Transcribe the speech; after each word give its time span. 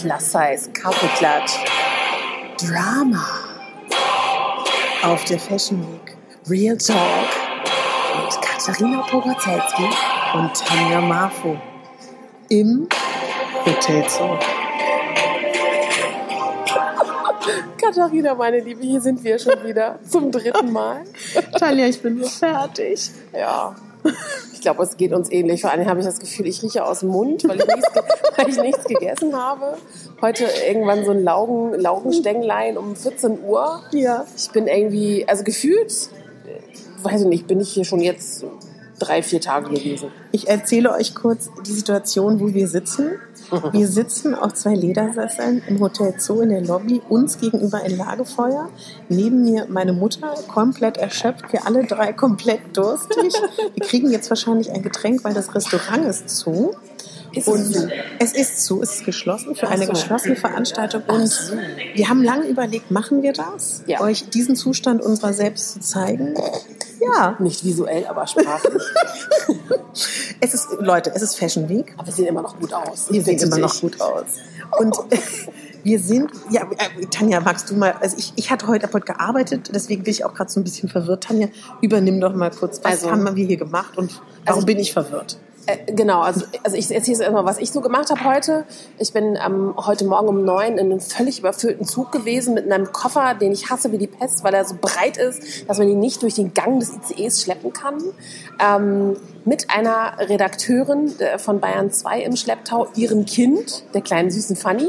Plus 0.00 0.30
Size, 0.30 0.70
Kaffeeklatsch, 0.70 1.54
Drama 2.58 3.26
auf 5.02 5.24
der 5.24 5.40
Fashion 5.40 5.84
Week, 5.92 6.16
Real 6.48 6.78
Talk 6.78 7.26
mit 8.16 8.40
Katharina 8.40 9.02
Pogacelski 9.02 9.88
und 10.34 10.54
Tanja 10.54 11.00
Marfo 11.00 11.60
im 12.48 12.88
Hotel 13.66 14.08
Zoo. 14.08 14.38
Katharina, 17.82 18.36
meine 18.36 18.60
Liebe, 18.60 18.82
hier 18.82 19.00
sind 19.00 19.24
wir 19.24 19.36
schon 19.36 19.64
wieder 19.64 19.98
zum 20.08 20.30
dritten 20.30 20.70
Mal. 20.70 21.02
Tanja, 21.58 21.86
ich 21.86 22.00
bin 22.00 22.22
so 22.22 22.28
fertig. 22.28 23.10
Ja, 23.32 23.74
ich 24.52 24.60
glaube, 24.60 24.82
es 24.82 24.96
geht 24.96 25.12
uns 25.12 25.30
ähnlich. 25.30 25.62
Vor 25.62 25.70
allem 25.70 25.86
habe 25.88 26.00
ich 26.00 26.06
das 26.06 26.18
Gefühl, 26.18 26.46
ich 26.46 26.62
rieche 26.62 26.84
aus 26.84 27.00
dem 27.00 27.10
Mund, 27.10 27.46
weil 27.48 27.58
ich 27.58 27.66
nichts, 27.66 27.88
weil 28.36 28.48
ich 28.48 28.60
nichts 28.60 28.84
gegessen 28.84 29.36
habe. 29.36 29.76
Heute 30.20 30.46
irgendwann 30.66 31.04
so 31.04 31.10
ein 31.10 31.22
Laugen, 31.22 31.74
Laugenstänglein 31.74 32.76
um 32.76 32.96
14 32.96 33.38
Uhr. 33.44 33.82
Ja. 33.92 34.26
Ich 34.36 34.50
bin 34.50 34.66
irgendwie, 34.66 35.26
also 35.28 35.44
gefühlt, 35.44 35.92
äh, 36.46 37.04
weiß 37.04 37.22
ich 37.22 37.26
nicht, 37.26 37.46
bin 37.46 37.60
ich 37.60 37.70
hier 37.70 37.84
schon 37.84 38.00
jetzt 38.00 38.44
drei, 38.98 39.22
vier 39.22 39.40
Tage 39.40 39.70
gewesen. 39.70 40.10
Ich 40.32 40.48
erzähle 40.48 40.92
euch 40.92 41.14
kurz 41.14 41.50
die 41.66 41.72
Situation, 41.72 42.40
wo 42.40 42.52
wir 42.52 42.68
sitzen. 42.68 43.12
Wir 43.72 43.88
sitzen 43.88 44.34
auf 44.34 44.54
zwei 44.54 44.74
Ledersesseln 44.74 45.62
im 45.66 45.80
Hotel 45.80 46.14
Zoo 46.18 46.40
in 46.40 46.50
der 46.50 46.60
Lobby, 46.62 47.00
uns 47.08 47.38
gegenüber 47.38 47.78
ein 47.78 47.96
Lagefeuer. 47.96 48.68
Neben 49.08 49.42
mir 49.42 49.66
meine 49.68 49.92
Mutter, 49.92 50.34
komplett 50.48 50.96
erschöpft, 50.96 51.52
wir 51.52 51.66
alle 51.66 51.84
drei 51.84 52.12
komplett 52.12 52.60
durstig. 52.76 53.32
Wir 53.74 53.86
kriegen 53.86 54.10
jetzt 54.10 54.28
wahrscheinlich 54.30 54.70
ein 54.70 54.82
Getränk, 54.82 55.24
weil 55.24 55.34
das 55.34 55.54
Restaurant 55.54 56.04
ist 56.04 56.28
zu. 56.30 56.74
Ist 57.32 57.48
und 57.48 57.60
es 57.60 57.72
zu? 57.72 57.88
es 58.18 58.32
ist 58.32 58.64
zu, 58.64 58.82
es 58.82 58.94
ist 58.96 59.04
geschlossen 59.04 59.54
für 59.54 59.68
eine 59.68 59.86
so. 59.86 59.92
geschlossene 59.92 60.36
Veranstaltung. 60.36 61.02
Und 61.08 61.30
wir 61.94 62.08
haben 62.08 62.22
lange 62.22 62.46
überlegt, 62.46 62.90
machen 62.90 63.22
wir 63.22 63.32
das? 63.32 63.82
Ja. 63.86 64.00
Euch 64.00 64.28
diesen 64.30 64.56
Zustand 64.56 65.02
unserer 65.02 65.32
selbst 65.32 65.72
zu 65.72 65.80
zeigen? 65.80 66.34
Ja. 67.00 67.36
Nicht 67.38 67.64
visuell, 67.64 68.06
aber 68.06 68.26
sprachlich. 68.26 68.82
Es 70.40 70.54
ist, 70.54 70.68
Leute, 70.78 71.10
es 71.14 71.22
ist 71.22 71.36
Fashion 71.36 71.68
Week. 71.68 71.92
aber 71.96 72.06
wir 72.06 72.12
sehen 72.14 72.26
immer 72.26 72.42
noch 72.42 72.58
gut 72.60 72.72
aus. 72.72 73.10
Wir 73.10 73.22
sehen 73.22 73.38
immer 73.40 73.58
noch 73.58 73.72
dich. 73.72 73.80
gut 73.80 74.00
aus. 74.00 74.24
Und 74.78 74.96
wir 75.82 75.98
sind, 75.98 76.30
ja, 76.50 76.62
äh, 76.62 77.06
Tanja, 77.06 77.40
magst 77.40 77.68
du 77.70 77.74
mal, 77.74 77.94
also 78.00 78.16
ich, 78.16 78.32
ich 78.36 78.50
hatte 78.50 78.68
heute, 78.68 78.88
heute 78.92 79.04
gearbeitet, 79.06 79.70
deswegen 79.74 80.04
bin 80.04 80.12
ich 80.12 80.24
auch 80.24 80.34
gerade 80.34 80.48
so 80.50 80.60
ein 80.60 80.64
bisschen 80.64 80.88
verwirrt. 80.88 81.24
Tanja, 81.24 81.48
übernimm 81.80 82.20
doch 82.20 82.34
mal 82.34 82.50
kurz, 82.52 82.78
was 82.84 82.92
Also- 83.04 83.10
haben 83.10 83.34
wir 83.36 83.46
hier 83.46 83.56
gemacht 83.56 83.96
und 83.98 84.12
warum 84.44 84.60
Also- 84.60 84.66
bin 84.66 84.78
ich 84.78 84.92
verwirrt? 84.92 85.38
Äh, 85.68 85.92
genau, 85.92 86.22
also, 86.22 86.46
also 86.64 86.76
ich 86.76 86.90
erzähle 86.90 87.22
erstmal, 87.22 87.44
was 87.44 87.58
ich 87.58 87.70
so 87.70 87.82
gemacht 87.82 88.08
habe 88.08 88.24
heute. 88.24 88.64
Ich 88.98 89.12
bin 89.12 89.36
ähm, 89.44 89.74
heute 89.76 90.06
Morgen 90.06 90.28
um 90.28 90.42
neun 90.42 90.78
in 90.78 90.90
einem 90.90 91.00
völlig 91.00 91.40
überfüllten 91.40 91.84
Zug 91.84 92.10
gewesen 92.10 92.54
mit 92.54 92.72
einem 92.72 92.90
Koffer, 92.90 93.34
den 93.34 93.52
ich 93.52 93.68
hasse 93.68 93.92
wie 93.92 93.98
die 93.98 94.06
Pest, 94.06 94.42
weil 94.44 94.54
er 94.54 94.64
so 94.64 94.76
breit 94.80 95.18
ist, 95.18 95.68
dass 95.68 95.76
man 95.76 95.86
ihn 95.86 96.00
nicht 96.00 96.22
durch 96.22 96.34
den 96.34 96.54
Gang 96.54 96.80
des 96.80 96.94
ICEs 97.10 97.42
schleppen 97.42 97.74
kann. 97.74 98.02
Ähm, 98.58 99.16
mit 99.44 99.70
einer 99.70 100.12
Redakteurin 100.18 101.18
äh, 101.20 101.38
von 101.38 101.60
Bayern 101.60 101.90
2 101.90 102.22
im 102.22 102.36
Schlepptau, 102.36 102.86
ihrem 102.94 103.24
Kind, 103.24 103.84
der 103.94 104.00
kleinen 104.00 104.30
süßen 104.30 104.56
Fanny, 104.56 104.88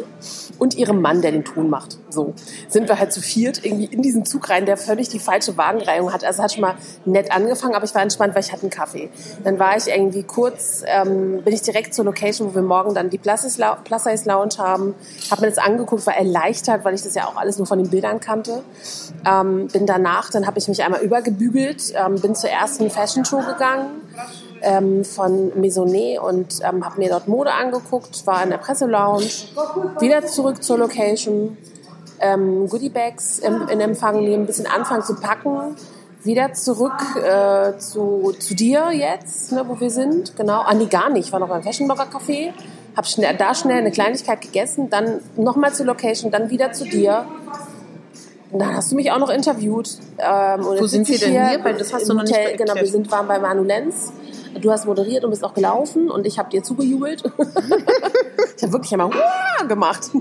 und 0.59 0.75
ihrem 0.75 1.01
Mann, 1.01 1.21
der 1.21 1.31
den 1.31 1.45
Ton 1.45 1.69
macht. 1.69 1.97
So 2.09 2.33
sind 2.67 2.89
wir 2.89 2.99
halt 2.99 3.13
zu 3.13 3.21
viert 3.21 3.63
irgendwie 3.63 3.85
in 3.85 4.01
diesen 4.01 4.25
Zug 4.25 4.49
rein, 4.49 4.65
der 4.65 4.75
völlig 4.75 5.07
die 5.07 5.19
falsche 5.19 5.55
Wagenreihung 5.57 6.11
hat. 6.11 6.23
Also 6.25 6.43
hat 6.43 6.51
schon 6.51 6.61
mal 6.61 6.75
nett 7.05 7.31
angefangen, 7.31 7.73
aber 7.73 7.85
ich 7.85 7.95
war 7.95 8.01
entspannt, 8.01 8.35
weil 8.35 8.43
ich 8.43 8.51
hatte 8.51 8.63
einen 8.63 8.71
Kaffee. 8.71 9.09
Dann 9.43 9.59
war 9.59 9.77
ich 9.77 9.87
irgendwie 9.87 10.23
kurz, 10.23 10.68
ähm, 10.85 11.41
bin 11.43 11.53
ich 11.53 11.61
direkt 11.61 11.93
zur 11.93 12.05
Location, 12.05 12.49
wo 12.49 12.55
wir 12.55 12.61
morgen 12.61 12.93
dann 12.93 13.09
die 13.09 13.17
Plus 13.17 13.41
Size 13.41 13.61
Lou- 13.61 13.75
Plus 13.83 14.03
Size 14.03 14.27
Lounge 14.27 14.57
haben. 14.57 14.95
Habe 15.31 15.41
mir 15.41 15.47
das 15.49 15.57
angeguckt, 15.57 16.05
war 16.07 16.15
erleichtert, 16.15 16.83
weil 16.85 16.93
ich 16.95 17.03
das 17.03 17.15
ja 17.15 17.25
auch 17.25 17.35
alles 17.35 17.57
nur 17.57 17.67
von 17.67 17.77
den 17.79 17.89
Bildern 17.89 18.19
kannte. 18.19 18.63
Ähm, 19.25 19.67
bin 19.67 19.85
danach, 19.85 20.29
dann 20.29 20.47
habe 20.47 20.59
ich 20.59 20.67
mich 20.67 20.83
einmal 20.83 21.01
übergebügelt, 21.01 21.93
ähm, 21.95 22.19
bin 22.19 22.35
zur 22.35 22.49
ersten 22.49 22.89
Fashion 22.89 23.25
Show 23.25 23.39
gegangen 23.39 24.01
ähm, 24.61 25.03
von 25.05 25.51
Maisonnet 25.59 26.19
und 26.19 26.59
ähm, 26.63 26.85
habe 26.85 26.99
mir 26.99 27.09
dort 27.09 27.27
Mode 27.27 27.51
angeguckt, 27.53 28.25
war 28.27 28.43
in 28.43 28.49
der 28.49 28.57
Presselounge, 28.57 29.23
wieder 29.99 30.25
zurück 30.25 30.63
zur 30.63 30.77
Location, 30.77 31.57
ähm, 32.19 32.67
Goodiebags 32.67 33.39
im, 33.39 33.67
in 33.69 33.79
Empfang 33.79 34.19
nehmen, 34.19 34.43
ein 34.43 34.45
bisschen 34.45 34.67
anfangen 34.67 35.03
zu 35.03 35.15
packen, 35.15 35.75
wieder 36.23 36.53
zurück 36.53 36.93
äh, 37.15 37.77
zu, 37.77 38.33
zu 38.37 38.55
dir 38.55 38.91
jetzt, 38.91 39.51
ne, 39.51 39.63
wo 39.67 39.79
wir 39.79 39.89
sind, 39.89 40.35
genau. 40.35 40.61
Ah, 40.61 40.73
nee, 40.73 40.85
gar 40.85 41.09
nicht, 41.09 41.27
ich 41.27 41.31
war 41.31 41.39
noch 41.39 41.49
beim 41.49 41.63
Fashion 41.63 41.87
Blogger 41.87 42.07
Café, 42.07 42.51
habe 42.95 43.07
schnell, 43.07 43.35
da 43.37 43.55
schnell 43.55 43.77
eine 43.77 43.91
Kleinigkeit 43.91 44.41
gegessen, 44.41 44.89
dann 44.89 45.21
nochmal 45.37 45.73
zur 45.73 45.85
Location, 45.85 46.31
dann 46.31 46.49
wieder 46.49 46.71
zu 46.73 46.83
dir. 46.83 47.25
Und 48.51 48.59
dann 48.59 48.75
hast 48.75 48.91
du 48.91 48.95
mich 48.95 49.11
auch 49.11 49.19
noch 49.19 49.29
interviewt. 49.29 49.97
Ähm, 50.17 50.63
Wo 50.63 50.87
sind 50.87 51.07
wir 51.07 51.19
denn 51.19 51.31
hier 51.31 51.49
hier? 51.49 51.63
Weil 51.63 51.75
das 51.75 51.93
hast 51.93 52.09
du 52.09 52.15
noch 52.15 52.23
nicht 52.23 52.35
Hotel, 52.35 52.57
Genau, 52.57 52.75
wir 52.75 52.87
sind, 52.87 53.11
waren 53.11 53.27
bei 53.27 53.37
Manu 53.37 53.63
Lenz. 53.63 54.11
Du 54.59 54.71
hast 54.71 54.87
moderiert 54.87 55.23
und 55.23 55.29
bist 55.29 55.43
auch 55.43 55.53
gelaufen 55.53 56.09
und 56.09 56.25
ich 56.25 56.39
habe 56.39 56.49
dir 56.49 56.63
zugejubelt. 56.63 57.23
ich 58.57 58.63
habe 58.63 58.73
wirklich 58.73 58.91
einmal 58.93 59.11
gemacht. 59.67 60.09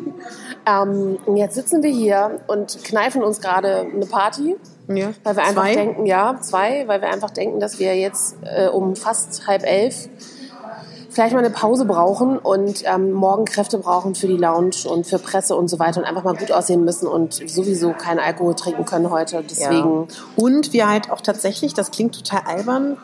Ähm, 0.66 1.18
und 1.24 1.38
jetzt 1.38 1.54
sitzen 1.54 1.82
wir 1.82 1.90
hier 1.90 2.42
und 2.46 2.84
kneifen 2.84 3.22
uns 3.22 3.40
gerade 3.40 3.86
eine 3.90 4.04
Party. 4.04 4.56
Ja. 4.88 5.10
Weil 5.22 5.36
wir 5.36 5.42
einfach 5.42 5.62
Zwei? 5.62 5.74
denken, 5.74 6.06
ja, 6.06 6.38
zwei, 6.40 6.88
weil 6.88 7.00
wir 7.00 7.10
einfach 7.10 7.30
denken, 7.30 7.60
dass 7.60 7.78
wir 7.78 7.96
jetzt 7.96 8.36
äh, 8.42 8.68
um 8.68 8.96
fast 8.96 9.46
halb 9.46 9.64
elf 9.64 10.08
vielleicht 11.10 11.34
mal 11.34 11.40
eine 11.40 11.50
Pause 11.50 11.84
brauchen 11.84 12.38
und 12.38 12.84
ähm, 12.84 13.12
morgen 13.12 13.44
Kräfte 13.44 13.78
brauchen 13.78 14.14
für 14.14 14.28
die 14.28 14.36
Lounge 14.36 14.88
und 14.88 15.06
für 15.06 15.18
Presse 15.18 15.56
und 15.56 15.68
so 15.68 15.78
weiter 15.78 16.00
und 16.00 16.06
einfach 16.06 16.22
mal 16.22 16.36
gut 16.36 16.52
aussehen 16.52 16.84
müssen 16.84 17.08
und 17.08 17.34
sowieso 17.34 17.92
keinen 17.92 18.20
Alkohol 18.20 18.54
trinken 18.54 18.84
können 18.84 19.10
heute. 19.10 19.42
Deswegen, 19.42 20.06
Ja. 20.08 20.16
Und 20.36 20.72
wir 20.72 20.88
halt 20.88 21.10
auch 21.10 21.20
tatsächlich, 21.20 21.74
das 21.74 21.90
klingt 21.90 22.14
total 22.14 22.42
albern, 22.46 22.98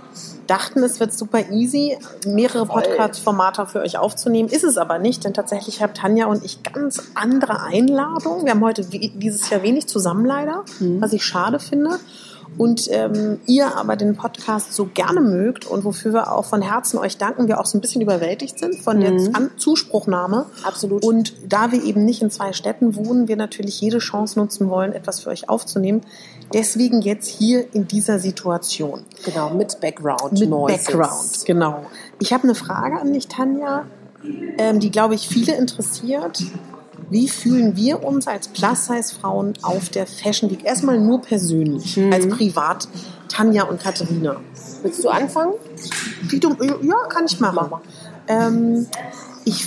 dachten, 0.46 0.82
es 0.82 1.00
wird 1.00 1.12
super 1.12 1.50
easy, 1.50 1.98
mehrere 2.26 2.66
Podcast-Formate 2.66 3.66
für 3.66 3.80
euch 3.80 3.98
aufzunehmen. 3.98 4.48
Ist 4.48 4.64
es 4.64 4.76
aber 4.76 4.98
nicht, 4.98 5.24
denn 5.24 5.34
tatsächlich 5.34 5.82
haben 5.82 5.94
Tanja 5.94 6.26
und 6.26 6.44
ich 6.44 6.62
ganz 6.62 7.02
andere 7.14 7.62
Einladungen. 7.62 8.44
Wir 8.44 8.52
haben 8.52 8.64
heute 8.64 8.84
dieses 8.84 9.50
Jahr 9.50 9.62
wenig 9.62 9.86
zusammen 9.86 10.24
leider, 10.24 10.64
was 11.00 11.12
ich 11.12 11.24
schade 11.24 11.58
finde. 11.58 11.98
Und 12.56 12.88
ähm, 12.90 13.40
ihr 13.46 13.76
aber 13.76 13.96
den 13.96 14.16
Podcast 14.16 14.74
so 14.74 14.86
gerne 14.86 15.20
mögt 15.20 15.66
und 15.66 15.84
wofür 15.84 16.12
wir 16.12 16.32
auch 16.32 16.44
von 16.44 16.62
Herzen 16.62 16.98
euch 16.98 17.18
danken, 17.18 17.48
wir 17.48 17.60
auch 17.60 17.66
so 17.66 17.76
ein 17.76 17.80
bisschen 17.80 18.00
überwältigt 18.00 18.58
sind 18.58 18.76
von 18.76 19.00
der 19.00 19.10
An 19.10 19.50
Zuspruchnahme. 19.56 20.46
Absolut. 20.62 21.04
Und 21.04 21.34
da 21.48 21.72
wir 21.72 21.82
eben 21.82 22.04
nicht 22.04 22.22
in 22.22 22.30
zwei 22.30 22.52
Städten 22.52 22.94
wohnen, 22.94 23.26
wir 23.26 23.36
natürlich 23.36 23.80
jede 23.80 23.98
Chance 23.98 24.38
nutzen 24.38 24.68
wollen, 24.68 24.92
etwas 24.92 25.20
für 25.20 25.30
euch 25.30 25.48
aufzunehmen. 25.48 26.02
Deswegen 26.54 27.02
jetzt 27.02 27.28
hier 27.28 27.66
in 27.74 27.86
dieser 27.86 28.18
Situation. 28.18 29.04
genau, 29.24 29.50
mit 29.50 29.80
Background. 29.80 30.32
Mit 30.38 30.48
Noises. 30.48 30.84
Background, 30.86 31.44
genau. 31.44 31.86
Ich 32.20 32.32
habe 32.32 32.44
eine 32.44 32.54
Frage 32.54 32.98
an 33.00 33.12
dich, 33.12 33.28
Tanja, 33.28 33.84
ähm, 34.56 34.80
die, 34.80 34.90
glaube 34.90 35.14
ich, 35.16 35.28
viele 35.28 35.54
interessiert. 35.56 36.42
Wie 37.10 37.28
fühlen 37.28 37.76
wir 37.76 38.02
uns 38.02 38.26
als 38.26 38.48
Plus-Size-Frauen 38.48 39.54
auf 39.62 39.90
der 39.90 40.06
Fashion 40.06 40.50
Week? 40.50 40.64
Erstmal 40.64 40.98
nur 40.98 41.20
persönlich, 41.20 41.96
Mhm. 41.96 42.12
als 42.12 42.28
privat, 42.28 42.88
Tanja 43.28 43.64
und 43.64 43.82
Katharina. 43.82 44.36
Willst 44.82 45.04
du 45.04 45.08
anfangen? 45.08 45.54
Ja, 46.82 46.96
kann 47.08 47.24
ich 47.26 47.40
machen. 47.40 47.80
Ähm, 48.28 48.86
ich 49.44 49.66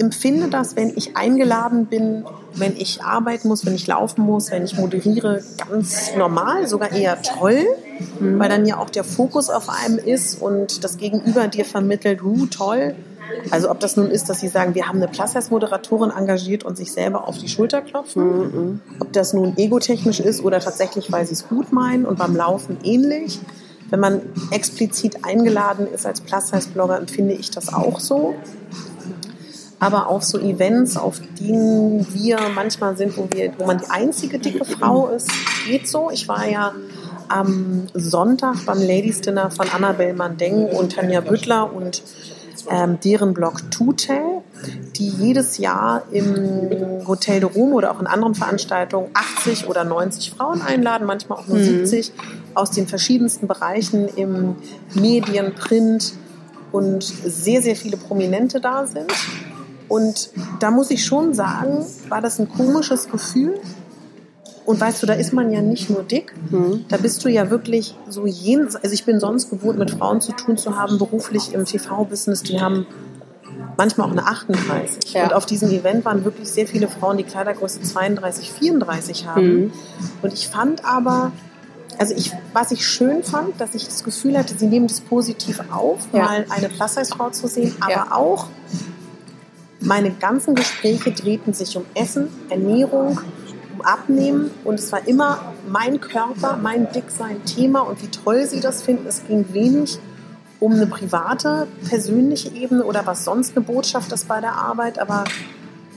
empfinde 0.00 0.48
das, 0.48 0.74
wenn 0.76 0.96
ich 0.96 1.16
eingeladen 1.16 1.86
bin, 1.86 2.24
wenn 2.54 2.76
ich 2.76 3.02
arbeiten 3.02 3.48
muss, 3.48 3.64
wenn 3.64 3.74
ich 3.74 3.86
laufen 3.86 4.22
muss, 4.22 4.50
wenn 4.50 4.64
ich 4.64 4.76
moderiere, 4.76 5.42
ganz 5.68 6.14
normal, 6.16 6.66
sogar 6.66 6.92
eher 6.92 7.20
toll, 7.22 7.64
weil 8.20 8.48
dann 8.48 8.66
ja 8.66 8.78
auch 8.78 8.90
der 8.90 9.04
Fokus 9.04 9.50
auf 9.50 9.68
einem 9.68 9.98
ist 9.98 10.40
und 10.40 10.84
das 10.84 10.96
Gegenüber 10.96 11.48
dir 11.48 11.64
vermittelt, 11.64 12.22
uh, 12.22 12.46
toll. 12.46 12.94
Also 13.50 13.70
ob 13.70 13.80
das 13.80 13.96
nun 13.96 14.10
ist, 14.10 14.28
dass 14.28 14.40
sie 14.40 14.48
sagen, 14.48 14.74
wir 14.74 14.88
haben 14.88 14.98
eine 14.98 15.08
Plus-Moderatorin 15.08 16.10
engagiert 16.10 16.64
und 16.64 16.76
sich 16.76 16.92
selber 16.92 17.26
auf 17.28 17.38
die 17.38 17.48
Schulter 17.48 17.80
klopfen, 17.80 18.80
ob 18.98 19.12
das 19.12 19.32
nun 19.32 19.56
egotechnisch 19.56 20.20
ist 20.20 20.44
oder 20.44 20.60
tatsächlich, 20.60 21.10
weil 21.10 21.26
sie 21.26 21.34
es 21.34 21.48
gut 21.48 21.72
meinen 21.72 22.04
und 22.04 22.18
beim 22.18 22.36
Laufen 22.36 22.78
ähnlich. 22.84 23.40
Wenn 23.90 24.00
man 24.00 24.22
explizit 24.50 25.24
eingeladen 25.24 25.86
ist 25.86 26.06
als 26.06 26.22
Plus-Size-Blogger, 26.22 26.96
empfinde 26.96 27.34
ich 27.34 27.50
das 27.50 27.72
auch 27.74 28.00
so. 28.00 28.34
Aber 29.82 30.06
auf 30.06 30.22
so 30.22 30.38
Events, 30.38 30.96
auf 30.96 31.20
denen 31.40 32.06
wir 32.14 32.38
manchmal 32.54 32.96
sind, 32.96 33.16
wo, 33.16 33.26
wir, 33.32 33.52
wo 33.58 33.66
man 33.66 33.78
die 33.78 33.90
einzige 33.90 34.38
dicke 34.38 34.64
Frau 34.64 35.08
ist, 35.08 35.28
geht 35.66 35.88
so. 35.88 36.08
Ich 36.12 36.28
war 36.28 36.48
ja 36.48 36.72
am 37.26 37.88
Sonntag 37.92 38.64
beim 38.64 38.78
Ladies 38.78 39.22
Dinner 39.22 39.50
von 39.50 39.68
Annabel 39.70 40.14
Mandeng 40.14 40.66
und 40.66 40.92
Tanja 40.92 41.20
Büttler 41.20 41.74
und 41.74 42.00
ähm, 42.70 43.00
deren 43.02 43.34
Blog 43.34 43.72
Tutel, 43.72 44.22
die 44.94 45.08
jedes 45.08 45.58
Jahr 45.58 46.04
im 46.12 47.04
Hotel 47.08 47.40
de 47.40 47.50
Rom 47.50 47.72
oder 47.72 47.90
auch 47.90 47.98
in 47.98 48.06
anderen 48.06 48.36
Veranstaltungen 48.36 49.10
80 49.14 49.66
oder 49.66 49.82
90 49.82 50.30
Frauen 50.30 50.62
einladen, 50.62 51.08
manchmal 51.08 51.40
auch 51.40 51.48
nur 51.48 51.58
70 51.58 52.12
aus 52.54 52.70
den 52.70 52.86
verschiedensten 52.86 53.48
Bereichen 53.48 54.06
im 54.14 54.54
Medien, 54.94 55.56
Print 55.56 56.12
und 56.70 57.02
sehr, 57.02 57.62
sehr 57.62 57.74
viele 57.74 57.96
Prominente 57.96 58.60
da 58.60 58.86
sind. 58.86 59.12
Und 59.92 60.30
da 60.58 60.70
muss 60.70 60.90
ich 60.90 61.04
schon 61.04 61.34
sagen, 61.34 61.84
war 62.08 62.22
das 62.22 62.38
ein 62.38 62.48
komisches 62.48 63.10
Gefühl. 63.10 63.60
Und 64.64 64.80
weißt 64.80 65.02
du, 65.02 65.06
da 65.06 65.12
ist 65.12 65.34
man 65.34 65.52
ja 65.52 65.60
nicht 65.60 65.90
nur 65.90 66.02
dick, 66.02 66.32
Mhm. 66.50 66.86
da 66.88 66.96
bist 66.96 67.22
du 67.24 67.28
ja 67.28 67.50
wirklich 67.50 67.94
so 68.08 68.24
jenseits. 68.26 68.76
Also 68.76 68.94
ich 68.94 69.04
bin 69.04 69.20
sonst 69.20 69.50
gewohnt, 69.50 69.78
mit 69.78 69.90
Frauen 69.90 70.22
zu 70.22 70.32
tun 70.32 70.56
zu 70.56 70.78
haben, 70.78 70.96
beruflich 70.96 71.52
im 71.52 71.66
TV-Business, 71.66 72.42
die 72.42 72.58
haben 72.60 72.86
manchmal 73.76 74.06
auch 74.06 74.12
eine 74.12 74.24
38. 74.26 75.12
Ja. 75.12 75.24
Und 75.24 75.34
auf 75.34 75.44
diesem 75.44 75.70
Event 75.70 76.06
waren 76.06 76.24
wirklich 76.24 76.48
sehr 76.48 76.66
viele 76.66 76.88
Frauen, 76.88 77.18
die 77.18 77.24
Kleidergröße 77.24 77.82
32, 77.82 78.50
34 78.50 79.26
haben. 79.26 79.64
Mhm. 79.64 79.72
Und 80.22 80.32
ich 80.32 80.48
fand 80.48 80.86
aber, 80.86 81.32
also 81.98 82.14
ich, 82.16 82.32
was 82.54 82.70
ich 82.70 82.86
schön 82.86 83.22
fand, 83.24 83.60
dass 83.60 83.74
ich 83.74 83.84
das 83.84 84.04
Gefühl 84.04 84.38
hatte, 84.38 84.54
sie 84.56 84.68
nehmen 84.68 84.86
das 84.86 85.00
positiv 85.02 85.60
auf, 85.70 85.98
Ja. 86.14 86.22
mal 86.22 86.46
eine 86.48 86.70
Plus-Size-Frau 86.70 87.28
zu 87.30 87.46
sehen, 87.46 87.74
aber 87.80 87.90
Ja. 87.92 88.06
auch 88.12 88.46
meine 89.82 90.10
ganzen 90.10 90.54
Gespräche 90.54 91.12
drehten 91.12 91.52
sich 91.52 91.76
um 91.76 91.84
Essen, 91.94 92.28
Ernährung, 92.48 93.20
um 93.74 93.80
Abnehmen 93.82 94.50
und 94.64 94.78
es 94.78 94.92
war 94.92 95.06
immer 95.06 95.52
mein 95.68 96.00
Körper, 96.00 96.56
mein 96.56 96.90
Dicksein 96.92 97.44
Thema 97.44 97.80
und 97.80 98.02
wie 98.02 98.08
toll 98.08 98.46
sie 98.46 98.60
das 98.60 98.82
finden. 98.82 99.06
Es 99.06 99.26
ging 99.26 99.46
wenig 99.52 99.98
um 100.60 100.72
eine 100.72 100.86
private, 100.86 101.66
persönliche 101.88 102.50
Ebene 102.50 102.84
oder 102.84 103.04
was 103.06 103.24
sonst 103.24 103.56
eine 103.56 103.64
Botschaft 103.64 104.12
ist 104.12 104.28
bei 104.28 104.40
der 104.40 104.52
Arbeit, 104.52 104.98
aber 104.98 105.24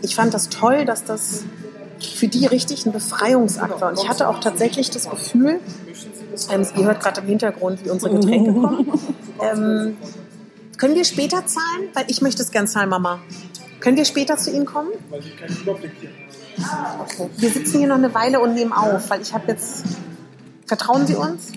ich 0.02 0.16
fand 0.16 0.34
das 0.34 0.50
toll, 0.50 0.86
dass 0.86 1.04
das 1.04 1.44
für 2.00 2.28
die 2.28 2.46
richtig 2.46 2.86
ein 2.86 2.92
Befreiungsakt 2.92 3.80
war. 3.80 3.90
Und 3.90 4.00
ich 4.00 4.10
hatte 4.10 4.28
auch 4.28 4.40
tatsächlich 4.40 4.90
das 4.90 5.10
Gefühl, 5.10 5.60
ähm, 6.52 6.68
ihr 6.78 6.86
hört 6.86 7.02
gerade 7.02 7.22
im 7.22 7.28
Hintergrund, 7.28 7.86
wie 7.86 7.90
unsere 7.90 8.14
Getränke 8.16 8.54
kommen. 8.54 8.92
Ähm, 9.42 9.98
können 10.78 10.96
wir 10.96 11.04
später 11.04 11.46
zahlen? 11.46 11.90
Weil 11.94 12.06
ich 12.08 12.22
möchte 12.22 12.42
es 12.42 12.52
gern 12.52 12.68
zahlen, 12.68 12.88
Mama. 12.88 13.20
Können 13.80 13.98
wir 13.98 14.06
später 14.06 14.38
zu 14.38 14.52
Ihnen 14.52 14.66
kommen? 14.66 14.90
weil 15.10 15.20
ich 15.20 15.38
keinen 15.38 15.56
Überblick 15.56 15.92
hier 16.00 16.10
Okay. 17.02 17.30
Wir 17.38 17.50
sitzen 17.50 17.80
hier 17.80 17.88
noch 17.88 17.98
eine 17.98 18.14
Weile 18.14 18.40
und 18.40 18.54
nehmen 18.56 18.72
auf, 18.74 19.10
weil 19.10 19.22
ich 19.22 19.34
habe 19.34 19.44
jetzt. 19.52 19.84
Vertrauen 20.66 21.06
Sie 21.06 21.16
uns? 21.16 21.52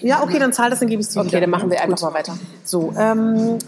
Ja, 0.00 0.22
okay, 0.22 0.38
dann 0.38 0.52
zahl 0.52 0.70
das, 0.70 0.80
dann 0.80 0.88
gebe 0.88 1.00
ich 1.00 1.06
es 1.08 1.12
dir 1.14 1.20
Okay, 1.20 1.28
wieder. 1.30 1.40
dann 1.42 1.50
machen 1.50 1.70
wir 1.70 1.80
einfach 1.80 1.96
Gut. 1.98 2.02
mal 2.10 2.14
weiter. 2.14 2.36
So, 2.64 2.92
ähm, 2.98 3.58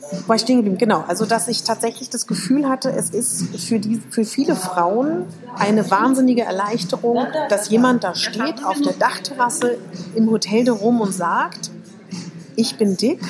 wo 0.00 0.28
war 0.28 0.36
ich 0.36 0.42
stehen 0.42 0.56
geblieben? 0.58 0.78
Genau, 0.78 1.04
also 1.06 1.26
dass 1.26 1.48
ich 1.48 1.64
tatsächlich 1.64 2.08
das 2.08 2.26
Gefühl 2.26 2.66
hatte, 2.68 2.90
es 2.90 3.10
ist 3.10 3.54
für, 3.58 3.78
die, 3.78 4.00
für 4.10 4.24
viele 4.24 4.56
Frauen 4.56 5.26
eine 5.56 5.90
wahnsinnige 5.90 6.42
Erleichterung, 6.42 7.26
dass 7.50 7.68
jemand 7.68 8.04
da 8.04 8.14
steht 8.14 8.64
auf 8.64 8.80
der 8.80 8.94
Dachterrasse 8.94 9.76
im 10.14 10.30
Hotel 10.30 10.64
de 10.64 10.72
Rum 10.72 11.00
und 11.02 11.12
sagt, 11.12 11.70
ich 12.56 12.76
bin 12.78 12.96
dick 12.96 13.20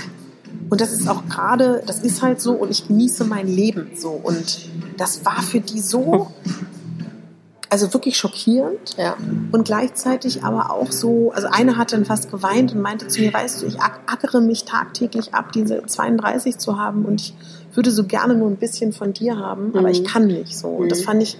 und 0.70 0.80
das 0.80 0.92
ist 0.92 1.08
auch 1.08 1.26
gerade, 1.28 1.82
das 1.86 2.00
ist 2.00 2.22
halt 2.22 2.40
so 2.40 2.52
und 2.52 2.70
ich 2.70 2.86
genieße 2.88 3.24
mein 3.24 3.46
Leben 3.48 3.90
so 3.96 4.10
und 4.10 4.68
das 4.96 5.24
war 5.24 5.40
für 5.42 5.60
die 5.60 5.80
so, 5.80 6.28
also 7.70 7.92
wirklich 7.92 8.16
schockierend 8.16 8.96
Ja. 8.96 9.16
und 9.52 9.64
gleichzeitig 9.66 10.42
aber 10.44 10.70
auch 10.72 10.90
so, 10.90 11.32
also 11.32 11.48
eine 11.48 11.76
hat 11.76 11.92
dann 11.92 12.04
fast 12.04 12.30
geweint 12.30 12.74
und 12.74 12.80
meinte 12.80 13.08
zu 13.08 13.20
mir, 13.20 13.32
weißt 13.32 13.62
du, 13.62 13.66
ich 13.66 13.80
ack- 13.80 14.00
ackere 14.06 14.40
mich 14.40 14.64
tagtäglich 14.64 15.34
ab, 15.34 15.52
diese 15.52 15.82
32 15.84 16.58
zu 16.58 16.78
haben 16.78 17.04
und 17.04 17.20
ich 17.20 17.34
würde 17.74 17.90
so 17.90 18.04
gerne 18.04 18.34
nur 18.34 18.48
ein 18.48 18.56
bisschen 18.56 18.92
von 18.92 19.12
dir 19.12 19.36
haben, 19.36 19.70
aber 19.72 19.82
Mhm. 19.82 19.88
ich 19.88 20.04
kann 20.04 20.26
nicht 20.26 20.56
so. 20.56 20.68
Und 20.68 20.90
das 20.90 21.00
Mhm. 21.00 21.04
fand 21.04 21.22
ich, 21.22 21.38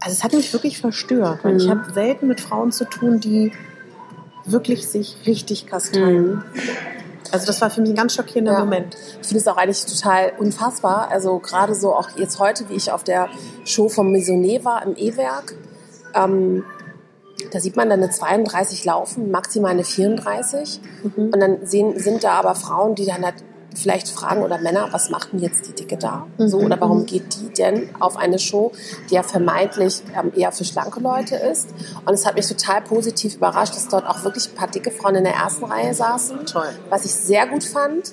also 0.00 0.12
es 0.14 0.24
hat 0.24 0.32
mich 0.32 0.52
wirklich 0.52 0.78
verstört, 0.78 1.40
weil 1.44 1.56
ich 1.58 1.66
Mhm. 1.66 1.70
habe 1.70 1.92
selten 1.92 2.26
mit 2.26 2.40
Frauen 2.40 2.72
zu 2.72 2.84
tun, 2.86 3.20
die 3.20 3.52
wirklich 4.46 4.86
sich 4.86 5.16
richtig 5.26 5.66
kasteien. 5.66 6.36
Mhm. 6.36 6.42
Also 7.34 7.46
das 7.46 7.60
war 7.60 7.68
für 7.68 7.80
mich 7.80 7.90
ein 7.90 7.96
ganz 7.96 8.14
schockierender 8.14 8.52
Ja. 8.52 8.60
Moment. 8.60 8.96
Ich 9.20 9.26
finde 9.26 9.40
es 9.40 9.48
auch 9.48 9.56
eigentlich 9.56 9.84
total 9.86 10.34
unfassbar. 10.38 11.08
Also 11.10 11.40
gerade 11.40 11.74
so 11.74 11.92
auch 11.92 12.10
jetzt 12.16 12.38
heute, 12.38 12.68
wie 12.68 12.74
ich 12.74 12.92
auf 12.92 13.02
der 13.02 13.28
Show 13.64 13.88
vom 13.88 14.12
Maisonnet 14.12 14.64
war 14.64 14.84
im 14.84 14.96
E-Werk, 14.96 15.56
ähm, 16.14 16.62
da 17.50 17.58
sieht 17.58 17.74
man 17.74 17.90
dann 17.90 18.00
eine 18.00 18.10
32 18.10 18.84
laufen, 18.84 19.32
maximal 19.32 19.72
eine 19.72 19.82
34. 19.82 20.80
Mhm. 21.02 21.24
Und 21.32 21.40
dann 21.40 21.66
sehen, 21.66 21.98
sind 21.98 22.22
da 22.22 22.34
aber 22.34 22.54
Frauen, 22.54 22.94
die 22.94 23.04
dann 23.04 23.24
halt 23.24 23.42
vielleicht 23.74 24.08
fragen 24.08 24.42
oder 24.42 24.58
Männer, 24.58 24.88
was 24.92 25.10
macht 25.10 25.32
denn 25.32 25.40
jetzt 25.40 25.66
die 25.68 25.72
Dicke 25.72 25.96
da? 25.96 26.26
So, 26.38 26.58
Mhm. 26.60 26.66
oder 26.66 26.80
warum 26.80 27.06
geht 27.06 27.34
die 27.36 27.52
denn 27.52 27.88
auf 28.00 28.16
eine 28.16 28.38
Show, 28.38 28.72
die 29.10 29.14
ja 29.14 29.22
vermeintlich 29.22 30.02
ähm, 30.18 30.32
eher 30.34 30.52
für 30.52 30.64
schlanke 30.64 31.00
Leute 31.00 31.36
ist? 31.36 31.68
Und 32.04 32.14
es 32.14 32.24
hat 32.26 32.34
mich 32.36 32.46
total 32.46 32.80
positiv 32.82 33.36
überrascht, 33.36 33.74
dass 33.74 33.88
dort 33.88 34.06
auch 34.06 34.22
wirklich 34.24 34.48
ein 34.50 34.54
paar 34.54 34.68
dicke 34.68 34.90
Frauen 34.90 35.16
in 35.16 35.24
der 35.24 35.34
ersten 35.34 35.64
Reihe 35.64 35.92
saßen 35.94 36.46
Toll. 36.46 36.68
was 36.90 37.04
ich 37.04 37.12
sehr 37.12 37.46
gut 37.46 37.64
fand. 37.64 38.12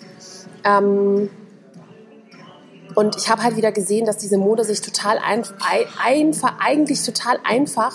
Ähm, 0.64 1.30
und 2.94 3.16
ich 3.16 3.30
habe 3.30 3.42
halt 3.44 3.56
wieder 3.56 3.72
gesehen, 3.72 4.06
dass 4.06 4.18
diese 4.18 4.38
Mode 4.38 4.64
sich 4.66 4.82
total 4.82 5.18
ein, 5.18 5.44
ein, 5.60 5.86
einfach, 6.04 6.56
eigentlich 6.60 7.04
total 7.06 7.38
einfach 7.48 7.94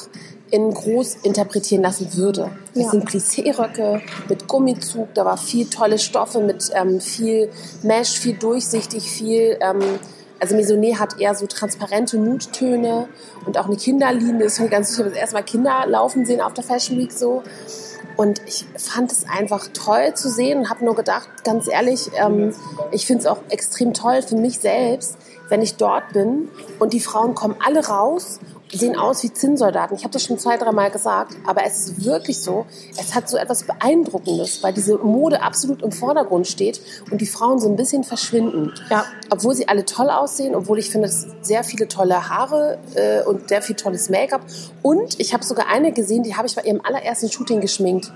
in 0.50 0.72
groß 0.72 1.16
interpretieren 1.22 1.82
lassen 1.82 2.14
würde. 2.14 2.50
Das 2.74 2.84
Ja. 2.84 2.90
sind 2.90 3.08
Plissé-Röcke 3.08 4.00
mit 4.28 4.46
Gummizug, 4.46 5.12
da 5.14 5.24
war 5.24 5.36
viel 5.36 5.68
tolle 5.68 5.98
Stoffe 5.98 6.40
mit 6.40 6.70
ähm, 6.74 7.00
viel 7.00 7.50
Mesh, 7.82 8.18
viel 8.18 8.36
durchsichtig, 8.36 9.10
viel... 9.10 9.58
Ähm, 9.60 9.80
also 10.38 10.54
Maisonnet 10.54 11.00
hat 11.00 11.18
eher 11.18 11.34
so 11.34 11.46
transparente 11.46 12.18
Nuttöne 12.18 13.08
und 13.46 13.56
auch 13.56 13.64
eine 13.68 13.76
Kinderlinie. 13.76 14.44
Das 14.44 14.58
fand 14.58 14.66
ich 14.66 14.70
ganz 14.70 14.90
sicher, 14.90 15.04
dass 15.04 15.14
erstmal 15.14 15.42
Kinder 15.42 15.84
laufen 15.86 16.26
sehen 16.26 16.42
auf 16.42 16.52
der 16.52 16.62
Fashion 16.62 16.98
Week 16.98 17.10
so. 17.10 17.42
Und 18.18 18.42
ich 18.46 18.66
fand 18.76 19.10
es 19.12 19.24
einfach 19.26 19.68
toll 19.72 20.12
zu 20.14 20.28
sehen 20.28 20.58
und 20.58 20.70
habe 20.70 20.84
nur 20.84 20.94
gedacht, 20.94 21.28
ganz 21.42 21.68
ehrlich, 21.68 22.10
ähm, 22.22 22.54
ich 22.92 23.06
finde 23.06 23.20
es 23.22 23.26
auch 23.26 23.38
extrem 23.48 23.94
toll 23.94 24.20
für 24.20 24.36
mich 24.36 24.58
selbst, 24.58 25.16
wenn 25.48 25.62
ich 25.62 25.76
dort 25.76 26.12
bin 26.12 26.50
und 26.80 26.92
die 26.92 27.00
Frauen 27.00 27.34
kommen 27.34 27.56
alle 27.64 27.86
raus, 27.86 28.38
sehen 28.72 28.96
aus 28.96 29.22
wie 29.22 29.32
Zinnsoldaten. 29.32 29.96
Ich 29.96 30.04
habe 30.04 30.12
das 30.12 30.24
schon 30.24 30.38
zwei, 30.38 30.56
dreimal 30.56 30.90
gesagt, 30.90 31.36
aber 31.46 31.64
es 31.64 31.86
ist 31.86 32.04
wirklich 32.04 32.40
so, 32.40 32.66
es 32.98 33.14
hat 33.14 33.28
so 33.28 33.36
etwas 33.36 33.64
Beeindruckendes, 33.64 34.62
weil 34.62 34.72
diese 34.72 34.98
Mode 34.98 35.42
absolut 35.42 35.82
im 35.82 35.92
Vordergrund 35.92 36.46
steht 36.46 36.80
und 37.10 37.20
die 37.20 37.26
Frauen 37.26 37.58
so 37.58 37.68
ein 37.68 37.76
bisschen 37.76 38.04
verschwinden. 38.04 38.72
Ja. 38.90 39.04
Obwohl 39.30 39.54
sie 39.54 39.68
alle 39.68 39.84
toll 39.84 40.10
aussehen, 40.10 40.54
obwohl 40.54 40.78
ich 40.78 40.90
finde, 40.90 41.08
es 41.08 41.26
sehr 41.42 41.64
viele 41.64 41.88
tolle 41.88 42.28
Haare 42.28 42.78
äh, 42.94 43.22
und 43.22 43.48
sehr 43.48 43.62
viel 43.62 43.76
tolles 43.76 44.08
Make-up. 44.10 44.42
Und 44.82 45.18
ich 45.20 45.32
habe 45.32 45.44
sogar 45.44 45.68
eine 45.68 45.92
gesehen, 45.92 46.22
die 46.22 46.36
habe 46.36 46.46
ich 46.46 46.54
bei 46.54 46.62
ihrem 46.62 46.80
allerersten 46.82 47.30
Shooting 47.30 47.60
geschminkt. 47.60 48.12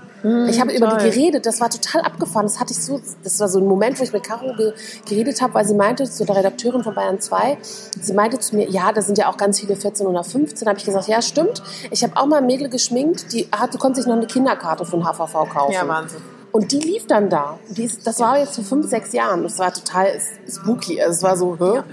ich 0.49 0.59
habe 0.61 0.71
über 0.71 0.97
die 0.97 1.09
geredet, 1.09 1.45
das 1.45 1.59
war 1.61 1.69
total 1.69 2.01
abgefahren. 2.01 2.45
Das 2.45 2.59
hatte 2.59 2.73
ich 2.73 2.81
so, 2.81 3.01
das 3.23 3.39
war 3.39 3.47
so 3.47 3.59
ein 3.59 3.65
Moment, 3.65 3.99
wo 3.99 4.03
ich 4.03 4.13
mit 4.13 4.23
Caro 4.23 4.53
ge 4.55 4.73
geredet 5.07 5.41
habe, 5.41 5.53
weil 5.55 5.65
sie 5.65 5.73
meinte, 5.73 6.09
zu 6.09 6.25
der 6.25 6.35
Redakteurin 6.35 6.83
von 6.83 6.93
Bayern 6.93 7.19
2, 7.19 7.57
sie 7.99 8.13
meinte 8.13 8.39
zu 8.39 8.55
mir, 8.55 8.69
ja, 8.69 8.91
da 8.91 9.01
sind 9.01 9.17
ja 9.17 9.29
auch 9.29 9.37
ganz 9.37 9.59
viele 9.59 9.75
14 9.75 10.05
oder 10.05 10.23
15. 10.23 10.40
habe 10.65 10.77
ich 10.77 10.85
gesagt, 10.85 11.07
ja, 11.07 11.21
stimmt. 11.21 11.61
Ich 11.91 12.03
habe 12.03 12.15
auch 12.17 12.25
mal 12.25 12.37
ein 12.37 12.45
Mädel 12.45 12.69
geschminkt, 12.69 13.33
die 13.33 13.47
hat, 13.51 13.73
du 13.73 13.77
konntest 13.77 14.03
sich 14.03 14.09
noch 14.09 14.17
eine 14.17 14.27
Kinderkarte 14.27 14.85
für 14.85 14.97
den 14.97 15.05
HVV 15.05 15.33
kaufen. 15.49 15.73
Ja, 15.73 15.87
Wahnsinn. 15.87 16.21
Und 16.51 16.71
die 16.71 16.79
lief 16.79 17.07
dann 17.07 17.29
da. 17.29 17.59
Ist, 17.75 18.05
das 18.05 18.19
war 18.19 18.37
jetzt 18.37 18.55
vor 18.55 18.63
fünf, 18.63 18.89
sechs 18.89 19.13
Jahren. 19.13 19.43
Das 19.43 19.57
war 19.57 19.73
total 19.73 20.07
spooky. 20.49 21.01
Also 21.01 21.17
es 21.17 21.23
war 21.23 21.37
so, 21.37 21.57
hä? 21.57 21.83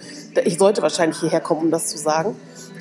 ich 0.44 0.58
sollte 0.58 0.82
wahrscheinlich 0.82 1.18
hierher 1.20 1.40
kommen, 1.40 1.62
um 1.62 1.70
das 1.70 1.86
zu 1.86 1.98
sagen. 1.98 2.36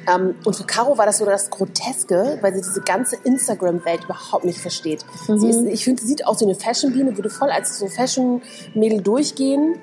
Ähm, 0.08 0.36
und 0.44 0.56
für 0.56 0.64
Caro 0.64 0.98
war 0.98 1.06
das 1.06 1.18
so 1.20 1.26
das 1.26 1.50
Groteske, 1.50 2.40
weil 2.42 2.54
sie 2.54 2.62
diese 2.62 2.82
ganze 2.82 3.18
Instagram-Welt 3.24 4.06
überhaupt 4.06 4.46
nicht 4.46 4.60
versteht. 4.60 5.06
Sie 5.28 5.50
ist, 5.50 5.66
ich 5.66 5.84
finde, 5.84 6.02
sie 6.02 6.08
sieht 6.08 6.26
aus 6.26 6.40
wie 6.40 6.46
eine 6.46 6.56
Fashion-Biene, 6.56 7.16
würde 7.18 7.30
voll 7.30 7.50
als 7.50 7.78
so 7.78 7.88
Fashion-Mädel 7.88 9.02
durchgehen. 9.02 9.76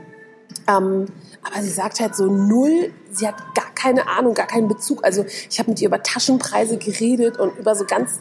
Ähm, 0.67 1.07
aber 1.45 1.63
sie 1.63 1.71
sagt 1.71 2.01
halt 2.01 2.17
so 2.17 2.27
null, 2.27 2.93
sie 3.11 3.29
hat 3.29 3.37
gar 3.55 3.73
keine 3.75 4.09
Ahnung, 4.09 4.35
gar 4.35 4.47
keinen 4.47 4.69
Bezug. 4.69 5.05
Also 5.05 5.25
ich 5.51 5.59
habe 5.59 5.71
mit 5.71 5.81
ihr 5.81 5.89
über 5.89 6.03
Taschenpreise 6.03 6.79
geredet 6.79 7.39
und 7.39 7.59
über 7.59 7.75
so 7.75 7.85
ganz 7.85 8.21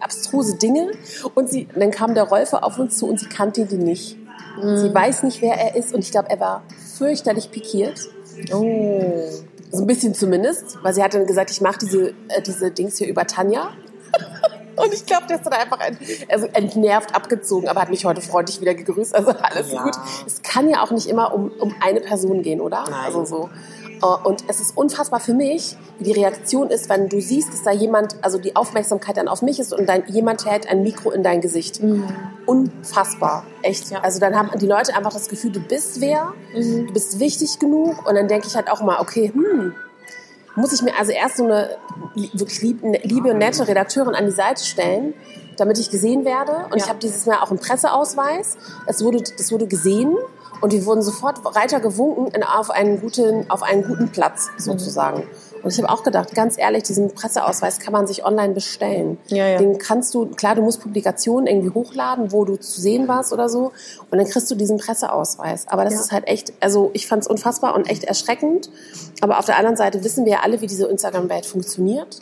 abstruse 0.00 0.56
Dinge. 0.56 0.92
Und 1.34 1.50
sie, 1.50 1.68
dann 1.74 1.90
kam 1.90 2.14
der 2.14 2.24
Rolfer 2.24 2.64
auf 2.64 2.78
uns 2.78 2.96
zu 2.98 3.08
und 3.08 3.20
sie 3.20 3.26
kannte 3.26 3.62
ihn 3.62 3.84
nicht. 3.84 4.16
Sie 4.62 4.94
weiß 4.94 5.24
nicht, 5.24 5.42
wer 5.42 5.54
er 5.54 5.74
ist 5.74 5.92
und 5.92 6.00
ich 6.00 6.12
glaube, 6.12 6.30
er 6.30 6.38
war 6.38 6.62
fürchterlich 6.96 7.50
pikiert. 7.50 8.08
Oh. 8.52 9.24
So 9.72 9.82
ein 9.82 9.86
bisschen 9.86 10.14
zumindest, 10.14 10.78
weil 10.82 10.94
sie 10.94 11.02
hat 11.02 11.14
dann 11.14 11.26
gesagt, 11.26 11.50
ich 11.50 11.60
mache 11.60 11.78
diese, 11.80 12.10
äh, 12.28 12.40
diese 12.40 12.70
Dings 12.70 12.96
hier 12.98 13.08
über 13.08 13.26
Tanja. 13.26 13.72
Und 14.76 14.92
ich 14.92 15.06
glaube, 15.06 15.24
der 15.28 15.36
ist 15.36 15.44
dann 15.46 15.52
einfach 15.52 15.78
ein, 15.80 15.98
also 16.28 16.46
entnervt 16.52 17.14
abgezogen, 17.14 17.68
aber 17.68 17.80
hat 17.82 17.90
mich 17.90 18.04
heute 18.04 18.20
freundlich 18.20 18.60
wieder 18.60 18.74
gegrüßt. 18.74 19.14
Also 19.14 19.30
alles 19.30 19.72
Ja. 19.72 19.82
gut. 19.82 19.94
Es 20.26 20.42
kann 20.42 20.68
ja 20.68 20.82
auch 20.82 20.90
nicht 20.90 21.06
immer 21.08 21.32
um, 21.34 21.50
um 21.60 21.74
eine 21.80 22.00
Person 22.00 22.42
gehen, 22.42 22.60
oder? 22.60 22.84
Nein. 22.84 22.94
Also 23.06 23.24
so. 23.24 23.50
Äh, 24.02 24.28
Und 24.28 24.44
es 24.48 24.60
ist 24.60 24.76
unfassbar 24.76 25.20
für 25.20 25.34
mich, 25.34 25.76
wie 25.98 26.04
die 26.04 26.12
Reaktion 26.20 26.68
ist, 26.70 26.88
wenn 26.88 27.08
du 27.08 27.20
siehst, 27.20 27.52
dass 27.52 27.62
da 27.62 27.70
jemand, 27.70 28.16
also 28.22 28.38
die 28.38 28.56
Aufmerksamkeit 28.56 29.16
dann 29.16 29.28
auf 29.28 29.42
mich 29.42 29.60
ist 29.60 29.72
und 29.72 29.88
dann 29.88 30.02
jemand 30.08 30.44
hält 30.46 30.68
ein 30.68 30.82
Mikro 30.82 31.10
in 31.12 31.22
dein 31.22 31.40
Gesicht. 31.40 31.80
Unfassbar. 32.46 33.44
Echt. 33.62 33.90
Ja. 33.90 34.00
Also 34.00 34.20
dann 34.20 34.36
haben 34.36 34.50
die 34.58 34.66
Leute 34.66 34.94
einfach 34.96 35.12
das 35.12 35.28
Gefühl, 35.28 35.52
du 35.52 35.60
bist 35.60 36.00
wer, 36.00 36.32
du 36.52 36.92
bist 36.92 37.18
wichtig 37.20 37.58
genug 37.58 38.06
und 38.06 38.14
dann 38.14 38.28
denke 38.28 38.46
ich 38.46 38.54
halt 38.56 38.70
auch 38.70 38.82
mal, 38.82 39.00
okay, 39.00 39.30
hm, 39.32 39.74
muss 40.56 40.72
ich 40.72 40.82
mir 40.82 40.96
also 40.98 41.12
erst 41.12 41.36
so 41.38 41.44
eine 41.44 41.76
li- 42.14 42.30
wirklich 42.32 42.62
lieb, 42.62 42.80
liebe, 43.02 43.34
nette 43.34 43.66
Redakteurin 43.66 44.14
an 44.14 44.26
die 44.26 44.32
Seite 44.32 44.64
stellen, 44.64 45.14
damit 45.56 45.78
ich 45.78 45.90
gesehen 45.90 46.24
werde. 46.24 46.52
Und 46.70 46.76
Ja. 46.78 46.84
ich 46.84 46.88
habe 46.88 46.98
dieses 46.98 47.26
Mal 47.26 47.38
auch 47.40 47.50
einen 47.50 47.58
Presseausweis. 47.60 48.56
Es 48.86 49.02
wurde, 49.04 49.22
das 49.36 49.50
wurde 49.52 49.66
gesehen. 49.66 50.16
und 50.60 50.72
die 50.72 50.86
wurden 50.86 51.02
sofort 51.02 51.40
Reiter 51.56 51.78
gewunken 51.80 52.28
in, 52.28 52.42
auf, 52.42 52.70
einen 52.70 53.00
guten, 53.00 53.50
auf 53.50 53.62
einen 53.62 53.82
guten 53.86 54.08
Platz 54.10 54.48
sozusagen. 54.56 55.24
Und 55.64 55.72
ich 55.72 55.78
habe 55.82 55.88
auch 55.90 56.02
gedacht, 56.04 56.34
ganz 56.34 56.58
ehrlich, 56.58 56.82
diesen 56.82 57.12
Presseausweis 57.14 57.78
kann 57.80 57.92
man 57.92 58.06
sich 58.06 58.24
online 58.24 58.52
bestellen. 58.54 59.18
Ja, 59.28 59.48
ja. 59.48 59.58
Den 59.58 59.78
kannst 59.78 60.14
du, 60.14 60.26
klar, 60.26 60.54
du 60.54 60.62
musst 60.62 60.80
Publikationen 60.82 61.46
irgendwie 61.46 61.70
hochladen, 61.70 62.30
wo 62.32 62.44
du 62.44 62.56
zu 62.56 62.80
sehen 62.80 63.08
warst 63.08 63.32
oder 63.32 63.48
so. 63.48 63.72
Und 64.10 64.18
dann 64.18 64.26
kriegst 64.28 64.50
du 64.50 64.54
diesen 64.54 64.76
Presseausweis. 64.76 65.66
Aber 65.68 65.84
das 65.84 65.94
Ja. 65.94 66.00
ist 66.00 66.12
halt 66.12 66.28
echt, 66.28 66.52
also 66.60 66.90
ich 66.92 67.06
fand 67.06 67.22
es 67.22 67.28
unfassbar 67.28 67.74
und 67.74 67.88
echt 67.90 68.04
erschreckend. 68.04 68.70
Aber 69.22 69.38
auf 69.38 69.46
der 69.46 69.56
anderen 69.56 69.76
Seite 69.76 70.04
wissen 70.04 70.26
wir 70.26 70.32
ja 70.32 70.38
alle, 70.42 70.60
wie 70.60 70.66
diese 70.66 70.86
Instagram-Welt 70.86 71.46
funktioniert. 71.46 72.18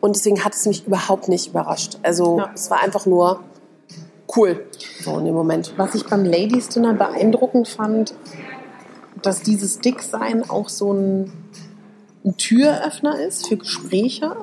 Und 0.00 0.16
deswegen 0.16 0.42
hat 0.44 0.54
es 0.54 0.64
mich 0.66 0.86
überhaupt 0.86 1.28
nicht 1.28 1.48
überrascht. 1.48 1.98
Also 2.02 2.38
Ja. 2.38 2.50
es 2.54 2.70
war 2.70 2.82
einfach 2.82 3.04
nur 3.06 3.40
cool. 4.36 4.66
So 5.02 5.18
in 5.18 5.26
dem 5.26 5.34
Moment. 5.34 5.74
Was 5.76 5.94
ich 5.94 6.06
beim 6.06 6.24
Ladies 6.24 6.68
Dinner 6.70 6.94
beeindruckend 6.94 7.68
fand, 7.68 8.14
dass 9.22 9.42
dieses 9.42 9.80
Dicksein 9.80 10.48
auch 10.48 10.68
so 10.68 10.92
ein, 10.92 11.32
ein 12.26 12.36
Türöffner 12.36 13.24
ist 13.24 13.48
für 13.48 13.56
Gespräche. 13.56 14.36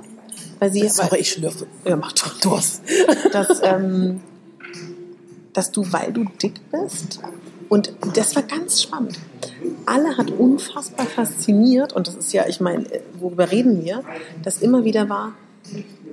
Weil 0.60 0.72
sie, 0.72 0.88
Sorry, 0.88 1.20
ich 1.20 1.32
schlürfe. 1.32 1.68
ja, 1.86 1.96
mach 1.96 2.13
doch. 2.13 2.40
Durst. 2.40 2.82
dass, 3.32 3.62
ähm, 3.63 4.22
dass 5.52 5.72
du, 5.72 5.92
weil 5.92 6.13
du 6.13 6.25
dick 6.42 6.60
bist, 6.72 7.20
und 7.70 7.94
das 8.13 8.36
war 8.36 8.44
ganz 8.44 8.82
spannend. 8.82 9.20
Alle 9.86 10.18
hat 10.18 10.32
unfassbar 10.32 11.06
fasziniert, 11.06 11.94
und 11.94 12.08
das 12.08 12.16
ist 12.16 12.32
ja, 12.32 12.48
ich 12.48 12.62
meine, 12.62 12.86
worüber 13.20 13.52
reden 13.52 13.84
wir, 13.84 14.04
das 14.44 14.62
immer 14.62 14.84
wieder 14.84 15.10
war, 15.10 15.34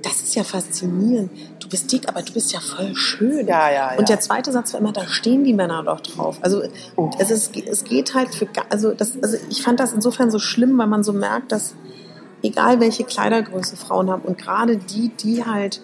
das 0.01 0.21
ist 0.21 0.35
ja 0.35 0.43
faszinierend. 0.43 1.31
Du 1.59 1.69
bist 1.69 1.91
dick, 1.91 2.07
aber 2.07 2.21
du 2.21 2.33
bist 2.33 2.51
ja 2.53 2.59
voll 2.59 2.95
schön. 2.95 3.47
Ja, 3.47 3.69
ja, 3.69 3.93
ja. 3.93 3.97
Und 3.97 4.09
der 4.09 4.19
zweite 4.19 4.51
Satz 4.51 4.73
war 4.73 4.79
immer, 4.79 4.91
da 4.91 5.05
stehen 5.07 5.43
die 5.43 5.53
Männer 5.53 5.83
doch 5.83 5.99
drauf. 5.99 6.37
Also 6.41 6.63
es, 7.19 7.29
ist, 7.31 7.55
es 7.55 7.83
geht 7.83 8.15
halt 8.15 8.33
für, 8.33 8.47
also, 8.69 8.93
das, 8.93 9.13
also 9.21 9.37
ich 9.49 9.61
fand 9.61 9.79
das 9.79 9.93
insofern 9.93 10.31
so 10.31 10.39
schlimm, 10.39 10.77
weil 10.77 10.87
man 10.87 11.03
so 11.03 11.13
merkt, 11.13 11.51
dass 11.51 11.75
egal 12.41 12.79
welche 12.79 13.03
Kleidergröße 13.03 13.75
Frauen 13.77 14.09
haben 14.09 14.23
und 14.23 14.37
gerade 14.37 14.77
die, 14.77 15.09
die 15.09 15.45
halt 15.45 15.81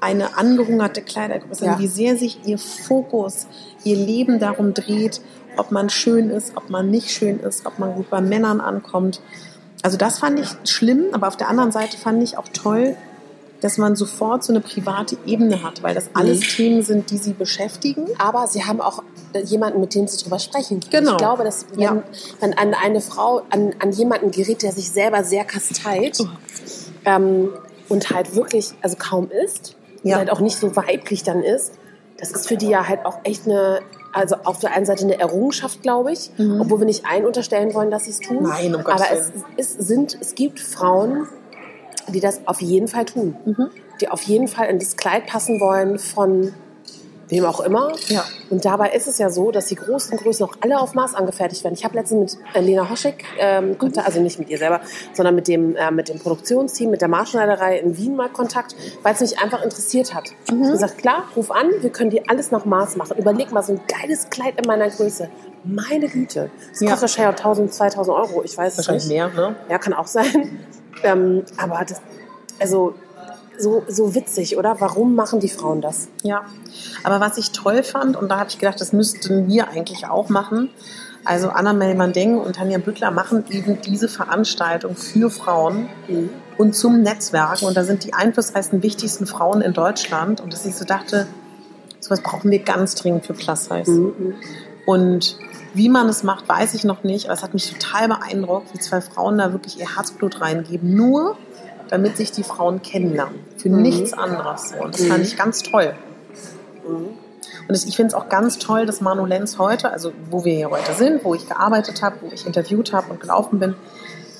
eine 0.00 0.36
angehungerte 0.36 1.00
Kleidergröße 1.00 1.64
Ja. 1.64 1.72
haben, 1.72 1.82
wie 1.82 1.86
sehr 1.88 2.16
sich 2.18 2.40
ihr 2.44 2.58
Fokus, 2.58 3.46
ihr 3.84 3.96
Leben 3.96 4.38
darum 4.38 4.74
dreht, 4.74 5.22
ob 5.56 5.70
man 5.70 5.88
schön 5.88 6.28
ist, 6.28 6.56
ob 6.56 6.68
man 6.68 6.90
nicht 6.90 7.10
schön 7.10 7.40
ist, 7.40 7.64
ob 7.64 7.78
man 7.78 7.94
gut 7.94 8.10
bei 8.10 8.20
Männern 8.20 8.60
ankommt. 8.60 9.22
Also 9.84 9.98
das 9.98 10.18
fand 10.18 10.40
ich 10.40 10.48
schlimm, 10.64 11.04
aber 11.12 11.28
auf 11.28 11.36
der 11.36 11.48
anderen 11.50 11.70
Seite 11.70 11.98
fand 11.98 12.22
ich 12.22 12.38
auch 12.38 12.48
toll, 12.48 12.96
dass 13.60 13.76
man 13.76 13.96
sofort 13.96 14.42
so 14.42 14.50
eine 14.52 14.60
private 14.60 15.16
Ebene 15.26 15.62
hat, 15.62 15.82
weil 15.82 15.94
das 15.94 16.08
alles 16.14 16.38
Mhm. 16.40 16.42
Themen 16.44 16.82
sind, 16.82 17.10
die 17.10 17.18
sie 17.18 17.34
beschäftigen. 17.34 18.06
Aber 18.18 18.46
sie 18.46 18.64
haben 18.64 18.80
auch 18.80 19.02
äh, 19.34 19.40
jemanden, 19.42 19.80
mit 19.80 19.94
dem 19.94 20.08
sie 20.08 20.16
drüber 20.22 20.38
sprechen 20.38 20.80
können. 20.80 20.90
Genau. 21.04 21.12
Ich 21.12 21.16
glaube, 21.18 21.44
dass 21.44 21.66
wenn, 21.72 21.80
Ja. 21.80 22.02
wenn 22.40 22.54
an 22.56 22.72
eine 22.72 23.02
Frau, 23.02 23.42
an, 23.50 23.74
an 23.78 23.92
jemanden 23.92 24.30
gerät, 24.30 24.62
der 24.62 24.72
sich 24.72 24.90
selber 24.90 25.22
sehr 25.22 25.44
kasteit 25.44 26.18
Oh. 26.20 26.26
ähm, 27.04 27.50
und 27.90 28.08
halt 28.10 28.34
wirklich, 28.34 28.72
also 28.80 28.96
kaum 28.96 29.30
isst 29.30 29.76
Ja. 30.02 30.14
und 30.14 30.18
halt 30.20 30.30
auch 30.30 30.40
nicht 30.40 30.56
so 30.58 30.74
weiblich 30.76 31.22
dann 31.24 31.42
ist, 31.42 31.72
das 32.18 32.30
ist 32.30 32.48
für 32.48 32.56
die 32.56 32.68
ja 32.68 32.88
halt 32.88 33.04
auch 33.04 33.18
echt 33.24 33.44
eine, 33.46 33.80
also 34.14 34.36
auf 34.44 34.60
der 34.60 34.72
einen 34.72 34.86
Seite 34.86 35.04
eine 35.04 35.18
Errungenschaft, 35.18 35.82
glaube 35.82 36.12
ich, 36.12 36.30
obwohl 36.38 36.80
wir 36.80 36.86
nicht 36.86 37.04
allen 37.04 37.26
unterstellen 37.26 37.74
wollen, 37.74 37.90
dass 37.90 38.04
sie 38.04 38.10
es 38.10 38.20
tun. 38.20 38.38
Mhm. 38.44 38.48
Nein, 38.48 38.74
um 38.74 38.84
Gottes 38.84 39.02
Aber 39.02 39.18
es, 39.18 39.32
es, 39.56 39.72
sind, 39.72 40.16
es 40.20 40.34
gibt 40.34 40.60
Frauen, 40.60 41.26
die 42.08 42.20
das 42.20 42.46
auf 42.46 42.60
jeden 42.60 42.88
Fall 42.88 43.04
tun. 43.04 43.36
Mhm. 43.44 43.70
Die 44.00 44.08
auf 44.08 44.22
jeden 44.22 44.48
Fall 44.48 44.68
in 44.68 44.78
das 44.78 44.96
Kleid 44.96 45.26
passen 45.26 45.60
wollen 45.60 45.98
von 45.98 46.52
wem 47.28 47.44
auch 47.44 47.60
immer. 47.60 47.92
Ja. 48.08 48.24
Und 48.50 48.64
dabei 48.64 48.90
ist 48.90 49.06
es 49.06 49.18
ja 49.18 49.30
so, 49.30 49.50
dass 49.50 49.66
die 49.66 49.74
großen 49.76 50.16
Größen 50.18 50.44
auch 50.46 50.54
alle 50.60 50.78
auf 50.78 50.94
Maß 50.94 51.14
angefertigt 51.14 51.64
werden. 51.64 51.74
Ich 51.74 51.84
habe 51.84 51.94
letztens 51.96 52.36
mit 52.36 52.56
äh, 52.56 52.60
Lena 52.60 52.88
Hoschek, 52.90 53.24
ähm, 53.38 53.78
Kontakt, 53.78 54.06
also 54.06 54.20
nicht 54.20 54.38
mit 54.38 54.48
ihr 54.50 54.58
selber, 54.58 54.80
sondern 55.12 55.34
mit 55.34 55.48
dem, 55.48 55.74
äh, 55.76 55.90
mit 55.90 56.08
dem 56.08 56.18
Produktionsteam, 56.18 56.90
mit 56.90 57.00
der 57.00 57.08
Marschneiderei 57.08 57.78
in 57.78 57.96
Wien 57.96 58.16
mal 58.16 58.28
Kontakt, 58.28 58.76
weil 59.02 59.14
es 59.14 59.20
mich 59.20 59.38
einfach 59.38 59.62
interessiert 59.62 60.14
hat. 60.14 60.30
Ich 60.46 60.52
habe 60.52 60.60
gesagt, 60.70 60.98
klar, 60.98 61.24
ruf 61.36 61.50
an, 61.50 61.68
wir 61.80 61.90
können 61.90 62.10
dir 62.10 62.22
alles 62.28 62.50
nach 62.50 62.64
Maß 62.64 62.96
machen. 62.96 63.16
Überleg 63.18 63.50
mal, 63.52 63.62
so 63.62 63.72
ein 63.72 63.80
geiles 63.88 64.28
Kleid 64.30 64.58
in 64.60 64.66
meiner 64.66 64.88
Größe. 64.90 65.28
Meine 65.64 66.08
Güte. 66.08 66.50
Das 66.70 66.80
Ja. 66.80 66.90
kostet 66.90 67.02
wahrscheinlich 67.02 67.34
auch 67.34 67.40
1000, 67.40 67.72
2000 67.72 68.16
Euro. 68.16 68.42
Ich 68.44 68.56
weiß 68.58 68.72
es 68.72 68.78
Wahrscheinlich 68.78 69.04
nicht. 69.06 69.14
mehr, 69.14 69.28
ne? 69.28 69.56
Ja, 69.70 69.78
kann 69.78 69.94
auch 69.94 70.06
sein. 70.06 70.58
Ähm, 71.02 71.42
aber 71.58 71.84
das, 71.86 72.00
also 72.60 72.94
so, 73.58 73.84
so 73.88 74.14
witzig, 74.14 74.56
oder? 74.56 74.80
Warum 74.80 75.14
machen 75.14 75.40
die 75.40 75.48
Frauen 75.48 75.80
das? 75.80 76.08
Ja, 76.22 76.44
aber 77.02 77.20
was 77.20 77.38
ich 77.38 77.52
toll 77.52 77.82
fand, 77.82 78.16
und 78.16 78.28
da 78.28 78.38
habe 78.38 78.50
ich 78.50 78.58
gedacht, 78.58 78.80
das 78.80 78.92
müssten 78.92 79.48
wir 79.48 79.68
eigentlich 79.68 80.06
auch 80.06 80.28
machen, 80.28 80.70
also 81.24 81.48
Anna 81.48 81.72
Melman-Deng 81.72 82.38
und 82.38 82.56
Tanja 82.56 82.78
Büttler 82.78 83.10
machen 83.10 83.44
eben 83.50 83.80
diese 83.80 84.08
Veranstaltung 84.08 84.94
für 84.94 85.30
Frauen 85.30 85.88
und 86.58 86.76
zum 86.76 87.00
Netzwerken. 87.00 87.64
Und 87.64 87.76
da 87.76 87.84
sind 87.84 88.04
die 88.04 88.12
einflussreichsten, 88.12 88.82
wichtigsten 88.82 89.26
Frauen 89.26 89.62
in 89.62 89.72
Deutschland. 89.72 90.42
Und 90.42 90.52
dass 90.52 90.66
ich 90.66 90.76
so 90.76 90.84
dachte, 90.84 91.26
sowas 91.98 92.20
brauchen 92.20 92.50
wir 92.50 92.58
ganz 92.58 92.94
dringend 92.94 93.24
für 93.24 93.32
Plus 93.32 93.64
Size. 93.64 94.12
Und 94.84 95.38
wie 95.72 95.88
man 95.88 96.08
es 96.10 96.22
macht, 96.24 96.46
weiß 96.46 96.74
ich 96.74 96.84
noch 96.84 97.04
nicht. 97.04 97.26
Aber 97.26 97.34
es 97.34 97.42
hat 97.42 97.54
mich 97.54 97.72
total 97.72 98.08
beeindruckt, 98.08 98.74
wie 98.74 98.78
zwei 98.78 99.00
Frauen 99.00 99.38
da 99.38 99.52
wirklich 99.52 99.78
ihr 99.78 99.96
Herzblut 99.96 100.42
reingeben. 100.42 100.94
Nur 100.94 101.38
damit 101.88 102.16
sich 102.16 102.32
die 102.32 102.42
Frauen 102.42 102.82
kennenlernen. 102.82 103.40
Für 103.56 103.68
nichts 103.68 104.12
anderes. 104.12 104.72
Und 104.80 104.94
das 104.94 105.06
fand 105.06 105.24
ich 105.24 105.36
ganz 105.36 105.62
toll. 105.62 105.94
Und 106.86 107.74
es- 107.74 107.84
ich 107.86 107.96
finde 107.96 108.08
es 108.08 108.14
auch 108.14 108.28
ganz 108.28 108.58
toll, 108.58 108.86
dass 108.86 109.00
Manu 109.00 109.24
Lenz 109.26 109.58
heute, 109.58 109.90
also 109.90 110.12
wo 110.30 110.44
wir 110.44 110.54
hier 110.54 110.70
heute 110.70 110.92
sind, 110.94 111.24
wo 111.24 111.34
ich 111.34 111.48
gearbeitet 111.48 112.02
habe, 112.02 112.16
wo 112.22 112.28
ich 112.32 112.46
interviewt 112.46 112.92
habe 112.92 113.10
und 113.12 113.20
gelaufen 113.20 113.58
bin, 113.58 113.74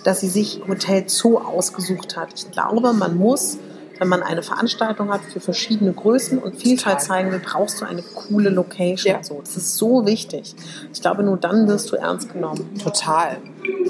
dass 0.05 0.21
sie 0.21 0.29
sich 0.29 0.63
Hotel 0.69 1.09
Zoo 1.09 1.39
ausgesucht 1.39 2.17
hat. 2.17 2.29
Ich 2.35 2.51
glaube, 2.51 2.93
man 2.93 3.17
muss, 3.17 3.59
wenn 3.99 4.09
man 4.09 4.23
eine 4.23 4.43
Veranstaltung 4.43 5.13
hat 5.13 5.21
für 5.33 5.41
verschiedene 5.41 5.93
Größen 5.93 6.39
und 6.39 6.57
Vielfalt 6.57 7.01
zeigen 7.01 7.31
will, 7.31 7.41
brauchst 7.41 7.81
du 7.81 7.85
eine 7.85 8.03
coole 8.03 8.51
Location. 8.51 9.15
Ja. 9.15 9.23
So, 9.23 9.41
das 9.41 9.57
ist 9.57 9.77
so 9.77 10.07
wichtig. 10.07 10.55
Ich 10.93 11.01
glaube, 11.01 11.23
nur 11.23 11.37
dann 11.37 11.69
wirst 11.69 11.91
du 11.93 11.97
ernst 11.97 12.33
genommen. 12.33 12.79
Total. 12.83 13.37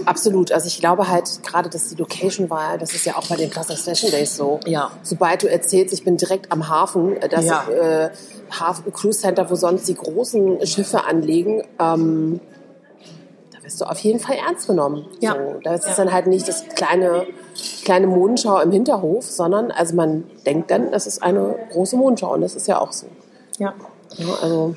Absolut. 0.04 0.52
Also 0.52 0.66
ich 0.66 0.78
glaube 0.80 1.08
halt 1.08 1.42
gerade, 1.42 1.68
dass 1.68 1.88
die 1.88 1.96
Location-Wahl, 1.96 2.78
das 2.78 2.94
ist 2.94 3.06
ja 3.06 3.16
auch 3.16 3.26
bei 3.26 3.36
den 3.36 3.50
Plaza 3.50 3.76
Station 3.76 4.10
Days 4.10 4.36
so. 4.36 4.60
Ja. 4.66 4.90
Sobald 5.02 5.42
du 5.42 5.50
erzählst, 5.50 5.94
ich 5.94 6.04
bin 6.04 6.16
direkt 6.16 6.52
am 6.52 6.68
Hafen, 6.68 7.16
äh, 7.16 7.28
das 7.28 7.44
Ja. 7.44 7.64
äh, 7.68 8.10
Hafen 8.50 8.92
Cruise 8.92 9.20
Center, 9.20 9.50
wo 9.50 9.54
sonst 9.54 9.88
die 9.88 9.94
großen 9.94 10.64
Schiffe 10.66 11.04
anlegen, 11.04 11.62
ähm, 11.80 12.40
wirst 13.64 13.80
du 13.80 13.84
auf 13.86 13.98
jeden 14.00 14.20
Fall 14.20 14.36
ernst 14.36 14.66
genommen. 14.66 15.06
Ja. 15.20 15.32
So, 15.32 15.60
da 15.62 15.74
ist 15.74 15.84
es 15.84 15.96
Ja. 15.96 16.04
dann 16.04 16.12
halt 16.12 16.26
nicht 16.26 16.46
das 16.46 16.64
kleine, 16.76 17.26
kleine 17.84 18.06
Modenschau 18.06 18.60
im 18.60 18.70
Hinterhof, 18.70 19.24
sondern 19.24 19.70
also 19.70 19.94
man 19.96 20.24
denkt 20.46 20.70
dann, 20.70 20.90
das 20.92 21.06
ist 21.06 21.22
eine 21.22 21.56
große 21.72 21.96
Modenschau 21.96 22.32
und 22.34 22.42
das 22.42 22.54
ist 22.54 22.68
ja 22.68 22.80
auch 22.80 22.92
so. 22.92 23.06
Ja. 23.58 23.74
Ja, 24.16 24.26
also 24.42 24.74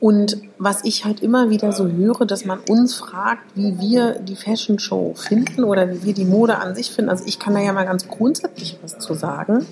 Und 0.00 0.36
was 0.58 0.84
ich 0.84 1.06
halt 1.06 1.22
immer 1.22 1.48
wieder 1.48 1.72
so 1.72 1.86
höre, 1.88 2.26
dass 2.26 2.44
man 2.44 2.58
uns 2.68 2.94
fragt, 2.94 3.42
wie 3.54 3.78
wir 3.78 4.18
die 4.18 4.36
Fashion 4.36 4.78
Show 4.78 5.14
finden 5.16 5.64
oder 5.64 5.88
wie 5.88 6.02
wir 6.04 6.12
die 6.12 6.26
Mode 6.26 6.58
an 6.58 6.74
sich 6.74 6.90
finden. 6.90 7.08
Also 7.10 7.24
ich 7.26 7.38
kann 7.38 7.54
da 7.54 7.60
ja 7.60 7.72
mal 7.72 7.86
ganz 7.86 8.06
grundsätzlich 8.08 8.78
was 8.82 8.98
zu 8.98 9.14
sagen, 9.14 9.64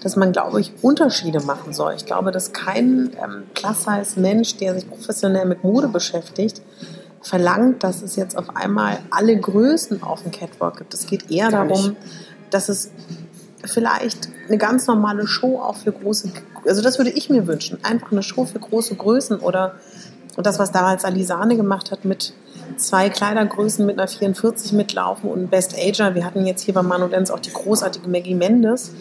dass 0.00 0.14
man, 0.14 0.30
glaube 0.30 0.60
ich, 0.60 0.72
Unterschiede 0.82 1.40
machen 1.40 1.72
soll. 1.72 1.94
Ich 1.96 2.06
glaube, 2.06 2.30
dass 2.30 2.52
kein 2.52 3.10
ähm, 3.20 3.42
Plus-Size-Mensch, 3.54 4.58
der 4.58 4.74
sich 4.74 4.88
professionell 4.88 5.46
mit 5.46 5.64
Mode 5.64 5.88
beschäftigt, 5.88 6.62
verlangt, 7.22 7.82
dass 7.82 8.02
es 8.02 8.16
jetzt 8.16 8.36
auf 8.36 8.56
einmal 8.56 8.98
alle 9.10 9.38
Größen 9.38 10.02
auf 10.02 10.22
dem 10.22 10.32
Catwalk 10.32 10.78
gibt. 10.78 10.94
Es 10.94 11.06
geht 11.06 11.30
eher 11.30 11.50
Gar 11.50 11.66
darum, 11.66 11.90
nicht. 11.90 11.96
dass 12.50 12.68
es 12.68 12.90
vielleicht 13.64 14.28
eine 14.48 14.58
ganz 14.58 14.86
normale 14.86 15.26
Show 15.26 15.60
auch 15.60 15.76
für 15.76 15.92
große, 15.92 16.30
also 16.66 16.82
das 16.82 16.98
würde 16.98 17.10
ich 17.10 17.28
mir 17.28 17.46
wünschen, 17.46 17.78
einfach 17.84 18.10
eine 18.10 18.22
Show 18.22 18.46
für 18.46 18.58
große 18.58 18.94
Größen 18.94 19.38
oder 19.40 19.74
und 20.36 20.46
das, 20.46 20.58
was 20.58 20.72
damals 20.72 21.04
Alisane 21.04 21.56
gemacht 21.56 21.90
hat 21.90 22.04
mit 22.04 22.32
zwei 22.76 23.10
Kleidergrößen 23.10 23.84
mit 23.84 23.98
einer 23.98 24.08
44 24.08 24.72
mitlaufen 24.72 25.28
und 25.30 25.50
Best 25.50 25.74
Ager. 25.76 26.14
Wir 26.14 26.24
hatten 26.24 26.46
jetzt 26.46 26.62
hier 26.62 26.72
bei 26.72 26.82
Manu 26.82 27.06
Lenz 27.08 27.30
auch 27.30 27.40
die 27.40 27.52
großartige 27.52 28.08
Maggie 28.08 28.34
Mendes. 28.34 28.92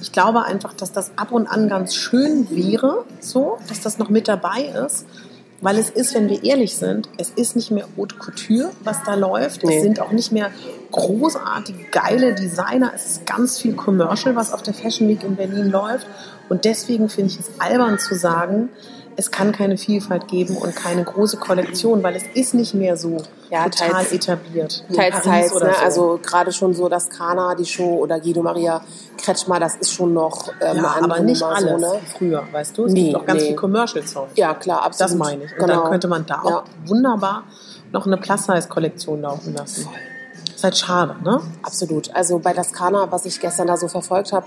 Ich 0.00 0.12
glaube 0.12 0.44
einfach, 0.44 0.72
dass 0.72 0.92
das 0.92 1.12
ab 1.16 1.30
und 1.32 1.46
an 1.46 1.68
ganz 1.68 1.94
schön 1.94 2.48
wäre, 2.50 3.04
so, 3.20 3.58
dass 3.68 3.80
das 3.80 3.98
noch 3.98 4.08
mit 4.08 4.28
dabei 4.28 4.72
ist. 4.86 5.06
Weil 5.60 5.76
es 5.78 5.90
ist, 5.90 6.14
wenn 6.14 6.28
wir 6.28 6.44
ehrlich 6.44 6.76
sind, 6.76 7.08
es 7.16 7.30
ist 7.30 7.56
nicht 7.56 7.72
mehr 7.72 7.86
Haute 7.96 8.16
Couture, 8.16 8.70
was 8.84 9.02
da 9.02 9.14
läuft. 9.14 9.64
Nee. 9.64 9.76
Es 9.76 9.82
sind 9.82 10.00
auch 10.00 10.12
nicht 10.12 10.30
mehr 10.30 10.50
großartige, 10.92 11.84
geile 11.90 12.34
Designer. 12.34 12.92
Es 12.94 13.06
ist 13.06 13.26
ganz 13.26 13.58
viel 13.58 13.74
Commercial, 13.74 14.36
was 14.36 14.52
auf 14.52 14.62
der 14.62 14.74
Fashion 14.74 15.08
Week 15.08 15.24
in 15.24 15.34
Berlin 15.34 15.68
läuft. 15.70 16.06
Und 16.48 16.64
deswegen 16.64 17.08
finde 17.08 17.32
ich 17.32 17.40
es 17.40 17.50
albern 17.58 17.98
zu 17.98 18.14
sagen, 18.14 18.68
es 19.20 19.32
kann 19.32 19.50
keine 19.50 19.76
Vielfalt 19.76 20.28
geben 20.28 20.56
und 20.56 20.76
keine 20.76 21.02
große 21.02 21.38
Kollektion, 21.38 22.04
weil 22.04 22.14
es 22.14 22.22
ist 22.34 22.54
nicht 22.54 22.72
mehr 22.72 22.96
so 22.96 23.16
Ja, 23.50 23.64
total 23.64 23.90
teils- 23.90 24.12
etabliert. 24.12 24.84
Teils, 24.94 25.22
teils, 25.22 25.52
ne? 25.54 25.58
so. 25.58 25.84
Also 25.84 26.20
gerade 26.22 26.52
schon 26.52 26.72
so 26.72 26.88
das 26.88 27.10
Kana, 27.10 27.56
die 27.56 27.66
Show 27.66 27.96
oder 27.96 28.20
Guido 28.20 28.42
Maria 28.42 28.80
Kretschmer, 29.16 29.58
das 29.58 29.74
ist 29.74 29.92
schon 29.92 30.14
noch 30.14 30.48
ähm, 30.60 30.76
ja, 30.76 30.94
aber 31.02 31.18
nicht 31.18 31.40
Nummer, 31.40 31.56
alles 31.56 31.70
So, 31.70 31.76
ne? 31.94 32.00
früher, 32.16 32.44
weißt 32.52 32.78
du? 32.78 32.84
Es 32.84 32.92
Nee, 32.92 33.04
gibt 33.06 33.16
auch 33.16 33.26
ganz 33.26 33.42
nee. 33.42 33.48
viel 33.48 33.56
Commercial-Zeug. 33.56 34.28
Ja, 34.36 34.54
klar, 34.54 34.82
absolut. 34.84 35.10
Das 35.10 35.18
meine 35.18 35.44
ich. 35.44 35.52
Und 35.52 35.58
genau. 35.66 35.82
dann 35.82 35.90
könnte 35.90 36.06
man 36.08 36.24
da 36.24 36.40
auch 36.42 36.50
Ja. 36.50 36.64
wunderbar 36.86 37.42
noch 37.90 38.06
eine 38.06 38.18
Plus-Size-Kollektion 38.18 39.22
laufen 39.22 39.52
lassen. 39.54 39.88
Ist 40.54 40.62
halt 40.62 40.76
schade, 40.78 41.16
ne? 41.24 41.40
Absolut. 41.64 42.14
Also 42.14 42.38
bei 42.38 42.52
das 42.52 42.72
Kana, 42.72 43.10
was 43.10 43.24
ich 43.26 43.40
gestern 43.40 43.66
da 43.66 43.76
so 43.76 43.88
verfolgt 43.88 44.32
habe, 44.32 44.46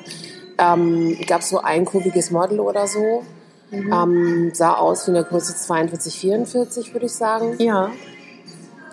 ähm, 0.58 1.18
gab 1.28 1.42
es 1.42 1.50
so 1.50 1.60
ein 1.60 1.84
kurviges 1.84 2.32
Model 2.32 2.62
oder 2.62 2.88
so. 2.88 3.24
Mhm. 3.72 3.94
Ähm, 3.94 4.52
sah 4.54 4.74
aus 4.76 5.08
wie 5.08 5.12
eine 5.12 5.24
Größe 5.24 5.56
42, 5.56 6.20
44, 6.20 6.94
würde 6.94 7.06
ich 7.06 7.14
sagen. 7.14 7.56
Ja. 7.60 7.90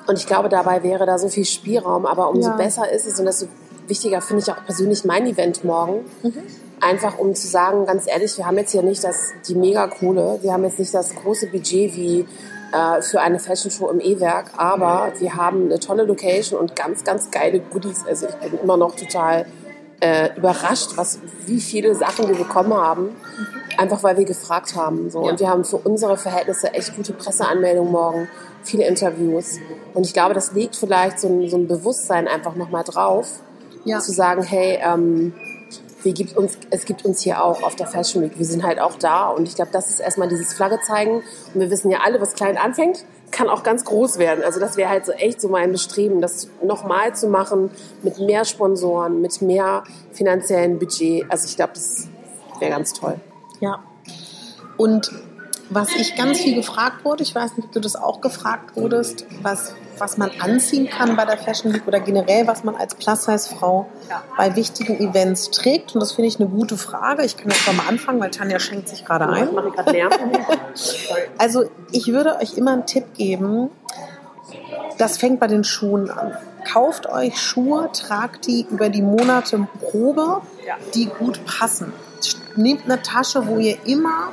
Und 0.06 0.18
ich 0.18 0.26
glaube, 0.26 0.48
dabei 0.48 0.82
wäre 0.82 1.04
da 1.04 1.18
so 1.18 1.28
viel 1.28 1.44
Spielraum, 1.44 2.06
aber 2.06 2.30
umso 2.30 2.50
Ja. 2.50 2.56
besser 2.56 2.90
ist 2.90 3.06
es 3.06 3.18
und 3.18 3.26
desto 3.26 3.46
wichtiger 3.88 4.20
finde 4.20 4.42
ich 4.42 4.50
auch 4.50 4.64
persönlich 4.64 5.04
mein 5.04 5.26
Event 5.26 5.64
morgen. 5.64 6.04
Mhm. 6.22 6.34
Einfach 6.80 7.18
um 7.18 7.34
zu 7.34 7.46
sagen, 7.48 7.86
ganz 7.86 8.06
ehrlich, 8.06 8.38
wir 8.38 8.46
haben 8.46 8.56
jetzt 8.56 8.70
hier 8.70 8.82
nicht 8.82 9.02
das, 9.02 9.32
die 9.48 9.54
Megakohle, 9.56 10.38
wir 10.42 10.52
haben 10.52 10.62
jetzt 10.64 10.78
nicht 10.78 10.94
das 10.94 11.14
große 11.14 11.48
Budget 11.48 11.96
wie 11.96 12.24
äh, 12.72 13.02
für 13.02 13.20
eine 13.20 13.38
Fashion 13.40 13.70
Show 13.70 13.88
im 13.88 13.98
E-Werk, 14.00 14.52
aber 14.56 15.12
wir 15.18 15.34
haben 15.34 15.64
eine 15.64 15.80
tolle 15.80 16.04
Location 16.04 16.58
und 16.60 16.76
ganz, 16.76 17.02
ganz 17.02 17.30
geile 17.30 17.58
Goodies. 17.60 18.04
Also 18.06 18.28
ich 18.28 18.34
bin 18.36 18.60
immer 18.60 18.76
noch 18.76 18.94
total 18.94 19.46
äh, 20.00 20.36
überrascht, 20.36 20.92
was, 20.96 21.18
wie 21.46 21.60
viele 21.60 21.94
Sachen 21.94 22.28
wir 22.28 22.36
bekommen 22.36 22.74
haben, 22.74 23.10
einfach 23.76 24.02
weil 24.02 24.16
wir 24.16 24.24
gefragt 24.24 24.74
haben. 24.76 25.10
So. 25.10 25.24
Ja. 25.24 25.30
Und 25.32 25.40
wir 25.40 25.48
haben 25.48 25.64
für 25.64 25.78
unsere 25.78 26.16
Verhältnisse 26.16 26.72
echt 26.74 26.94
gute 26.96 27.12
Presseanmeldungen 27.12 27.90
morgen, 27.92 28.28
viele 28.62 28.86
Interviews. 28.86 29.58
Und 29.94 30.06
ich 30.06 30.12
glaube, 30.12 30.34
das 30.34 30.52
legt 30.52 30.76
vielleicht 30.76 31.18
so 31.20 31.28
ein, 31.28 31.48
so 31.48 31.56
ein 31.56 31.66
Bewusstsein 31.66 32.28
einfach 32.28 32.54
nochmal 32.54 32.84
drauf, 32.84 33.40
Ja. 33.84 33.98
zu 33.98 34.12
sagen, 34.12 34.42
hey, 34.42 34.78
ähm, 34.82 35.32
wir 36.04 36.12
gibt 36.12 36.36
uns, 36.36 36.58
es 36.70 36.84
gibt 36.84 37.04
uns 37.04 37.22
hier 37.22 37.42
auch 37.44 37.62
auf 37.64 37.74
der 37.74 37.88
Fashion 37.88 38.22
Week. 38.22 38.38
Wir 38.38 38.46
sind 38.46 38.62
halt 38.62 38.80
auch 38.80 38.94
da. 38.96 39.28
Und 39.30 39.48
ich 39.48 39.56
glaube, 39.56 39.70
das 39.72 39.88
ist 39.90 39.98
erstmal 39.98 40.28
dieses 40.28 40.52
Flagge 40.52 40.78
zeigen. 40.86 41.22
Und 41.54 41.60
wir 41.60 41.70
wissen 41.70 41.90
ja 41.90 41.98
alle, 42.04 42.20
was 42.20 42.34
klein 42.34 42.56
anfängt, 42.56 43.04
kann 43.30 43.48
auch 43.48 43.62
ganz 43.62 43.84
groß 43.84 44.18
werden. 44.18 44.44
Also 44.44 44.60
das 44.60 44.76
wäre 44.76 44.88
halt 44.88 45.06
so 45.06 45.12
echt 45.12 45.40
so 45.40 45.48
mein 45.48 45.72
Bestreben, 45.72 46.20
das 46.20 46.48
nochmal 46.62 47.14
zu 47.14 47.28
machen 47.28 47.70
mit 48.02 48.18
mehr 48.18 48.44
Sponsoren, 48.44 49.20
mit 49.20 49.42
mehr 49.42 49.84
finanziellen 50.12 50.78
Budget. 50.78 51.24
Also 51.28 51.46
ich 51.46 51.56
glaube, 51.56 51.72
das 51.74 52.08
wäre 52.58 52.70
ganz 52.70 52.92
toll. 52.92 53.16
Ja. 53.60 53.82
Und 54.76 55.10
was 55.70 55.94
ich 55.94 56.16
ganz 56.16 56.40
viel 56.40 56.54
gefragt 56.54 57.04
wurde, 57.04 57.22
ich 57.22 57.34
weiß 57.34 57.56
nicht, 57.56 57.66
ob 57.66 57.72
du 57.72 57.80
das 57.80 57.96
auch 57.96 58.20
gefragt 58.20 58.76
wurdest, 58.76 59.26
was, 59.42 59.74
was 59.98 60.16
man 60.16 60.30
anziehen 60.40 60.88
kann 60.88 61.16
bei 61.16 61.24
der 61.24 61.36
Fashion 61.36 61.74
Week 61.74 61.86
oder 61.86 62.00
generell, 62.00 62.46
was 62.46 62.64
man 62.64 62.74
als 62.74 62.94
Plus-Size-Frau 62.94 63.86
bei 64.36 64.56
wichtigen 64.56 64.98
Events 64.98 65.50
trägt. 65.50 65.94
Und 65.94 66.00
das 66.00 66.12
finde 66.12 66.28
ich 66.28 66.40
eine 66.40 66.48
gute 66.48 66.76
Frage. 66.76 67.24
Ich 67.24 67.36
kann 67.36 67.50
jetzt 67.50 67.66
mal 67.66 67.86
anfangen, 67.86 68.20
weil 68.20 68.30
Tanja 68.30 68.58
schenkt 68.58 68.88
sich 68.88 69.04
gerade 69.04 69.28
ein. 69.28 69.48
Also 71.38 71.70
ich 71.92 72.08
würde 72.08 72.36
euch 72.36 72.56
immer 72.56 72.72
einen 72.72 72.86
Tipp 72.86 73.14
geben. 73.14 73.70
Das 74.96 75.18
fängt 75.18 75.40
bei 75.40 75.46
den 75.46 75.64
Schuhen 75.64 76.10
an. 76.10 76.32
Kauft 76.64 77.08
euch 77.08 77.40
Schuhe, 77.40 77.90
tragt 77.92 78.46
die 78.46 78.66
über 78.68 78.88
die 78.88 79.02
Monate 79.02 79.66
Probe, 79.80 80.40
die 80.94 81.06
gut 81.06 81.44
passen. 81.46 81.92
Nehmt 82.56 82.84
eine 82.84 83.00
Tasche, 83.02 83.46
wo 83.46 83.58
ihr 83.58 83.78
immer 83.86 84.32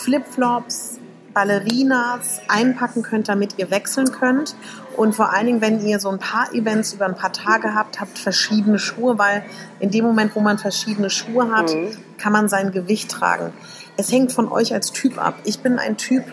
Flipflops, 0.00 0.98
Ballerinas 1.32 2.40
einpacken 2.48 3.02
könnt, 3.02 3.28
damit 3.28 3.54
ihr 3.58 3.70
wechseln 3.70 4.10
könnt. 4.10 4.56
Und 4.96 5.14
vor 5.14 5.32
allen 5.32 5.46
Dingen, 5.46 5.60
wenn 5.60 5.80
ihr 5.86 6.00
so 6.00 6.08
ein 6.10 6.18
paar 6.18 6.52
Events 6.52 6.92
über 6.92 7.06
ein 7.06 7.14
paar 7.14 7.32
Tage 7.32 7.74
habt, 7.74 8.00
habt 8.00 8.18
verschiedene 8.18 8.78
Schuhe, 8.78 9.18
weil 9.18 9.44
in 9.78 9.90
dem 9.90 10.04
Moment, 10.04 10.34
wo 10.34 10.40
man 10.40 10.58
verschiedene 10.58 11.08
Schuhe 11.10 11.50
hat, 11.52 11.72
Mhm. 11.72 11.96
kann 12.18 12.32
man 12.32 12.48
sein 12.48 12.72
Gewicht 12.72 13.10
tragen. 13.10 13.52
Es 13.96 14.10
hängt 14.10 14.32
von 14.32 14.50
euch 14.50 14.74
als 14.74 14.92
Typ 14.92 15.18
ab. 15.24 15.34
Ich 15.44 15.60
bin 15.60 15.78
ein 15.78 15.96
Typ, 15.96 16.24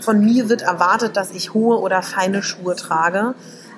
von 0.00 0.24
mir 0.24 0.48
wird 0.48 0.62
erwartet, 0.62 1.16
dass 1.16 1.30
ich 1.30 1.54
hohe 1.54 1.78
oder 1.78 2.02
feine 2.02 2.42
Schuhe 2.42 2.74
trage. 2.74 3.34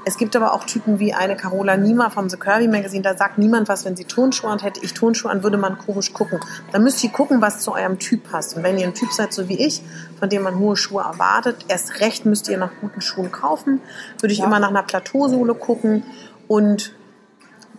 Es 0.07 0.19
gibt 0.19 0.37
aber 0.37 0.53
auch 0.53 0.65
Typen 0.65 0.99
wie 0.99 1.15
eine 1.15 1.37
Carola 1.37 1.77
Niemer 1.77 2.11
vom 2.11 2.29
The 2.29 2.37
Curvy 2.37 2.69
Magazine, 2.69 3.03
da 3.03 3.17
sagt 3.17 3.39
niemand 3.39 3.69
was, 3.69 3.85
wenn 3.85 3.97
sie 3.97 4.05
Turnschuhe 4.05 4.51
an 4.51 4.59
hätte 4.59 4.81
ich 4.83 4.93
Turnschuhe 4.93 5.31
an, 5.31 5.43
würde 5.43 5.57
man 5.57 5.79
komisch 5.79 6.13
gucken. 6.13 6.41
Dann 6.73 6.83
müsst 6.83 7.03
ihr 7.03 7.11
gucken, 7.11 7.41
was 7.41 7.61
zu 7.61 7.73
eurem 7.73 7.99
Typ 7.99 8.31
passt. 8.31 8.57
Und 8.57 8.63
wenn 8.63 8.77
ihr 8.77 8.87
ein 8.87 8.95
Typ 8.95 9.13
seid, 9.13 9.33
so 9.33 9.49
wie 9.49 9.59
ich, 9.59 9.83
von 10.19 10.29
dem 10.29 10.43
man 10.43 10.59
hohe 10.59 10.77
Schuhe 10.77 11.03
erwartet, 11.03 11.65
erst 11.69 12.01
recht 12.01 12.27
müsst 12.27 12.49
ihr 12.49 12.59
nach 12.59 12.71
guten 12.81 13.01
Schuhen 13.01 13.33
kaufen. 13.33 13.81
Würde 14.21 14.33
ich 14.33 14.41
Ja. 14.41 14.47
immer 14.47 14.59
nach 14.59 14.69
einer 14.71 14.83
Plateausohle 14.83 15.55
gucken 15.55 16.03
und 16.49 16.93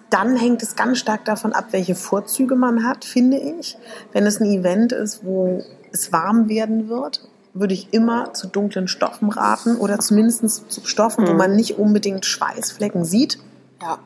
dann 0.10 0.36
hängt 0.38 0.63
es 0.63 0.76
ganz 0.76 0.99
stark 0.99 1.26
davon 1.26 1.54
ab, 1.54 1.65
welche 1.71 1.95
Vorzüge 1.95 2.56
man 2.56 2.88
hat, 2.88 3.06
finde 3.06 3.38
ich. 3.38 3.78
Wenn 4.13 4.26
es 4.26 4.39
ein 4.39 4.45
Event 4.45 4.91
ist, 4.91 5.26
wo 5.26 5.63
es 5.91 6.12
warm 6.12 6.47
werden 6.47 6.89
wird, 6.89 7.28
würde 7.56 7.74
ich 7.74 7.94
immer 7.94 8.34
zu 8.34 8.48
dunklen 8.48 8.88
Stoffen 8.88 9.30
raten 9.30 9.78
oder 9.78 9.98
zumindest 10.00 10.72
zu 10.72 10.86
Stoffen, 10.86 11.26
wo 11.28 11.32
Mhm. 11.32 11.38
man 11.38 11.56
nicht 11.56 11.80
unbedingt 11.80 12.26
Schweißflecken 12.26 13.06
sieht. 13.06 13.39
Ja. 13.82 13.98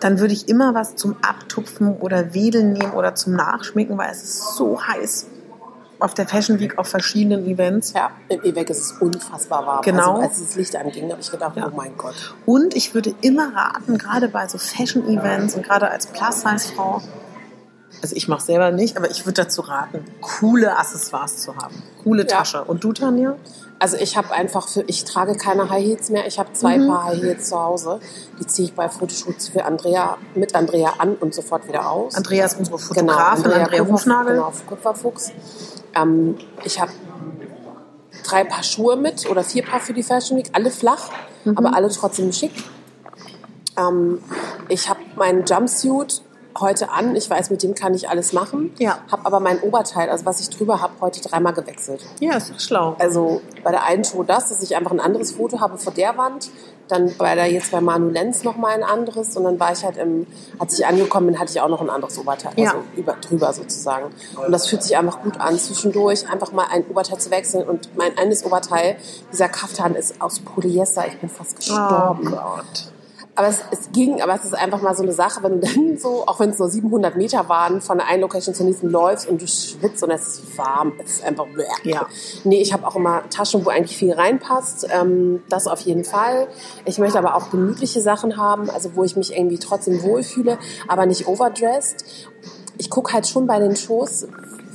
Dann 0.00 0.18
würde 0.18 0.34
ich 0.34 0.48
immer 0.48 0.74
was 0.74 0.96
zum 0.96 1.16
Abtupfen 1.22 1.96
oder 1.98 2.34
Wedeln 2.34 2.72
nehmen 2.72 2.92
oder 2.92 3.14
zum 3.14 3.34
Nachschminken, 3.34 3.96
weil 3.96 4.10
es 4.10 4.22
ist 4.24 4.54
so 4.56 4.80
heiß 4.82 5.26
auf 5.98 6.12
der 6.12 6.26
Fashion 6.28 6.58
Week 6.60 6.76
auf 6.78 6.88
verschiedenen 6.88 7.46
Events. 7.46 7.94
Ja, 7.94 8.10
im 8.28 8.42
E-Werk 8.44 8.68
ist 8.68 8.80
es 8.80 8.92
unfassbar 9.00 9.66
warm. 9.66 9.82
Genau. 9.82 10.16
Also, 10.16 10.22
als 10.28 10.40
das 10.40 10.54
Licht 10.56 10.76
anging, 10.76 11.10
habe 11.10 11.20
ich 11.22 11.30
gedacht, 11.30 11.56
Ja. 11.56 11.68
oh 11.72 11.74
mein 11.74 11.96
Gott. 11.96 12.34
Und 12.44 12.74
ich 12.76 12.92
würde 12.94 13.14
immer 13.22 13.54
raten, 13.54 13.96
gerade 13.96 14.28
bei 14.28 14.46
so 14.48 14.58
Fashion-Events 14.58 15.54
und 15.54 15.64
gerade 15.64 15.88
als 15.90 16.06
Plus-Size-Frau, 16.08 17.00
also 18.02 18.14
ich 18.16 18.28
mache 18.28 18.42
selber 18.44 18.70
nicht, 18.70 18.96
aber 18.96 19.10
ich 19.10 19.24
würde 19.26 19.42
dazu 19.44 19.62
raten, 19.62 20.04
coole 20.20 20.76
Accessoires 20.76 21.38
zu 21.38 21.56
haben. 21.56 21.82
Coole 22.02 22.22
Ja. 22.22 22.38
Tasche. 22.38 22.64
Und 22.64 22.84
du, 22.84 22.92
Tanja? 22.92 23.36
Also 23.78 23.96
ich 23.98 24.16
habe 24.16 24.30
einfach 24.32 24.68
für, 24.68 24.82
ich 24.86 25.04
trage 25.04 25.34
keine 25.36 25.68
High 25.68 25.84
Heels 25.84 26.08
mehr. 26.08 26.26
Ich 26.26 26.38
habe 26.38 26.50
zwei 26.54 26.78
Mhm. 26.78 26.88
Paar 26.88 27.04
High 27.04 27.20
Heels 27.20 27.48
zu 27.50 27.60
Hause. 27.62 28.00
Die 28.40 28.46
ziehe 28.46 28.68
ich 28.68 28.74
bei 28.74 28.88
Fotoshoots 28.88 29.48
für 29.48 29.64
Andrea, 29.66 30.16
mit 30.34 30.54
Andrea 30.54 30.94
an 30.98 31.14
und 31.16 31.34
sofort 31.34 31.68
wieder 31.68 31.90
aus. 31.90 32.14
Andrea 32.14 32.46
ist 32.46 32.58
unsere 32.58 32.78
Fotografin, 32.78 33.44
Andrea, 33.52 33.66
Kupfer- 33.80 33.92
Hufnagel. 33.92 34.34
Genau, 34.36 34.52
Kupferfuchs. 34.66 35.30
Ähm, 35.94 36.36
ich 36.64 36.80
habe 36.80 36.90
drei 38.24 38.44
Paar 38.44 38.62
Schuhe 38.62 38.96
mit 38.96 39.28
oder 39.28 39.44
vier 39.44 39.62
Paar 39.64 39.80
für 39.80 39.92
die 39.92 40.02
Fashion 40.02 40.38
Week, 40.38 40.48
alle 40.52 40.70
flach, 40.70 41.10
Mhm. 41.44 41.58
aber 41.58 41.74
alle 41.76 41.88
trotzdem 41.90 42.32
schick. 42.32 42.52
Ähm, 43.76 44.20
ich 44.68 44.88
habe 44.88 45.00
meinen 45.16 45.44
Jumpsuit 45.44 46.22
heute 46.60 46.90
an. 46.90 47.14
Ich 47.16 47.28
weiß, 47.28 47.50
mit 47.50 47.62
dem 47.62 47.74
kann 47.74 47.94
ich 47.94 48.08
alles 48.08 48.32
machen. 48.32 48.74
Ja. 48.78 48.98
Habe 49.10 49.26
aber 49.26 49.40
mein 49.40 49.60
Oberteil, 49.60 50.10
also 50.10 50.24
was 50.26 50.40
ich 50.40 50.50
drüber 50.50 50.80
habe, 50.80 50.94
heute 51.00 51.20
dreimal 51.20 51.52
gewechselt. 51.52 52.04
Ja, 52.20 52.36
ist 52.36 52.50
doch 52.50 52.60
schlau. 52.60 52.96
Also 52.98 53.40
bei 53.62 53.70
der 53.70 53.84
einen 53.84 54.04
Show 54.04 54.22
das, 54.22 54.48
dass 54.48 54.62
ich 54.62 54.76
einfach 54.76 54.92
ein 54.92 55.00
anderes 55.00 55.32
Foto 55.32 55.60
habe 55.60 55.78
vor 55.78 55.92
der 55.92 56.16
Wand. 56.16 56.50
Dann 56.88 57.12
bei 57.18 57.34
der 57.34 57.50
jetzt 57.50 57.72
bei 57.72 57.80
Manu 57.80 58.10
Lenz 58.10 58.44
noch 58.44 58.56
mal 58.56 58.74
ein 58.74 58.84
anderes. 58.84 59.36
Und 59.36 59.44
dann 59.44 59.58
war 59.58 59.72
ich 59.72 59.84
halt 59.84 59.96
im, 59.96 60.26
als 60.58 60.78
ich 60.78 60.86
angekommen 60.86 61.26
bin, 61.26 61.38
hatte 61.38 61.50
ich 61.50 61.60
auch 61.60 61.68
noch 61.68 61.80
ein 61.80 61.90
anderes 61.90 62.16
Oberteil. 62.18 62.52
Ja. 62.56 62.70
Also 62.70 62.82
über, 62.96 63.14
drüber 63.14 63.52
sozusagen. 63.52 64.06
Und 64.36 64.52
das 64.52 64.68
fühlt 64.68 64.82
sich 64.82 64.96
einfach 64.96 65.20
gut 65.22 65.40
an, 65.40 65.58
zwischendurch 65.58 66.28
einfach 66.30 66.52
mal 66.52 66.66
ein 66.70 66.84
Oberteil 66.88 67.18
zu 67.18 67.30
wechseln. 67.30 67.64
Und 67.64 67.96
mein 67.96 68.16
eines 68.16 68.44
Oberteil, 68.44 68.96
dieser 69.32 69.48
Kaftan 69.48 69.96
ist 69.96 70.20
aus 70.20 70.38
Polyester. 70.38 71.06
Ich 71.08 71.18
bin 71.18 71.28
fast 71.28 71.56
gestorben. 71.56 72.28
Oh 72.28 72.30
Gott. 72.30 72.92
Aber 73.36 73.48
es, 73.48 73.60
es 73.70 73.92
ging, 73.92 74.22
aber 74.22 74.34
es 74.34 74.46
ist 74.46 74.54
einfach 74.54 74.80
mal 74.80 74.96
so 74.96 75.02
eine 75.02 75.12
Sache, 75.12 75.42
wenn 75.42 75.60
du 75.60 75.66
dann 75.66 75.98
so, 75.98 76.24
auch 76.26 76.40
wenn 76.40 76.50
es 76.50 76.58
nur 76.58 76.70
700 76.70 77.16
Meter 77.16 77.48
waren, 77.50 77.82
von 77.82 77.98
der 77.98 78.08
einen 78.08 78.22
Location 78.22 78.54
zur 78.54 78.64
nächsten 78.64 78.88
läufst 78.88 79.28
und 79.28 79.42
du 79.42 79.46
schwitzt 79.46 80.02
und 80.02 80.10
es 80.10 80.26
ist 80.26 80.58
warm, 80.58 80.94
es 81.04 81.16
ist 81.16 81.24
einfach 81.24 81.46
bleh. 81.46 81.64
Ja. 81.84 82.06
Nee, 82.44 82.62
ich 82.62 82.72
habe 82.72 82.86
auch 82.86 82.96
immer 82.96 83.28
Taschen, 83.28 83.64
wo 83.66 83.68
eigentlich 83.68 83.96
viel 83.96 84.14
reinpasst, 84.14 84.88
ähm, 84.90 85.42
das 85.50 85.66
auf 85.66 85.80
jeden 85.80 86.04
Fall. 86.04 86.48
Ich 86.86 86.98
möchte 86.98 87.18
aber 87.18 87.36
auch 87.36 87.50
gemütliche 87.50 88.00
Sachen 88.00 88.38
haben, 88.38 88.70
also 88.70 88.96
wo 88.96 89.04
ich 89.04 89.16
mich 89.16 89.36
irgendwie 89.36 89.58
trotzdem 89.58 90.02
wohlfühle, 90.02 90.58
aber 90.88 91.04
nicht 91.04 91.28
overdressed. 91.28 92.04
Ich 92.78 92.88
gucke 92.88 93.12
halt 93.12 93.26
schon 93.26 93.46
bei 93.46 93.58
den 93.58 93.76
Shows, 93.76 94.28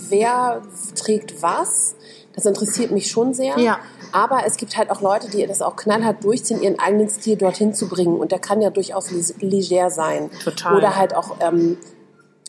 wer 0.10 0.62
trägt 0.96 1.42
was. 1.42 1.96
Das 2.36 2.46
interessiert 2.46 2.92
mich 2.92 3.10
schon 3.10 3.34
sehr. 3.34 3.58
Ja. 3.58 3.80
Aber 4.14 4.46
es 4.46 4.58
gibt 4.58 4.78
halt 4.78 4.90
auch 4.92 5.02
Leute, 5.02 5.30
die 5.30 5.46
das 5.48 5.62
auch 5.62 5.76
knallhart 5.76 6.24
durchziehen, 6.24 6.62
ihren 6.62 6.80
eigenen 6.80 7.10
Stil 7.10 7.38
dorthin 7.38 7.74
zu 7.74 7.88
bringen. 7.88 8.18
Und 8.18 8.32
der 8.32 8.40
kann 8.40 8.62
ja 8.62 8.70
durchaus 8.70 9.12
leg- 9.12 9.36
leger 9.42 9.90
sein. 9.90 10.30
Total. 10.44 10.76
Oder 10.78 10.96
halt 10.96 11.16
auch 11.16 11.38
ähm, 11.40 11.78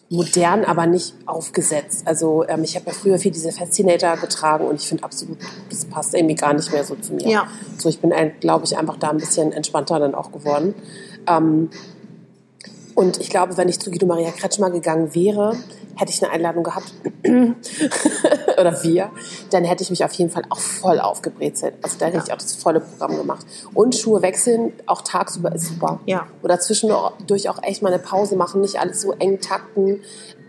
modern, 0.09 0.65
aber 0.65 0.87
nicht 0.87 1.15
aufgesetzt. 1.27 2.03
Also 2.07 2.45
ähm, 2.47 2.65
ich 2.65 2.77
habe 2.77 2.87
ja 2.87 2.93
früher 2.93 3.19
viel 3.19 3.33
diese 3.33 3.51
Fascinator 3.51 4.17
getragen 4.17 4.67
und 4.67 4.75
ich 4.81 4.87
finde 4.87 5.05
absolut, 5.05 5.39
das 5.71 5.87
passt 5.87 6.15
irgendwie 6.15 6.35
gar 6.35 6.53
nicht 6.53 6.71
mehr 6.71 6.85
so 6.85 6.95
zu 6.97 7.15
mir. 7.15 7.27
Ja. 7.29 7.47
So, 7.79 7.89
ich 7.89 8.01
bin, 8.01 8.13
glaube 8.41 8.65
ich, 8.67 8.77
einfach 8.77 8.97
da 8.99 9.09
ein 9.11 9.17
bisschen 9.17 9.53
entspannter 9.53 9.99
dann 9.99 10.15
auch 10.15 10.31
geworden. 10.31 10.75
Ähm, 11.27 11.71
und 12.95 13.21
ich 13.21 13.31
glaube, 13.31 13.57
wenn 13.57 13.71
ich 13.71 13.81
zu 13.81 13.91
Guido 13.91 14.05
Maria 14.07 14.31
Kretschmer 14.33 14.71
gegangen 14.71 15.15
wäre, 15.15 15.57
hätte 15.97 16.11
ich 16.11 16.23
eine 16.23 16.33
Einladung 16.33 16.63
gehabt 16.65 16.93
oder 18.59 18.83
wir, 18.83 19.11
dann 19.51 19.65
hätte 19.65 19.83
ich 19.83 19.91
mich 19.91 20.05
auf 20.05 20.13
jeden 20.13 20.31
Fall 20.31 20.43
auch 20.49 20.59
voll 20.59 21.01
aufgebrezelt. 21.01 21.75
Also 21.83 21.97
da 21.99 22.07
hätte 22.07 22.19
Ja. 22.19 22.25
ich 22.27 22.33
auch 22.33 22.39
das 22.39 22.55
volle 22.55 22.81
Programm 22.81 23.17
gemacht. 23.17 23.47
Und 23.75 23.95
Schuhe 23.95 24.23
wechseln, 24.23 24.73
auch 24.87 25.03
tagsüber 25.03 25.55
ist 25.55 25.69
super. 25.69 26.01
Ja. 26.07 26.27
Oder 26.43 26.59
zwischendurch 26.61 27.49
auch 27.49 27.63
echt 27.63 27.83
mal 27.83 27.93
eine 27.93 28.03
Pause 28.03 28.37
machen, 28.37 28.61
nicht 28.61 28.79
alles 28.81 29.01
so 29.01 29.13
eng 29.13 29.41
takten, 29.41 30.01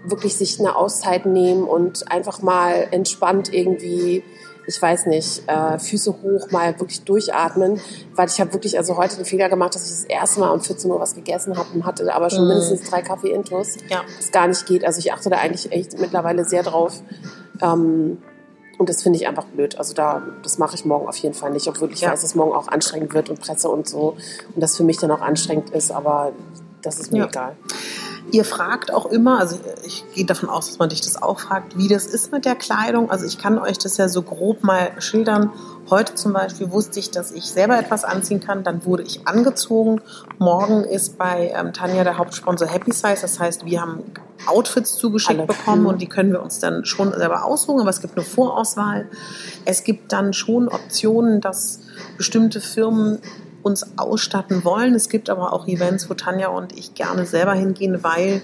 wirklich 0.06 0.36
sich 0.36 0.60
eine 0.60 0.76
Auszeit 0.76 1.26
nehmen 1.26 1.64
und 1.64 2.12
einfach 2.12 2.42
mal 2.42 2.88
entspannt 2.92 3.54
irgendwie, 3.54 4.24
ich 4.66 4.82
weiß 4.82 5.08
nicht, 5.08 5.44
äh, 5.48 5.78
Füße 5.78 6.16
hoch, 6.24 6.52
mal 6.52 6.80
wirklich 6.80 7.04
durchatmen, 7.04 7.82
weil 8.16 8.28
ich 8.28 8.40
habe 8.40 8.54
wirklich 8.54 8.78
also 8.78 8.96
heute 8.98 9.18
den 9.18 9.26
Fehler 9.26 9.50
gemacht, 9.50 9.76
dass 9.76 9.86
ich 9.86 9.92
das 9.92 10.04
erste 10.06 10.40
Mal 10.40 10.50
um 10.52 10.62
14 10.62 10.90
Uhr 10.90 11.00
was 11.00 11.16
gegessen 11.16 11.58
habe 11.58 11.68
und 11.74 11.86
hatte 11.86 12.14
aber 12.14 12.30
schon 12.30 12.44
Mhm. 12.44 12.48
mindestens 12.50 12.90
drei 12.90 13.02
Kaffee 13.02 13.32
intus, 13.32 13.78
Ja. 13.90 14.02
was 14.18 14.32
gar 14.32 14.48
nicht 14.48 14.66
geht. 14.66 14.86
Also 14.86 15.00
ich 15.00 15.12
achte 15.12 15.30
da 15.30 15.38
eigentlich 15.38 15.72
echt 15.72 16.00
mittlerweile 16.00 16.46
sehr 16.46 16.64
drauf. 16.64 17.02
Ähm, 17.62 18.18
und 18.80 18.90
das 18.90 19.04
finde 19.04 19.18
ich 19.20 19.28
einfach 19.28 19.46
blöd. 19.46 19.78
Also 19.78 19.94
da, 19.94 20.22
das 20.42 20.58
mache 20.58 20.76
ich 20.76 20.84
morgen 20.86 21.08
auf 21.08 21.16
jeden 21.18 21.36
Fall 21.36 21.52
nicht, 21.52 21.68
obwohl 21.68 21.92
ich 21.92 22.02
Ja. 22.02 22.12
weiß, 22.12 22.22
dass 22.22 22.34
morgen 22.36 22.54
auch 22.54 22.68
anstrengend 22.70 23.14
wird 23.14 23.30
und 23.30 23.40
Presse 23.40 23.70
und 23.70 23.88
so. 23.88 24.16
Und 24.56 24.62
das 24.62 24.76
für 24.78 24.84
mich 24.84 24.98
dann 24.98 25.12
auch 25.12 25.22
anstrengend 25.22 25.70
ist, 25.72 25.92
aber 25.92 26.32
das 26.82 27.00
ist 27.00 27.12
mir 27.12 27.20
Ja. 27.20 27.26
egal. 27.28 27.56
Ihr 28.32 28.46
fragt 28.46 28.92
auch 28.94 29.06
immer, 29.06 29.40
also 29.40 29.58
ich 29.86 30.06
gehe 30.14 30.26
davon 30.26 30.50
aus, 30.50 30.68
dass 30.68 30.80
man 30.80 30.90
dich 30.90 31.02
das 31.02 31.22
auch 31.22 31.40
fragt, 31.40 31.78
wie 31.78 31.88
das 31.88 32.06
ist 32.06 32.32
mit 32.32 32.46
der 32.46 32.56
Kleidung. 32.56 33.12
Also 33.12 33.26
ich 33.26 33.38
kann 33.38 33.60
euch 33.60 33.78
das 33.78 33.98
ja 33.98 34.08
so 34.08 34.22
grob 34.22 34.64
mal 34.64 34.92
schildern. 35.00 35.52
Heute 35.90 36.16
zum 36.16 36.34
Beispiel 36.34 36.72
wusste 36.72 37.00
ich, 37.00 37.12
dass 37.12 37.32
ich 37.32 37.46
selber 37.46 37.78
etwas 37.78 38.04
anziehen 38.06 38.40
kann. 38.40 38.64
Dann 38.64 38.86
wurde 38.86 39.04
ich 39.04 39.28
angezogen. 39.28 40.02
Morgen 40.40 40.84
ist 40.84 41.18
bei 41.18 41.54
ähm, 41.56 41.74
Tanja 41.74 42.04
der 42.04 42.18
Hauptsponsor 42.18 42.68
Happy 42.68 42.92
Size. 42.94 43.18
Das 43.22 43.40
heißt, 43.40 43.66
wir 43.66 43.82
haben 43.82 44.00
Outfits 44.48 44.96
zugeschickt 44.96 45.40
Alle. 45.40 45.48
bekommen 45.48 45.82
Mhm. 45.82 45.88
und 45.88 46.02
die 46.02 46.08
können 46.08 46.32
wir 46.32 46.42
uns 46.42 46.60
dann 46.60 46.86
schon 46.86 47.12
selber 47.12 47.46
aussuchen. 47.46 47.82
Aber 47.82 47.90
es 47.90 48.02
gibt 48.02 48.16
eine 48.16 48.26
Vorauswahl. 48.26 49.10
Es 49.66 49.84
gibt 49.84 50.12
dann 50.14 50.34
schon 50.34 50.70
Optionen, 50.70 51.42
dass 51.42 51.82
bestimmte 52.18 52.62
Firmen 52.62 53.20
uns 53.64 53.98
ausstatten 53.98 54.64
wollen. 54.64 54.94
Es 54.94 55.10
gibt 55.10 55.30
aber 55.30 55.54
auch 55.54 55.68
Events, 55.68 56.10
wo 56.10 56.14
Tanja 56.14 56.50
und 56.50 56.78
ich 56.78 56.94
gerne 56.94 57.26
selber 57.26 57.54
hingehen, 57.54 58.04
weil 58.04 58.42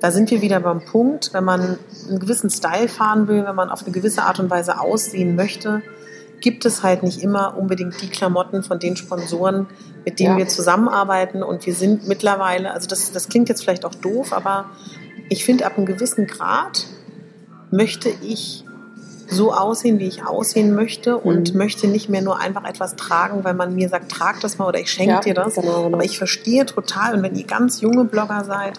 da 0.00 0.10
sind 0.10 0.30
wir 0.30 0.42
wieder 0.42 0.60
beim 0.60 0.84
Punkt, 0.84 1.32
wenn 1.32 1.44
man 1.44 1.78
einen 2.08 2.18
gewissen 2.18 2.50
Style 2.50 2.88
fahren 2.88 3.28
will, 3.28 3.44
wenn 3.46 3.54
man 3.54 3.70
auf 3.70 3.84
eine 3.84 3.92
gewisse 3.92 4.22
Art 4.24 4.40
und 4.40 4.50
Weise 4.50 4.80
aussehen 4.80 5.36
möchte, 5.36 5.82
gibt 6.40 6.64
es 6.64 6.82
halt 6.82 7.04
nicht 7.04 7.22
immer 7.22 7.56
unbedingt 7.56 8.02
die 8.02 8.08
Klamotten 8.08 8.64
von 8.64 8.80
den 8.80 8.96
Sponsoren, 8.96 9.68
mit 10.04 10.18
denen 10.18 10.32
Ja. 10.32 10.38
wir 10.38 10.48
zusammenarbeiten. 10.48 11.44
Und 11.44 11.64
wir 11.66 11.74
sind 11.74 12.08
mittlerweile, 12.08 12.72
also 12.72 12.88
das, 12.88 13.12
das 13.12 13.28
klingt 13.28 13.48
jetzt 13.48 13.62
vielleicht 13.62 13.84
auch 13.84 13.94
doof, 13.94 14.32
aber 14.32 14.64
ich 15.28 15.44
finde, 15.44 15.66
ab 15.66 15.76
einem 15.76 15.86
gewissen 15.86 16.26
Grad 16.26 16.86
möchte 17.70 18.08
ich 18.22 18.64
so 19.32 19.52
aussehen, 19.52 19.98
wie 19.98 20.06
ich 20.06 20.24
aussehen 20.26 20.74
möchte 20.74 21.16
und 21.18 21.52
Mhm. 21.52 21.58
möchte 21.58 21.88
nicht 21.88 22.08
mehr 22.08 22.22
nur 22.22 22.38
einfach 22.38 22.64
etwas 22.64 22.94
tragen, 22.96 23.42
weil 23.44 23.54
man 23.54 23.74
mir 23.74 23.88
sagt, 23.88 24.10
trag 24.12 24.40
das 24.40 24.58
mal 24.58 24.66
oder 24.66 24.78
ich 24.78 24.90
schenke 24.90 25.14
Ja, 25.14 25.20
dir 25.20 25.34
das. 25.34 25.54
genau, 25.54 25.84
genau. 25.84 25.96
Aber 25.96 26.04
ich 26.04 26.18
verstehe 26.18 26.66
total 26.66 27.14
und 27.16 27.22
wenn 27.22 27.34
ihr 27.34 27.44
ganz 27.46 27.80
junge 27.80 28.04
Blogger 28.04 28.44
seid, 28.44 28.78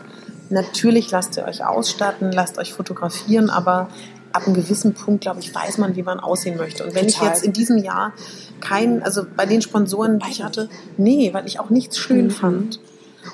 natürlich 0.49 1.09
lasst 1.11 1.37
ihr 1.37 1.45
euch 1.45 1.65
ausstatten, 1.65 2.31
lasst 2.31 2.57
euch 2.57 2.73
fotografieren, 2.73 3.49
aber 3.49 3.89
ab 4.31 4.45
einem 4.45 4.55
gewissen 4.55 4.93
Punkt, 4.93 5.21
glaube 5.21 5.39
ich, 5.41 5.53
weiß 5.53 5.77
man, 5.77 5.95
wie 5.95 6.03
man 6.03 6.19
aussehen 6.19 6.57
möchte. 6.57 6.83
Und 6.83 6.95
wenn 6.95 7.07
ich 7.07 7.15
Total. 7.15 7.29
jetzt 7.29 7.43
in 7.43 7.53
diesem 7.53 7.77
Jahr 7.77 8.13
kein, 8.61 9.03
also 9.03 9.25
bei 9.35 9.45
den 9.45 9.61
Sponsoren, 9.61 10.19
die 10.19 10.29
ich 10.31 10.43
hatte, 10.43 10.69
nee, 10.97 11.33
weil 11.33 11.45
ich 11.45 11.59
auch 11.59 11.69
nichts 11.69 11.97
schön 11.97 12.25
Mhm. 12.25 12.31
fand. 12.31 12.79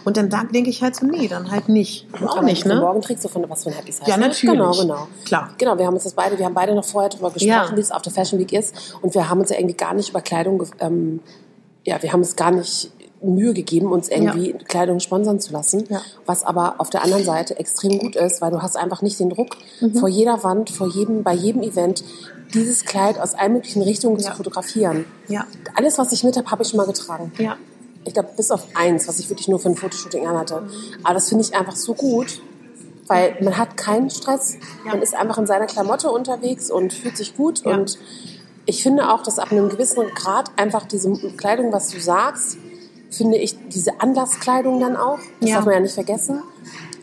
Und 0.06 0.18
dann 0.18 0.30
da 0.30 0.44
denke 0.44 0.70
ich 0.70 0.82
halt 0.82 0.96
so, 0.96 1.06
nee, 1.06 1.28
dann 1.28 1.52
halt 1.52 1.70
nicht. 1.70 2.08
Auch 2.26 2.38
Aber 2.38 2.42
nicht, 2.46 2.64
für 2.64 2.70
ne? 2.70 2.80
Morgen 2.80 3.02
trägst 3.02 3.24
du 3.26 3.30
von 3.30 3.50
was 3.50 3.64
von 3.64 3.74
Happy 3.74 3.92
Size. 3.92 4.04
Ja, 4.08 4.18
ne? 4.18 4.28
natürlich. 4.28 4.58
Genau, 4.58 4.72
genau. 4.72 5.08
Klar. 5.26 5.50
Genau, 5.58 5.78
wir 5.78 5.86
haben 5.86 5.94
uns 5.96 6.04
das 6.04 6.14
beide, 6.14 6.38
wir 6.38 6.46
haben 6.46 6.54
beide 6.54 6.76
noch 6.76 6.86
vorher 6.86 7.10
darüber 7.10 7.32
gesprochen, 7.32 7.50
Ja. 7.72 7.76
wie 7.76 7.82
es 7.82 7.92
auf 7.92 8.02
der 8.02 8.12
Fashion 8.14 8.40
Week 8.40 8.54
ist. 8.54 8.96
Und 9.02 9.14
wir 9.16 9.30
haben 9.30 9.40
uns 9.40 9.50
ja 9.50 9.58
irgendwie 9.58 9.76
gar 9.78 9.94
nicht 9.94 10.10
über 10.10 10.22
Kleidung, 10.22 10.64
ähm, 10.80 11.20
ja, 11.86 12.02
wir 12.02 12.12
haben 12.14 12.20
uns 12.22 12.36
gar 12.36 12.52
nicht 12.52 12.92
Mühe 13.22 13.54
gegeben, 13.54 13.92
uns 13.92 14.08
irgendwie 14.08 14.54
Kleidung 14.54 15.00
sponsern 15.02 15.40
zu 15.42 15.52
lassen. 15.52 15.84
Ja. 15.90 16.02
Was 16.26 16.44
aber 16.46 16.76
auf 16.78 16.90
der 16.90 17.04
anderen 17.04 17.26
Seite 17.26 17.60
extrem 17.60 18.00
gut 18.00 18.16
ist, 18.16 18.42
weil 18.42 18.52
du 18.52 18.62
hast 18.62 18.78
einfach 18.78 19.02
nicht 19.02 19.20
den 19.20 19.30
Druck, 19.30 19.58
Mhm. 19.82 19.96
vor 19.96 20.08
jeder 20.08 20.42
Wand, 20.44 20.70
vor 20.70 20.88
jedem, 20.88 21.24
bei 21.24 21.34
jedem 21.34 21.62
Event 21.62 22.04
dieses 22.54 22.86
Kleid 22.86 23.20
aus 23.20 23.34
allen 23.36 23.54
möglichen 23.54 23.82
Richtungen 23.82 24.18
Ja. 24.20 24.32
zu 24.32 24.38
fotografieren. 24.38 25.06
Ja. 25.28 25.46
Alles, 25.76 25.98
was 25.98 26.12
ich 26.14 26.24
mit 26.24 26.38
habe, 26.38 26.50
habe 26.50 26.64
ich 26.64 26.70
schon 26.70 26.78
mal 26.78 26.86
getragen. 26.86 27.32
Ja. 27.38 27.58
Ich 28.06 28.14
glaube, 28.14 28.30
bis 28.36 28.50
auf 28.52 28.68
eins, 28.76 29.08
was 29.08 29.20
ich 29.20 29.30
wirklich 29.30 29.48
nur 29.48 29.60
für 29.60 29.70
ein 29.70 29.76
Fotoshooting 29.76 30.26
anhatte. 30.26 30.68
Aber 31.04 31.14
das 31.14 31.30
finde 31.30 31.44
ich 31.44 31.54
einfach 31.56 31.76
so 31.76 31.94
gut, 31.94 32.42
weil 33.08 33.36
man 33.42 33.58
hat 33.58 33.76
keinen 33.78 34.10
Stress. 34.10 34.56
Ja. 34.86 34.92
Man 34.92 35.02
ist 35.02 35.16
einfach 35.16 35.38
in 35.38 35.48
seiner 35.48 35.66
Klamotte 35.66 36.10
unterwegs 36.10 36.72
und 36.72 36.94
fühlt 36.94 37.18
sich 37.18 37.36
gut. 37.36 37.66
Ja. 37.66 37.74
Und 37.76 38.00
ich 38.66 38.84
finde 38.84 39.12
auch, 39.12 39.24
dass 39.24 39.40
ab 39.40 39.52
einem 39.52 39.70
gewissen 39.70 40.04
Grad 40.16 40.52
einfach 40.56 40.86
diese 40.86 41.12
Kleidung, 41.38 41.74
was 41.74 41.90
du 41.90 42.00
sagst, 42.00 42.58
finde 43.10 43.38
ich 43.38 43.56
diese 43.70 44.00
Anlasskleidung 44.00 44.80
dann 44.80 44.96
auch, 44.96 45.20
das 45.40 45.50
Ja. 45.50 45.56
darf 45.58 45.66
man 45.66 45.74
ja 45.76 45.80
nicht 45.82 45.96
vergessen. 45.96 46.42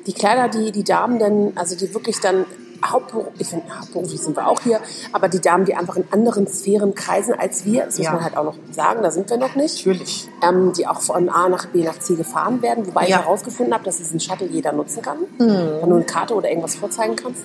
Die 0.06 0.12
Kleider, 0.12 0.48
die 0.48 0.70
die 0.70 0.85
Damen 0.85 1.18
dann, 1.18 1.52
also 1.56 1.76
die 1.76 1.92
wirklich 1.92 2.20
dann 2.20 2.44
hauptberuflich, 2.84 3.40
ich 3.40 3.46
finde, 3.48 3.66
hauptberuflich 3.78 4.20
sind 4.20 4.36
wir 4.36 4.46
auch 4.48 4.60
hier, 4.60 4.80
aber 5.12 5.28
die 5.28 5.40
Damen, 5.40 5.64
die 5.64 5.74
einfach 5.74 5.96
in 5.96 6.04
anderen 6.10 6.46
Sphären 6.46 6.94
kreisen 6.94 7.34
als 7.34 7.64
wir, 7.64 7.84
das 7.86 7.98
muss 7.98 8.06
Ja. 8.06 8.12
man 8.12 8.24
halt 8.24 8.36
auch 8.36 8.44
noch 8.44 8.56
sagen, 8.72 9.02
da 9.02 9.10
sind 9.10 9.28
wir 9.30 9.36
noch 9.36 9.54
nicht 9.56 9.86
Natürlich. 9.86 10.28
ähm, 10.42 10.72
die 10.72 10.86
auch 10.86 11.00
von 11.00 11.28
A 11.28 11.48
nach 11.48 11.66
B 11.66 11.82
nach 11.82 11.98
C 11.98 12.14
gefahren 12.14 12.62
werden, 12.62 12.86
wobei 12.86 13.02
Ja. 13.08 13.18
ich 13.20 13.24
herausgefunden 13.24 13.74
habe, 13.74 13.84
dass 13.84 13.98
diesen 13.98 14.20
Shuttle 14.20 14.46
jeder 14.46 14.72
nutzen 14.72 15.02
kann, 15.02 15.18
Mhm. 15.38 15.48
wenn 15.80 15.88
du 15.90 15.96
eine 15.96 16.04
Karte 16.04 16.34
oder 16.34 16.48
irgendwas 16.48 16.74
vorzeigen 16.76 17.16
kannst. 17.16 17.42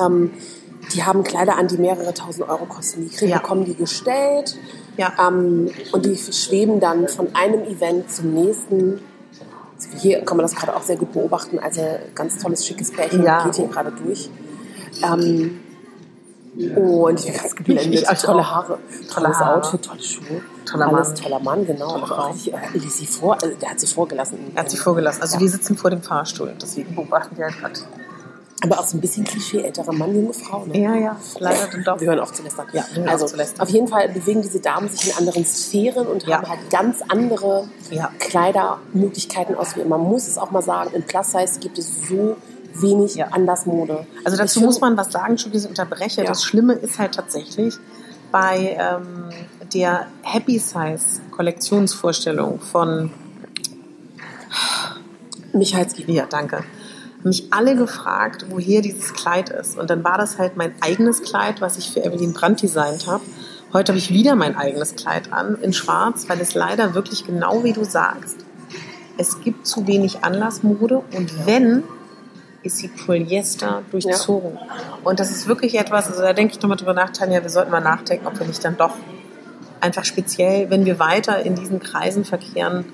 Ähm, 0.00 0.32
die 0.94 1.04
haben 1.04 1.22
Kleider 1.24 1.56
an, 1.58 1.68
die 1.68 1.76
mehrere 1.76 2.14
tausend 2.14 2.48
Euro 2.48 2.64
kosten. 2.64 3.02
Die 3.02 3.14
kriegen, 3.14 3.30
Ja. 3.32 3.38
bekommen 3.38 3.64
die 3.64 3.74
gestellt 3.74 4.56
Ja. 4.96 5.12
ähm, 5.28 5.70
und 5.92 6.06
die 6.06 6.16
schweben 6.16 6.80
dann 6.80 7.08
von 7.08 7.28
einem 7.34 7.62
Event 7.64 8.10
zum 8.10 8.32
nächsten. 8.32 9.00
Also 9.78 9.96
hier 9.98 10.20
kann 10.24 10.36
man 10.36 10.44
das 10.44 10.54
gerade 10.56 10.74
auch 10.76 10.82
sehr 10.82 10.96
gut 10.96 11.12
beobachten. 11.12 11.58
Also 11.58 11.82
ganz 12.14 12.38
tolles, 12.42 12.66
schickes 12.66 12.90
Pärchen 12.92 13.22
Ja. 13.22 13.44
geht 13.44 13.54
hier 13.56 13.68
gerade 13.68 13.92
durch. 13.92 14.28
Ähm, 15.04 15.60
und 16.76 17.20
ich 17.20 17.26
bin 17.26 17.34
ganz 17.40 17.54
geblendet. 17.54 17.86
Ich- 17.94 18.02
ich 18.02 18.08
also 18.08 18.26
tolle. 18.26 18.50
Haare, 18.50 18.78
Tolle 19.08 19.26
tolles 19.26 19.38
Haare. 19.38 19.56
Outfit, 19.58 19.82
tolle 19.84 20.02
Schuhe. 20.02 20.40
Toller 20.64 20.88
Alles 20.88 21.08
Mann. 21.08 21.16
toller 21.16 21.38
Mann, 21.40 21.66
genau. 21.66 21.88
Tolle 21.90 22.02
Aber 22.02 22.06
Frau. 22.06 22.34
ich, 22.34 22.52
äh, 22.52 23.06
vor, 23.06 23.34
also 23.40 23.54
der 23.56 23.70
hat 23.70 23.78
sie 23.80 23.86
vorgelassen. 23.86 24.38
Er 24.54 24.62
hat 24.62 24.70
sie 24.70 24.76
vorgelassen. 24.76 25.22
Also 25.22 25.36
Ja. 25.36 25.40
wir 25.42 25.48
sitzen 25.48 25.76
vor 25.76 25.90
dem 25.90 26.02
Fahrstuhl, 26.02 26.52
deswegen 26.60 26.94
beobachten 26.96 27.36
wir 27.36 27.44
halt 27.44 27.58
gerade. 27.60 27.74
Aber 28.62 28.80
auch 28.80 28.86
so 28.86 28.96
ein 28.96 29.00
bisschen 29.00 29.24
Klischee, 29.24 29.62
älterer 29.62 29.92
Mann, 29.92 30.12
junge 30.14 30.32
Frau. 30.32 30.64
Ne? 30.66 30.78
Ja, 30.80 30.94
ja, 30.96 31.16
leider 31.38 31.68
dann 31.70 31.84
doch. 31.84 32.00
Wir 32.00 32.08
hören 32.08 32.18
auf 32.18 32.32
zu 32.32 32.42
lästern. 32.42 32.66
Ja, 32.72 32.84
also 33.06 33.26
auf 33.26 33.30
zu 33.30 33.36
lästern. 33.36 33.60
auf 33.60 33.68
jeden 33.68 33.86
Fall 33.86 34.08
bewegen 34.08 34.42
diese 34.42 34.58
Damen 34.60 34.88
sich 34.88 35.08
in 35.10 35.16
anderen 35.16 35.44
Sphären 35.46 36.06
und 36.08 36.24
Ja. 36.26 36.38
haben 36.38 36.48
halt 36.48 36.68
ganz 36.70 36.96
andere 37.08 37.68
Ja. 37.90 38.10
Kleidermöglichkeiten 38.18 39.54
auswählen. 39.54 39.88
Man 39.88 40.00
muss 40.00 40.26
es 40.26 40.38
auch 40.38 40.50
mal 40.50 40.62
sagen, 40.62 40.90
im 40.92 41.02
Plus 41.04 41.30
Size 41.32 41.60
gibt 41.60 41.78
es 41.78 42.08
so 42.08 42.36
wenig 42.74 43.14
Ja. 43.14 43.28
Andersmode. 43.28 44.06
Also 44.24 44.36
dazu 44.36 44.60
muss 44.60 44.80
man 44.80 44.96
was 44.96 45.12
sagen, 45.12 45.32
Entschuldigung, 45.32 45.64
ich 45.64 45.68
unterbreche. 45.70 46.22
Ja. 46.22 46.26
Das 46.28 46.42
Schlimme 46.44 46.72
ist 46.74 46.98
halt 46.98 47.14
tatsächlich 47.14 47.74
bei 48.32 48.76
ähm, 48.78 49.30
der 49.72 50.08
Happy 50.22 50.58
Size 50.58 51.20
Kollektionsvorstellung 51.30 52.58
von, 52.60 53.10
Michalski. 55.52 56.04
ja, 56.12 56.26
danke, 56.28 56.64
mich 57.24 57.52
alle 57.52 57.76
gefragt, 57.76 58.46
woher 58.48 58.80
dieses 58.80 59.12
Kleid 59.12 59.50
ist. 59.50 59.78
Und 59.78 59.90
dann 59.90 60.04
war 60.04 60.18
das 60.18 60.38
halt 60.38 60.56
mein 60.56 60.72
eigenes 60.80 61.22
Kleid, 61.22 61.60
was 61.60 61.78
ich 61.78 61.90
für 61.90 62.04
Evelyn 62.04 62.32
Brandt 62.32 62.62
designt 62.62 63.06
habe. 63.06 63.22
Heute 63.72 63.92
habe 63.92 63.98
ich 63.98 64.10
wieder 64.10 64.34
mein 64.34 64.56
eigenes 64.56 64.96
Kleid 64.96 65.32
an, 65.32 65.56
in 65.60 65.72
schwarz, 65.72 66.28
weil 66.28 66.40
es 66.40 66.54
leider 66.54 66.94
wirklich 66.94 67.26
genau 67.26 67.64
wie 67.64 67.72
du 67.72 67.84
sagst, 67.84 68.36
es 69.18 69.40
gibt 69.40 69.66
zu 69.66 69.86
wenig 69.86 70.24
Anlassmode 70.24 71.02
und 71.14 71.46
wenn, 71.46 71.82
ist 72.62 72.78
sie 72.78 72.88
Polyester 72.88 73.82
durchzogen. 73.90 74.58
Und 75.04 75.20
das 75.20 75.30
ist 75.30 75.48
wirklich 75.48 75.78
etwas, 75.78 76.08
also 76.08 76.22
da 76.22 76.32
denke 76.32 76.54
ich 76.54 76.62
nochmal 76.62 76.78
drüber 76.78 76.94
nach, 76.94 77.10
Tanja, 77.10 77.42
wir 77.42 77.50
sollten 77.50 77.70
mal 77.70 77.80
nachdenken, 77.80 78.26
ob 78.26 78.38
wir 78.38 78.46
nicht 78.46 78.64
dann 78.64 78.76
doch 78.76 78.94
einfach 79.80 80.04
speziell, 80.04 80.70
wenn 80.70 80.84
wir 80.86 80.98
weiter 80.98 81.44
in 81.44 81.56
diesen 81.56 81.80
Kreisen 81.80 82.24
verkehren, 82.24 82.84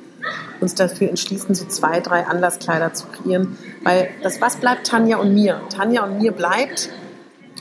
uns 0.60 0.74
dafür 0.74 1.08
entschließen, 1.08 1.54
so 1.54 1.66
zwei, 1.66 2.00
drei 2.00 2.26
Anlasskleider 2.26 2.92
zu 2.94 3.06
kreieren. 3.06 3.58
Weil 3.82 4.08
das, 4.22 4.40
was 4.40 4.56
bleibt 4.56 4.86
Tanja 4.86 5.18
und 5.18 5.34
mir? 5.34 5.60
Tanja 5.74 6.04
und 6.04 6.18
mir 6.18 6.32
bleibt, 6.32 6.90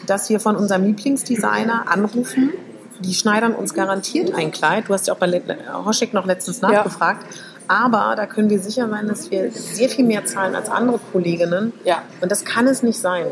dass 0.08 0.30
wir 0.30 0.40
von 0.40 0.56
unserem 0.56 0.84
Lieblingsdesigner 0.86 1.86
anrufen. 1.88 2.52
Die 3.00 3.14
schneidern 3.14 3.54
uns 3.56 3.74
garantiert 3.74 4.34
ein 4.36 4.52
Kleid. 4.52 4.88
Du 4.88 4.94
hast 4.94 5.08
ja 5.08 5.14
auch 5.14 5.18
bei 5.18 5.26
Le- 5.28 5.42
Hoschek 5.86 6.14
noch 6.14 6.26
letztens 6.26 6.62
Ja. 6.62 6.70
nachgefragt. 6.70 7.26
Aber 7.68 8.14
da 8.16 8.26
können 8.26 8.50
wir 8.50 8.60
sicher 8.60 8.90
sein, 8.90 9.08
dass 9.08 9.32
wir 9.32 9.50
sehr 9.52 9.90
viel 9.90 10.06
mehr 10.06 10.26
zahlen 10.26 10.54
als 10.56 10.70
andere 10.70 11.00
Kolleginnen. 11.12 11.72
Ja. 11.86 12.02
Und 12.22 12.32
das 12.32 12.44
kann 12.44 12.68
es 12.68 12.84
nicht 12.84 13.00
sein. 13.00 13.28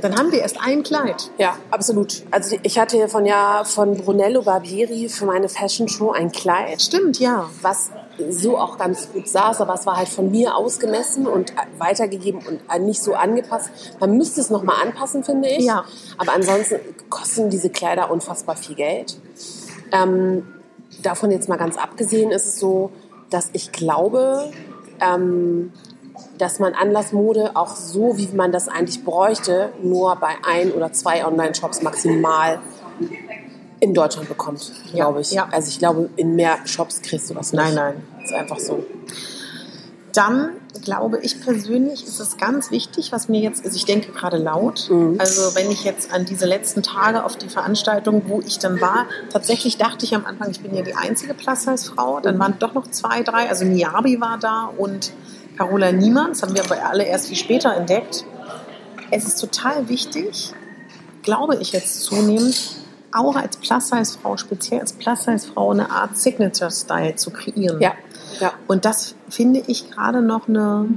Dann 0.00 0.14
haben 0.16 0.30
wir 0.30 0.40
erst 0.40 0.58
ein 0.64 0.82
Kleid. 0.84 1.30
Ja, 1.38 1.56
absolut. 1.70 2.22
Also 2.30 2.56
ich 2.62 2.78
hatte 2.78 3.08
von 3.08 3.26
ja 3.26 3.64
von 3.64 3.96
Brunello 3.96 4.42
Barbieri 4.42 5.08
für 5.08 5.24
meine 5.26 5.48
Fashion 5.48 5.88
Show 5.88 6.12
ein 6.12 6.30
Kleid. 6.30 6.80
Stimmt, 6.80 7.18
ja. 7.18 7.50
was 7.60 7.90
so 8.30 8.58
auch 8.58 8.78
ganz 8.78 9.12
gut 9.12 9.28
saß, 9.28 9.60
aber 9.60 9.74
es 9.74 9.86
war 9.86 9.96
halt 9.96 10.08
von 10.08 10.30
mir 10.30 10.56
ausgemessen 10.56 11.26
und 11.26 11.52
weitergegeben 11.78 12.40
und 12.46 12.84
nicht 12.84 13.02
so 13.02 13.14
angepasst. 13.14 13.70
Man 13.98 14.16
müsste 14.16 14.40
es 14.40 14.50
nochmal 14.50 14.76
anpassen, 14.82 15.24
finde 15.24 15.48
ich. 15.48 15.64
Ja. 15.64 15.84
Aber 16.18 16.34
ansonsten 16.34 16.80
kosten 17.08 17.50
diese 17.50 17.70
Kleider 17.70 18.10
unfassbar 18.10 18.56
viel 18.56 18.76
Geld. 18.76 19.18
Ähm, 19.92 20.46
davon 21.02 21.30
jetzt 21.30 21.48
mal 21.48 21.56
ganz 21.56 21.76
abgesehen 21.76 22.30
ist 22.30 22.46
es 22.46 22.58
so, 22.58 22.90
dass 23.30 23.50
ich 23.52 23.72
glaube, 23.72 24.50
ähm, 25.00 25.72
dass 26.38 26.58
man 26.58 26.74
Anlassmode 26.74 27.52
auch 27.54 27.76
so, 27.76 28.16
wie 28.18 28.28
man 28.34 28.52
das 28.52 28.68
eigentlich 28.68 29.04
bräuchte, 29.04 29.70
nur 29.82 30.16
bei 30.16 30.34
ein 30.46 30.72
oder 30.72 30.92
zwei 30.92 31.24
Online-Shops 31.24 31.82
maximal 31.82 32.60
in 33.80 33.94
Deutschland 33.94 34.28
bekommt, 34.28 34.72
glaube 34.92 35.20
ich. 35.22 35.32
ja. 35.32 35.48
Also 35.50 35.68
ich 35.68 35.78
glaube, 35.78 36.10
in 36.16 36.36
mehr 36.36 36.58
Shops 36.66 37.00
kriegst 37.02 37.30
du 37.30 37.34
das 37.34 37.52
nicht. 37.52 37.62
Nein, 37.62 37.74
nein. 37.74 38.02
Ist 38.22 38.32
einfach 38.32 38.58
so. 38.58 38.84
Dann 40.12 40.50
glaube 40.82 41.20
ich 41.22 41.40
persönlich, 41.40 42.04
ist 42.04 42.18
es 42.20 42.36
ganz 42.36 42.70
wichtig, 42.70 43.12
was 43.12 43.28
mir 43.28 43.40
jetzt, 43.40 43.64
also 43.64 43.76
ich 43.76 43.84
denke 43.84 44.10
gerade 44.12 44.38
laut, 44.38 44.88
Mhm. 44.90 45.16
also 45.18 45.54
wenn 45.54 45.70
ich 45.70 45.84
jetzt 45.84 46.12
an 46.12 46.24
diese 46.24 46.46
letzten 46.46 46.82
Tage 46.82 47.24
auf 47.24 47.36
die 47.36 47.48
Veranstaltung, 47.48 48.22
wo 48.26 48.40
ich 48.40 48.58
dann 48.58 48.80
war, 48.80 49.06
tatsächlich 49.32 49.78
dachte 49.78 50.04
ich 50.04 50.14
am 50.14 50.26
Anfang, 50.26 50.50
ich 50.50 50.60
bin 50.60 50.74
ja 50.74 50.82
die 50.82 50.94
einzige 50.94 51.34
Plus-Size-Frau, 51.34 52.20
dann 52.20 52.38
waren 52.38 52.56
doch 52.58 52.74
noch 52.74 52.90
zwei, 52.90 53.22
drei, 53.22 53.48
also 53.48 53.64
Miyabi 53.64 54.20
war 54.20 54.38
da 54.40 54.70
und 54.76 55.12
Carola 55.56 55.92
Niemann, 55.92 56.30
das 56.30 56.42
haben 56.42 56.54
wir 56.54 56.64
aber 56.64 56.84
alle 56.88 57.04
erst 57.04 57.28
viel 57.28 57.36
später 57.36 57.74
entdeckt. 57.74 58.24
Es 59.12 59.26
ist 59.26 59.36
total 59.40 59.88
wichtig, 59.88 60.52
glaube 61.22 61.56
ich 61.60 61.72
jetzt 61.72 62.02
zunehmend, 62.02 62.76
auch 63.12 63.36
als 63.36 63.56
Plus-Size-Frau, 63.56 64.36
speziell 64.36 64.80
als 64.80 64.92
Plus-Size-Frau, 64.92 65.70
eine 65.70 65.90
Art 65.90 66.16
Signature-Style 66.16 67.16
zu 67.16 67.30
kreieren. 67.30 67.80
Ja, 67.80 67.92
ja. 68.40 68.52
Und 68.66 68.84
das 68.84 69.14
finde 69.28 69.62
ich 69.66 69.90
gerade 69.90 70.22
noch 70.22 70.48
eine 70.48 70.88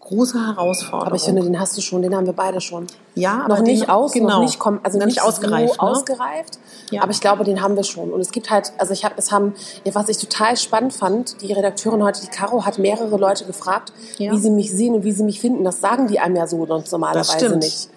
große 0.00 0.44
Herausforderung. 0.44 1.06
Aber 1.06 1.16
ich 1.16 1.22
finde, 1.22 1.42
den 1.42 1.60
hast 1.60 1.76
du 1.76 1.80
schon, 1.82 2.02
den 2.02 2.16
haben 2.16 2.26
wir 2.26 2.32
beide 2.32 2.60
schon. 2.60 2.86
ja, 3.14 3.42
aber 3.44 3.56
noch 3.58 3.62
nicht 3.62 3.82
den- 3.82 3.90
aus, 3.90 4.12
genau. 4.12 4.28
noch 4.28 4.40
nicht, 4.40 4.58
kom 4.58 4.80
also 4.82 4.98
Noch 4.98 5.06
nicht, 5.06 5.16
nicht 5.18 5.24
ausgereift, 5.24 5.74
so 5.78 5.86
ne? 5.86 5.90
ausgereift. 5.92 6.58
Ja. 6.90 7.02
Aber 7.02 7.12
ich 7.12 7.20
glaube, 7.20 7.44
den 7.44 7.62
haben 7.62 7.76
wir 7.76 7.84
schon. 7.84 8.10
Und 8.10 8.20
es 8.20 8.32
gibt 8.32 8.50
halt, 8.50 8.72
also 8.78 8.92
ich 8.92 9.04
habe, 9.04 9.14
es 9.18 9.30
haben, 9.30 9.54
ja, 9.84 9.94
was 9.94 10.08
ich 10.08 10.18
total 10.18 10.56
spannend 10.56 10.92
fand, 10.94 11.40
die 11.42 11.52
Redakteurin 11.52 12.02
heute, 12.02 12.20
die 12.22 12.26
Caro, 12.26 12.64
hat 12.66 12.78
mehrere 12.78 13.16
Leute 13.16 13.44
gefragt, 13.44 13.92
Ja. 14.18 14.32
wie 14.32 14.38
sie 14.38 14.50
mich 14.50 14.72
sehen 14.72 14.94
und 14.96 15.04
wie 15.04 15.12
sie 15.12 15.22
mich 15.22 15.38
finden. 15.40 15.62
Das 15.62 15.80
sagen 15.80 16.08
die 16.08 16.18
einem 16.18 16.34
ja 16.34 16.46
so 16.48 16.66
sonst 16.66 16.86
Das 16.86 16.92
normalerweise 16.92 17.32
stimmt. 17.38 17.56
nicht. 17.62 17.88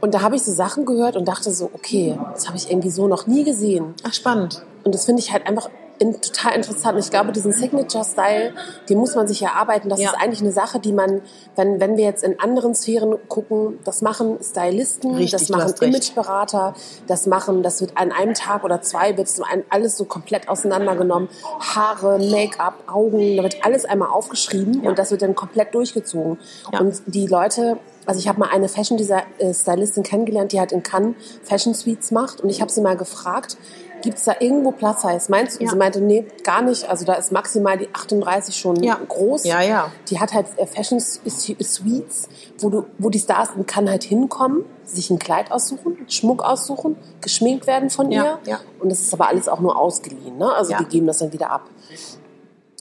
Und 0.00 0.14
da 0.14 0.22
habe 0.22 0.36
ich 0.36 0.42
so 0.42 0.52
Sachen 0.52 0.84
gehört 0.84 1.16
und 1.16 1.26
dachte 1.26 1.50
so, 1.50 1.70
okay, 1.72 2.18
das 2.32 2.46
habe 2.46 2.56
ich 2.56 2.70
irgendwie 2.70 2.90
so 2.90 3.08
noch 3.08 3.26
nie 3.26 3.44
gesehen. 3.44 3.94
Ach, 4.06 4.12
spannend. 4.12 4.62
Und 4.84 4.94
das 4.94 5.04
finde 5.06 5.20
ich 5.20 5.32
halt 5.32 5.46
einfach 5.46 5.68
in, 5.98 6.20
total 6.20 6.54
interessant. 6.54 6.94
Und 6.94 7.00
ich 7.04 7.10
glaube, 7.10 7.32
diesen 7.32 7.52
Signature-Style, 7.52 8.52
den 8.88 8.98
muss 8.98 9.16
man 9.16 9.26
sich 9.26 9.42
erarbeiten. 9.42 9.88
Das 9.88 10.00
Ja. 10.00 10.10
ist 10.10 10.16
eigentlich 10.20 10.40
eine 10.40 10.52
Sache, 10.52 10.78
die 10.78 10.92
man, 10.92 11.22
wenn, 11.56 11.80
wenn 11.80 11.96
wir 11.96 12.04
jetzt 12.04 12.22
in 12.22 12.38
anderen 12.38 12.74
Sphären 12.76 13.16
gucken, 13.28 13.80
das 13.84 14.00
machen 14.00 14.38
Stylisten, 14.40 15.16
Richtig, 15.16 15.32
das 15.32 15.48
machen. 15.48 15.74
Imageberater, 15.80 16.74
das 17.08 17.26
machen, 17.26 17.64
das 17.64 17.80
wird 17.80 17.96
an 17.96 18.12
einem 18.12 18.34
Tag 18.34 18.62
oder 18.62 18.80
zwei 18.82 19.16
wird 19.16 19.28
so 19.28 19.42
ein, 19.42 19.64
alles 19.70 19.96
so 19.96 20.04
komplett 20.04 20.48
auseinandergenommen. 20.48 21.28
Haare, 21.58 22.18
Make-up, 22.18 22.74
Augen, 22.86 23.36
da 23.36 23.42
wird 23.42 23.64
alles 23.64 23.84
einmal 23.84 24.10
aufgeschrieben 24.10 24.86
und 24.86 24.98
das 24.98 25.10
wird 25.10 25.22
dann 25.22 25.34
komplett 25.34 25.74
durchgezogen. 25.74 26.38
Ja. 26.72 26.80
Und 26.80 27.02
die 27.06 27.26
Leute, 27.26 27.78
also 28.08 28.18
ich 28.20 28.26
habe 28.26 28.40
mal 28.40 28.48
eine 28.48 28.68
Fashion 28.68 28.98
äh, 28.98 29.52
Stylistin 29.54 30.02
kennengelernt, 30.02 30.52
die 30.52 30.58
halt 30.58 30.72
in 30.72 30.82
Cannes 30.82 31.14
Fashion 31.44 31.74
Suites 31.74 32.10
macht 32.10 32.40
und 32.40 32.48
ich 32.48 32.60
habe 32.60 32.70
sie 32.72 32.80
mal 32.80 32.96
gefragt, 32.96 33.56
gibt 34.00 34.16
es 34.18 34.24
da 34.24 34.34
irgendwo 34.38 34.70
Plus 34.70 35.02
Size? 35.02 35.26
Meinst 35.28 35.56
du? 35.56 35.60
Und 35.60 35.66
Ja. 35.66 35.72
Sie 35.72 35.76
meinte, 35.76 36.00
nee, 36.00 36.24
gar 36.44 36.62
nicht. 36.62 36.88
Also 36.88 37.04
da 37.04 37.14
ist 37.14 37.32
maximal 37.32 37.76
die 37.76 37.88
38 37.92 38.56
schon 38.56 38.80
Ja. 38.82 38.94
groß. 39.08 39.44
Ja, 39.44 39.60
ja. 39.60 39.90
Die 40.08 40.20
hat 40.20 40.32
halt 40.32 40.46
äh, 40.56 40.66
Fashion 40.66 41.00
Suites, 41.00 42.28
wo 42.60 42.70
du, 42.70 42.86
wo 42.98 43.10
die 43.10 43.18
Stars 43.18 43.50
in 43.56 43.66
Cannes 43.66 43.90
halt 43.90 44.04
hinkommen, 44.04 44.64
sich 44.84 45.10
ein 45.10 45.18
Kleid 45.18 45.50
aussuchen, 45.50 45.98
Schmuck 46.08 46.42
aussuchen, 46.42 46.96
geschminkt 47.20 47.66
werden 47.66 47.90
von 47.90 48.10
Ja, 48.12 48.38
ihr. 48.44 48.52
ja. 48.52 48.60
Und 48.80 48.90
das 48.90 49.00
ist 49.00 49.12
aber 49.12 49.28
alles 49.28 49.48
auch 49.48 49.60
nur 49.60 49.76
ausgeliehen. 49.76 50.38
Ne? 50.38 50.50
Also 50.54 50.72
Ja. 50.72 50.78
die 50.78 50.84
geben 50.86 51.06
das 51.06 51.18
dann 51.18 51.32
wieder 51.32 51.50
ab. 51.50 51.62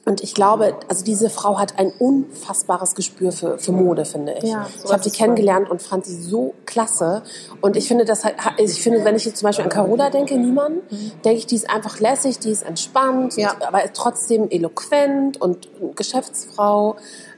Und 0.07 0.23
ich 0.23 0.33
glaube, 0.33 0.73
also 0.87 1.03
diese 1.03 1.29
Frau 1.29 1.59
hat 1.59 1.77
ein 1.77 1.91
unfassbares 1.99 2.95
Gespür 2.95 3.33
für, 3.33 3.57
für 3.57 3.73
Mode, 3.73 4.05
finde 4.05 4.35
ich. 4.41 4.49
Ja, 4.49 4.65
ich 4.81 4.89
habe 4.89 5.03
die 5.03 5.09
kennengelernt 5.09 5.69
und 5.69 5.81
fand 5.81 6.05
sie 6.05 6.15
so 6.15 6.53
klasse. 6.65 7.23
Und 7.59 7.75
ich 7.75 7.89
finde, 7.89 8.05
das 8.05 8.23
halt, 8.23 8.35
ich 8.57 8.81
finde, 8.81 9.03
wenn 9.03 9.17
ich 9.17 9.25
jetzt 9.25 9.39
zum 9.39 9.47
Beispiel 9.47 9.65
an 9.65 9.69
Carola 9.69 10.09
denke, 10.09 10.37
niemand, 10.37 10.81
denke 11.25 11.39
ich, 11.39 11.45
die 11.45 11.55
ist 11.55 11.69
einfach 11.69 11.99
lässig, 11.99 12.39
die 12.39 12.51
ist 12.51 12.63
entspannt, 12.63 13.35
Ja. 13.35 13.53
aber 13.67 13.81
trotzdem 13.91 14.49
eloquent 14.49 15.41
und 15.41 15.67
Geschäftsfrau. 15.97 16.95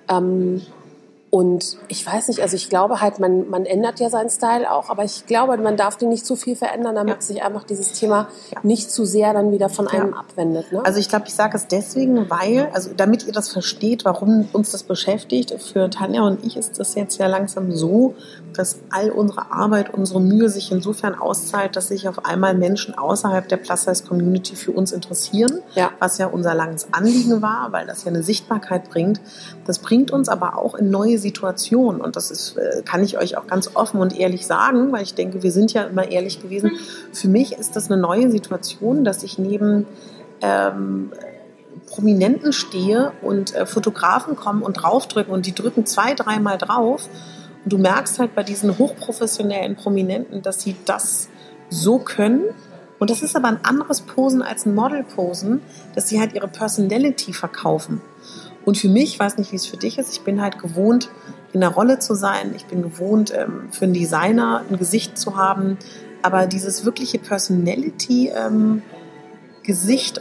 Ähm, 0.07 0.61
und 1.31 1.77
ich 1.89 2.03
weiß 2.05 2.27
nicht, 2.29 2.41
also 2.41 2.55
ich 2.55 2.69
glaube 2.69 3.01
halt, 3.01 3.19
man, 3.19 3.47
man 3.49 3.65
ändert 3.65 3.99
ja 3.99 4.09
seinen 4.09 4.29
Style 4.31 4.71
auch, 4.71 4.89
aber 4.89 5.03
ich 5.03 5.27
glaube, 5.27 5.55
man 5.57 5.77
darf 5.77 5.95
den 5.95 6.09
nicht 6.09 6.25
zu 6.25 6.35
viel 6.35 6.55
verändern, 6.55 6.95
damit 6.95 7.15
Ja. 7.17 7.21
sich 7.21 7.43
einfach 7.43 7.63
dieses 7.65 7.91
Thema 7.93 8.29
Ja. 8.51 8.59
nicht 8.63 8.89
zu 8.89 9.05
sehr 9.05 9.31
dann 9.33 9.51
wieder 9.51 9.69
von 9.69 9.87
einem 9.87 10.11
Ja. 10.13 10.17
abwendet. 10.17 10.71
Ne? 10.71 10.81
Also 10.83 10.99
ich 10.99 11.07
glaube, 11.07 11.25
ich 11.27 11.35
sage 11.35 11.55
es 11.55 11.67
deswegen, 11.67 12.29
weil, 12.31 12.69
also 12.73 12.89
damit 12.97 13.27
ihr 13.27 13.33
das 13.33 13.49
versteht, 13.49 14.05
warum 14.05 14.49
uns 14.53 14.71
das 14.71 14.81
beschäftigt, 14.83 15.53
für 15.61 15.89
Tanja 15.91 16.23
und 16.23 16.43
ich 16.43 16.57
ist 16.57 16.79
das 16.79 16.95
jetzt 16.95 17.17
ja 17.19 17.27
langsam 17.27 17.71
so, 17.71 18.15
dass 18.53 18.79
all 18.89 19.11
unsere 19.11 19.51
Arbeit, 19.51 19.93
unsere 19.93 20.19
Mühe 20.21 20.49
sich 20.49 20.71
insofern 20.71 21.15
auszahlt, 21.15 21.75
dass 21.75 21.89
sich 21.89 22.07
auf 22.07 22.25
einmal 22.25 22.55
Menschen 22.55 22.97
außerhalb 22.97 23.47
der 23.47 23.57
Plus-Size-Community 23.57 24.55
für 24.55 24.71
uns 24.71 24.91
interessieren, 24.91 25.59
Ja. 25.75 25.91
was 25.99 26.17
ja 26.17 26.27
unser 26.27 26.53
langes 26.55 26.87
Anliegen 26.91 27.41
war, 27.41 27.71
weil 27.71 27.85
das 27.87 28.03
ja 28.03 28.09
eine 28.09 28.23
Sichtbarkeit 28.23 28.89
bringt. 28.89 29.21
Das 29.65 29.79
bringt 29.79 30.11
uns 30.11 30.29
aber 30.29 30.57
auch 30.57 30.75
in 30.75 30.89
neue 30.89 31.17
Situationen 31.17 32.01
und 32.01 32.15
das 32.15 32.31
ist, 32.31 32.57
äh, 32.57 32.81
kann 32.83 33.03
ich 33.03 33.17
euch 33.17 33.37
auch 33.37 33.47
ganz 33.47 33.75
offen 33.75 34.01
und 34.01 34.17
ehrlich 34.17 34.45
sagen, 34.45 34.91
weil 34.91 35.03
ich 35.03 35.13
denke, 35.13 35.43
wir 35.43 35.51
sind 35.51 35.73
ja 35.73 35.83
immer 35.83 36.09
ehrlich 36.09 36.41
gewesen. 36.41 36.71
Für 37.13 37.27
mich 37.27 37.53
ist 37.53 37.75
das 37.75 37.91
eine 37.91 38.01
neue 38.01 38.29
Situation, 38.31 39.03
dass 39.03 39.23
ich 39.23 39.37
neben 39.37 39.85
ähm, 40.41 41.11
Prominenten 41.87 42.53
stehe 42.53 43.11
und 43.21 43.55
äh, 43.55 43.65
Fotografen 43.65 44.35
kommen 44.35 44.61
und 44.61 44.73
draufdrücken 44.73 45.33
und 45.33 45.45
die 45.45 45.55
drücken 45.55 45.85
zwei, 45.85 46.13
dreimal 46.13 46.57
drauf. 46.57 47.09
Und 47.63 47.73
du 47.73 47.77
merkst 47.77 48.19
halt 48.19 48.35
bei 48.35 48.43
diesen 48.43 48.77
hochprofessionellen 48.77 49.75
Prominenten, 49.75 50.41
dass 50.41 50.61
sie 50.61 50.75
das 50.85 51.29
so 51.69 51.99
können. 51.99 52.43
Und 52.99 53.09
das 53.09 53.21
ist 53.21 53.35
aber 53.35 53.47
ein 53.47 53.63
anderes 53.63 54.01
Posen 54.01 54.41
als 54.41 54.65
ein 54.65 54.75
Model-Posen, 54.75 55.61
dass 55.95 56.09
sie 56.09 56.19
halt 56.19 56.33
ihre 56.33 56.47
Personality 56.47 57.33
verkaufen. 57.33 58.01
Und 58.65 58.77
für 58.77 58.89
mich, 58.89 59.13
ich 59.13 59.19
weiß 59.19 59.37
nicht, 59.37 59.51
wie 59.51 59.55
es 59.55 59.65
für 59.65 59.77
dich 59.77 59.97
ist, 59.97 60.11
ich 60.11 60.21
bin 60.21 60.41
halt 60.41 60.59
gewohnt, 60.59 61.09
in 61.53 61.61
der 61.61 61.69
Rolle 61.69 61.99
zu 61.99 62.13
sein. 62.13 62.53
Ich 62.55 62.65
bin 62.65 62.81
gewohnt, 62.81 63.33
ähm, 63.35 63.69
für 63.71 63.85
einen 63.85 63.93
Designer 63.93 64.63
ein 64.69 64.77
Gesicht 64.77 65.17
zu 65.17 65.35
haben. 65.35 65.77
Aber 66.21 66.45
dieses 66.45 66.85
wirkliche 66.85 67.19
Personality, 67.19 68.31
ähm, 68.35 68.81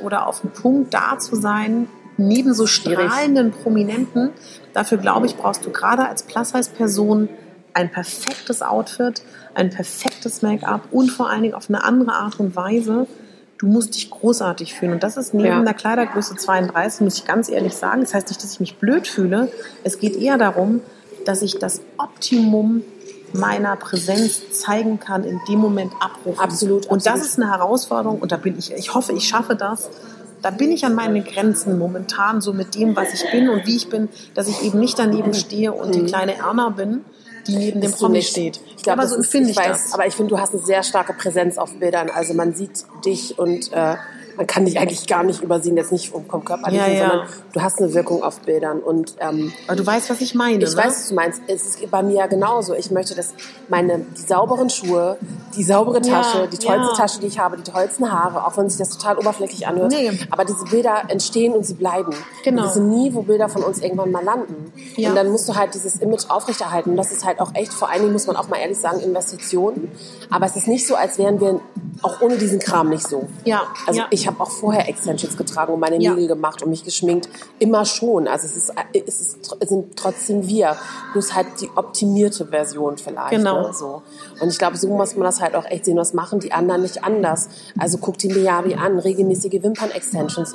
oder 0.03 0.27
auf 0.27 0.43
dem 0.43 0.51
Punkt 0.51 0.93
da 0.93 1.19
zu 1.19 1.35
sein, 1.35 1.89
neben 2.19 2.53
so 2.53 2.67
strahlenden 2.67 3.51
Prominenten. 3.51 4.31
Dafür 4.79 4.99
glaube 4.99 5.27
ich, 5.27 5.37
brauchst 5.37 5.67
du 5.67 5.71
gerade 5.71 6.09
als 6.09 6.23
Plus-Size-Person 6.23 7.29
ein 7.75 7.91
perfektes 7.91 8.63
Outfit, 8.63 9.23
ein 9.57 9.71
perfektes 9.71 10.41
Make-up 10.41 10.83
und 10.93 11.11
vor 11.11 11.29
allen 11.29 11.43
Dingen 11.43 11.55
auf 11.55 11.69
eine 11.69 11.83
andere 11.83 12.13
Art 12.13 12.39
und 12.39 12.55
Weise. 12.55 13.09
Du 13.59 13.67
musst 13.67 13.97
dich 13.97 14.09
großartig 14.09 14.75
fühlen. 14.75 14.93
Und 14.93 15.03
das 15.03 15.17
ist 15.17 15.35
neben 15.35 15.49
Ja. 15.49 15.65
der 15.65 15.75
Kleidergröße 15.75 16.37
32, 16.37 17.01
muss 17.01 17.17
ich 17.19 17.25
ganz 17.25 17.49
ehrlich 17.49 17.75
sagen. 17.75 18.03
Das 18.03 18.15
heißt 18.15 18.29
nicht, 18.29 18.41
dass 18.41 18.53
ich 18.53 18.61
mich 18.61 18.77
blöd 18.79 19.09
fühle. 19.09 19.51
Es 19.83 19.99
geht 19.99 20.15
eher 20.15 20.39
darum, 20.39 20.81
dass 21.25 21.43
ich 21.43 21.59
das 21.59 21.81
Optimum 21.97 22.85
meiner 23.33 23.75
Präsenz 23.75 24.53
zeigen 24.53 25.01
kann, 25.01 25.25
in 25.25 25.41
dem 25.49 25.59
Moment 25.59 25.93
abrufen. 25.99 26.39
Absolut, 26.39 26.87
Und 26.87 27.05
das 27.05 27.15
absolut. 27.15 27.27
ist 27.27 27.39
eine 27.43 27.51
Herausforderung 27.51 28.21
und 28.21 28.31
da 28.31 28.37
bin 28.37 28.57
ich, 28.57 28.73
ich 28.73 28.95
hoffe, 28.95 29.13
ich 29.13 29.27
schaffe 29.27 29.57
das. 29.57 29.91
Da 30.43 30.51
bin 30.51 30.73
ich 30.73 30.85
an 30.85 30.95
meine 30.95 31.23
Grenzen 31.23 31.79
momentan 31.79 32.41
so 32.41 32.53
mit 32.53 32.75
dem, 32.75 32.95
was 32.97 33.15
ich 33.15 33.31
bin 33.31 33.49
und 33.49 33.67
wie 33.67 33.77
ich 33.77 33.89
bin, 33.89 34.09
dass 34.35 34.49
ich 34.49 34.63
eben 34.63 34.79
nicht 34.79 34.99
daneben 34.99 35.35
stehe 35.35 35.73
und 35.73 35.95
die 35.95 36.05
kleine 36.05 36.37
Erna 36.39 36.71
bin, 36.71 37.05
die 37.47 37.57
neben 37.57 37.81
dem 37.81 37.93
Promi 37.93 38.23
steht. 38.23 38.61
Ich 38.77 38.83
glaube, 38.83 39.07
so 39.07 39.17
empfinde 39.17 39.51
ich 39.51 39.57
ich 39.57 39.65
weiß, 39.65 39.85
das. 39.85 39.95
aber 39.95 40.07
ich 40.07 40.15
finde, 40.15 40.31
du 40.35 40.41
hast 40.41 40.53
eine 40.53 40.63
sehr 40.63 40.83
starke 40.83 41.15
Präsenz 41.15 41.59
auf 41.59 41.75
Bildern. 41.79 42.11
Also 42.11 42.35
man 42.35 42.55
sieht 42.55 42.85
dich 43.05 43.39
und 43.39 43.73
äh, 43.73 43.97
man 44.39 44.47
kann 44.47 44.65
dich 44.65 44.79
eigentlich 44.79 45.07
gar 45.09 45.25
nicht 45.25 45.43
übersehen, 45.43 45.77
jetzt 45.77 45.91
nicht 45.91 46.11
vom 46.11 46.27
Körperlichen, 46.45 46.77
Ja, 46.87 46.87
ja. 46.93 47.09
sondern 47.09 47.29
du 47.53 47.61
hast 47.61 47.79
eine 47.81 47.93
Wirkung 47.93 48.23
auf 48.23 48.39
Bildern. 48.41 48.79
Und 48.79 49.17
ähm, 49.19 49.53
aber 49.67 49.77
du 49.77 49.85
weißt, 49.85 50.09
was 50.11 50.21
ich 50.21 50.37
meine. 50.37 50.63
ich 50.63 50.71
ne? 50.71 50.77
weiß, 50.77 50.87
was 50.95 51.09
du 51.09 51.15
meinst. 51.15 51.43
Es 51.49 51.67
ist 51.67 51.91
bei 51.91 52.05
mir 52.05 52.15
ja 52.19 52.27
genauso. 52.29 52.73
Ich 52.75 52.93
möchte, 52.93 53.17
dass 53.17 53.35
meine 53.69 53.99
die 54.17 54.23
sauberen 54.23 54.71
Schuhe, 54.71 55.19
die 55.57 55.65
saubere 55.65 56.01
Ja, 56.03 56.23
Tasche, 56.23 56.47
die 56.47 56.57
tollste 56.57 56.89
ja. 56.89 56.95
Tasche, 56.95 57.21
die 57.21 57.27
ich 57.27 57.39
habe, 57.41 57.57
die 57.57 57.69
tollsten 57.69 58.13
Haare, 58.13 58.47
auch 58.47 58.57
wenn 58.57 58.71
sich 58.71 58.79
das 58.79 58.97
total 58.97 59.19
oberflächlich 59.19 59.67
anhört. 59.67 59.91
Nee. 59.91 60.13
Aber 60.31 60.45
diese 60.45 60.65
Bilder 60.67 61.03
entstehen 61.09 61.53
und 61.55 61.67
sie 61.67 61.75
bleiben. 61.75 62.15
Genau. 62.45 62.63
Und 62.63 62.67
das 62.69 62.75
sind 62.75 62.89
nie, 62.91 63.13
wo 63.15 63.23
Bilder 63.23 63.49
von 63.49 63.65
uns 63.65 63.81
irgendwann 63.81 64.13
mal 64.13 64.23
landen. 64.23 64.73
Ja. 64.95 65.09
Und 65.11 65.17
dann 65.17 65.31
musst 65.31 65.49
du 65.49 65.57
halt 65.57 65.75
dieses 65.75 65.97
Image 65.97 66.27
aufrechterhalten. 66.29 66.91
Und 66.91 66.97
das 66.97 67.11
ist 67.11 67.25
halt 67.25 67.41
auch 67.41 67.53
echt, 67.57 67.73
vor 67.73 67.91
allen 67.91 68.03
Dingen 68.03 68.13
muss 68.13 68.29
man 68.29 68.37
auch 68.37 68.49
mal 68.49 68.59
ehrlich 68.59 68.79
sagen, 68.79 69.01
Investitionen. 69.01 69.91
Aber 70.31 70.47
es 70.47 70.55
ist 70.55 70.69
nicht 70.69 70.87
so, 70.87 70.95
als 70.95 71.19
wären 71.19 71.41
wir 71.41 71.61
auch 72.03 72.21
ohne 72.21 72.37
diesen 72.37 72.61
Kram 72.61 72.91
nicht 72.91 73.07
so. 73.09 73.27
Ja, 73.45 73.63
Also 73.89 74.01
ja. 74.01 74.07
ich 74.11 74.28
habe 74.29 74.41
auch 74.41 74.51
vorher 74.51 74.89
Extensions 74.89 75.37
getragen 75.37 75.73
und 75.73 75.81
meine 75.81 76.01
Ja. 76.01 76.13
Nägel 76.13 76.29
gemacht 76.29 76.63
und 76.63 76.71
mich 76.71 76.85
geschminkt. 76.85 77.29
Immer 77.59 77.85
schon. 77.85 78.29
Also 78.29 78.47
es, 78.47 78.57
ist, 78.57 78.73
es, 78.93 79.21
ist, 79.21 79.57
es 79.59 79.69
sind 79.69 79.97
trotzdem 79.97 80.47
wir. 80.47 80.77
Bloß 81.13 81.35
halt 81.35 81.47
die 81.61 81.69
optimierte 81.75 82.47
Version 82.47 82.97
vielleicht. 82.99 83.31
Genau. 83.31 83.69
Ne? 83.69 83.75
So. 83.75 84.03
Und 84.41 84.49
ich 84.49 84.59
glaube, 84.59 84.77
so 84.77 84.89
muss 84.89 85.17
man 85.17 85.25
das 85.25 85.41
halt 85.41 85.57
auch 85.57 85.65
echt 85.65 85.87
sehen. 85.87 85.97
Was 85.97 86.15
machen 86.15 86.39
die 86.39 86.53
anderen 86.53 86.83
nicht 86.83 87.03
anders? 87.03 87.49
Also 87.79 87.99
guck 87.99 88.19
die 88.19 88.29
Miyabi 88.29 88.77
an. 88.77 88.99
Regelmäßige 88.99 89.63
Wimpern-Extensions, 89.63 90.55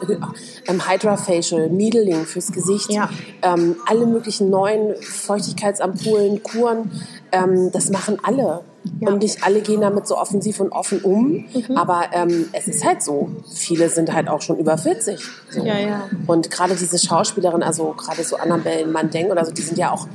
ähm, 0.67 0.89
Hydra-Facial, 0.89 1.69
Needling 1.69 2.25
fürs 2.25 2.51
Gesicht. 2.51 2.91
Ja. 2.91 3.09
Ähm, 3.41 3.75
alle 3.85 4.05
möglichen 4.05 4.49
neuen 4.49 4.95
Feuchtigkeitsampullen, 5.01 6.43
Kuren. 6.43 6.91
Ähm, 7.31 7.71
das 7.71 7.89
machen 7.89 8.19
alle. 8.23 8.61
Ja. 8.99 9.09
Und 9.09 9.19
nicht 9.23 9.43
alle 9.43 9.61
gehen 9.61 9.81
damit 9.81 10.07
so 10.07 10.17
offensiv 10.17 10.59
und 10.59 10.71
offen 10.71 11.01
um. 11.01 11.45
Aber 11.75 12.05
ähm, 12.11 12.47
es 12.53 12.67
ist 12.67 12.85
halt 12.85 13.01
so. 13.01 13.29
Viele 13.53 13.89
sind 13.89 14.13
halt 14.13 14.27
auch 14.27 14.41
schon 14.41 14.57
über 14.57 14.77
40. 14.77 15.19
So. 15.49 15.63
Ja, 15.63 15.77
ja. 15.79 16.09
Und 16.27 16.51
gerade 16.51 16.75
diese 16.75 16.97
Schauspielerin, 16.99 17.63
also 17.63 17.93
gerade 17.97 18.23
so 18.23 18.35
Annabelle 18.37 18.85
Mandeng 18.87 19.31
oder 19.31 19.45
so, 19.45 19.51
die 19.51 19.61
sind 19.61 19.77
ja 19.77 19.91
auch 19.91 20.07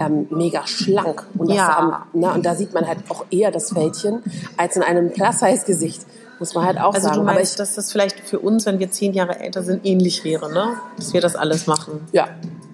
ähm, 0.00 0.26
mega 0.30 0.66
schlank. 0.66 1.26
Und, 1.36 1.48
das 1.50 1.56
Ja. 1.58 1.78
am- 2.12 2.20
ne, 2.20 2.32
und 2.32 2.44
da 2.46 2.54
sieht 2.54 2.72
man 2.72 2.86
halt 2.86 2.98
auch 3.10 3.26
eher 3.30 3.50
das 3.50 3.72
Fältchen 3.72 4.22
als 4.56 4.76
in 4.76 4.82
einem 4.82 5.10
Plus-Size-Gesicht. 5.12 6.02
Muss 6.40 6.54
man 6.54 6.64
halt 6.64 6.78
auch 6.80 6.94
Also 6.94 7.08
sagen. 7.08 7.16
du 7.16 7.20
Aber 7.22 7.34
meinst, 7.34 7.52
ich, 7.52 7.58
dass 7.58 7.74
das 7.74 7.92
vielleicht 7.92 8.18
für 8.20 8.40
uns, 8.40 8.66
wenn 8.66 8.78
wir 8.80 8.90
zehn 8.90 9.12
Jahre 9.12 9.38
älter 9.38 9.62
sind, 9.62 9.84
ähnlich 9.86 10.24
wäre, 10.24 10.52
ne? 10.52 10.74
Dass 10.96 11.12
wir 11.12 11.20
das 11.20 11.36
alles 11.36 11.66
machen. 11.66 12.00
ja. 12.12 12.28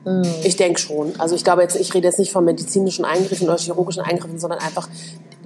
Mhm. 0.07 0.23
Ich 0.45 0.57
denke 0.57 0.81
schon. 0.81 1.13
Also 1.19 1.35
ich 1.35 1.45
glaube 1.45 1.61
jetzt, 1.61 1.77
ich 1.77 1.93
rede 1.93 2.07
jetzt 2.07 2.19
nicht 2.19 2.33
von 2.33 2.43
medizinischen 2.43 3.05
Eingriffen 3.05 3.47
oder 3.47 3.59
chirurgischen 3.59 4.03
Eingriffen, 4.03 4.39
sondern 4.39 4.61
einfach, 4.61 4.89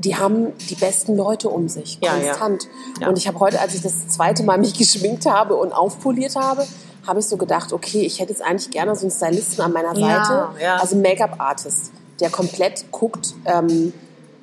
die 0.05 0.17
haben 0.17 0.53
die 0.71 0.75
besten 0.75 1.17
Leute 1.17 1.49
um 1.49 1.69
sich, 1.69 1.99
Ja, 2.03 2.17
ja. 2.17 2.35
konstant. 2.35 2.69
Ja. 3.01 3.09
Und 3.09 3.19
ich 3.19 3.27
habe 3.27 3.41
heute, 3.41 3.61
als 3.61 3.75
ich 3.75 3.83
das 3.83 4.09
zweite 4.09 4.43
Mal 4.43 4.59
mich 4.59 4.75
geschminkt 4.79 5.27
habe 5.27 5.57
und 5.57 5.73
aufpoliert 5.73 6.37
habe, 6.37 6.67
habe 7.07 7.21
ich 7.21 7.27
so 7.27 7.37
gedacht, 7.37 7.73
okay, 7.73 8.01
ich 8.03 8.21
hätte 8.21 8.31
jetzt 8.33 8.43
eigentlich 8.43 8.71
gerne 8.71 8.95
so 8.97 9.03
einen 9.03 9.11
Stylisten 9.11 9.63
an 9.65 9.73
meiner 9.73 9.95
Seite, 9.95 10.49
also 10.81 10.95
einen 10.95 11.03
Make-up-Artist, 11.03 11.93
der 12.21 12.31
komplett 12.31 12.91
guckt, 12.93 13.35
ähm, 13.45 13.93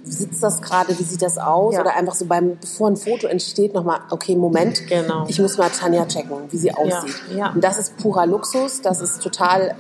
sitzt 0.04 0.42
das 0.44 0.62
gerade, 0.62 0.98
wie 0.98 1.04
sieht 1.04 1.22
das 1.22 1.38
aus? 1.38 1.76
Oder 1.78 1.96
einfach 1.96 2.16
so 2.16 2.26
beim, 2.26 2.58
bevor 2.60 2.88
ein 2.90 2.98
Foto 2.98 3.28
entsteht, 3.28 3.74
nochmal, 3.74 4.00
okay, 4.10 4.36
Moment, 4.36 4.88
Genau. 4.88 5.26
ich 5.28 5.40
muss 5.40 5.58
mal 5.58 5.70
Tanja 5.70 6.06
checken, 6.08 6.38
wie 6.50 6.58
sie 6.58 6.74
aussieht. 6.74 7.16
Und 7.54 7.64
das 7.64 7.78
ist 7.78 7.98
purer 7.98 8.26
Luxus, 8.26 8.82
das 8.82 9.00
ist 9.02 9.22
total, 9.22 9.70
äh, 9.70 9.74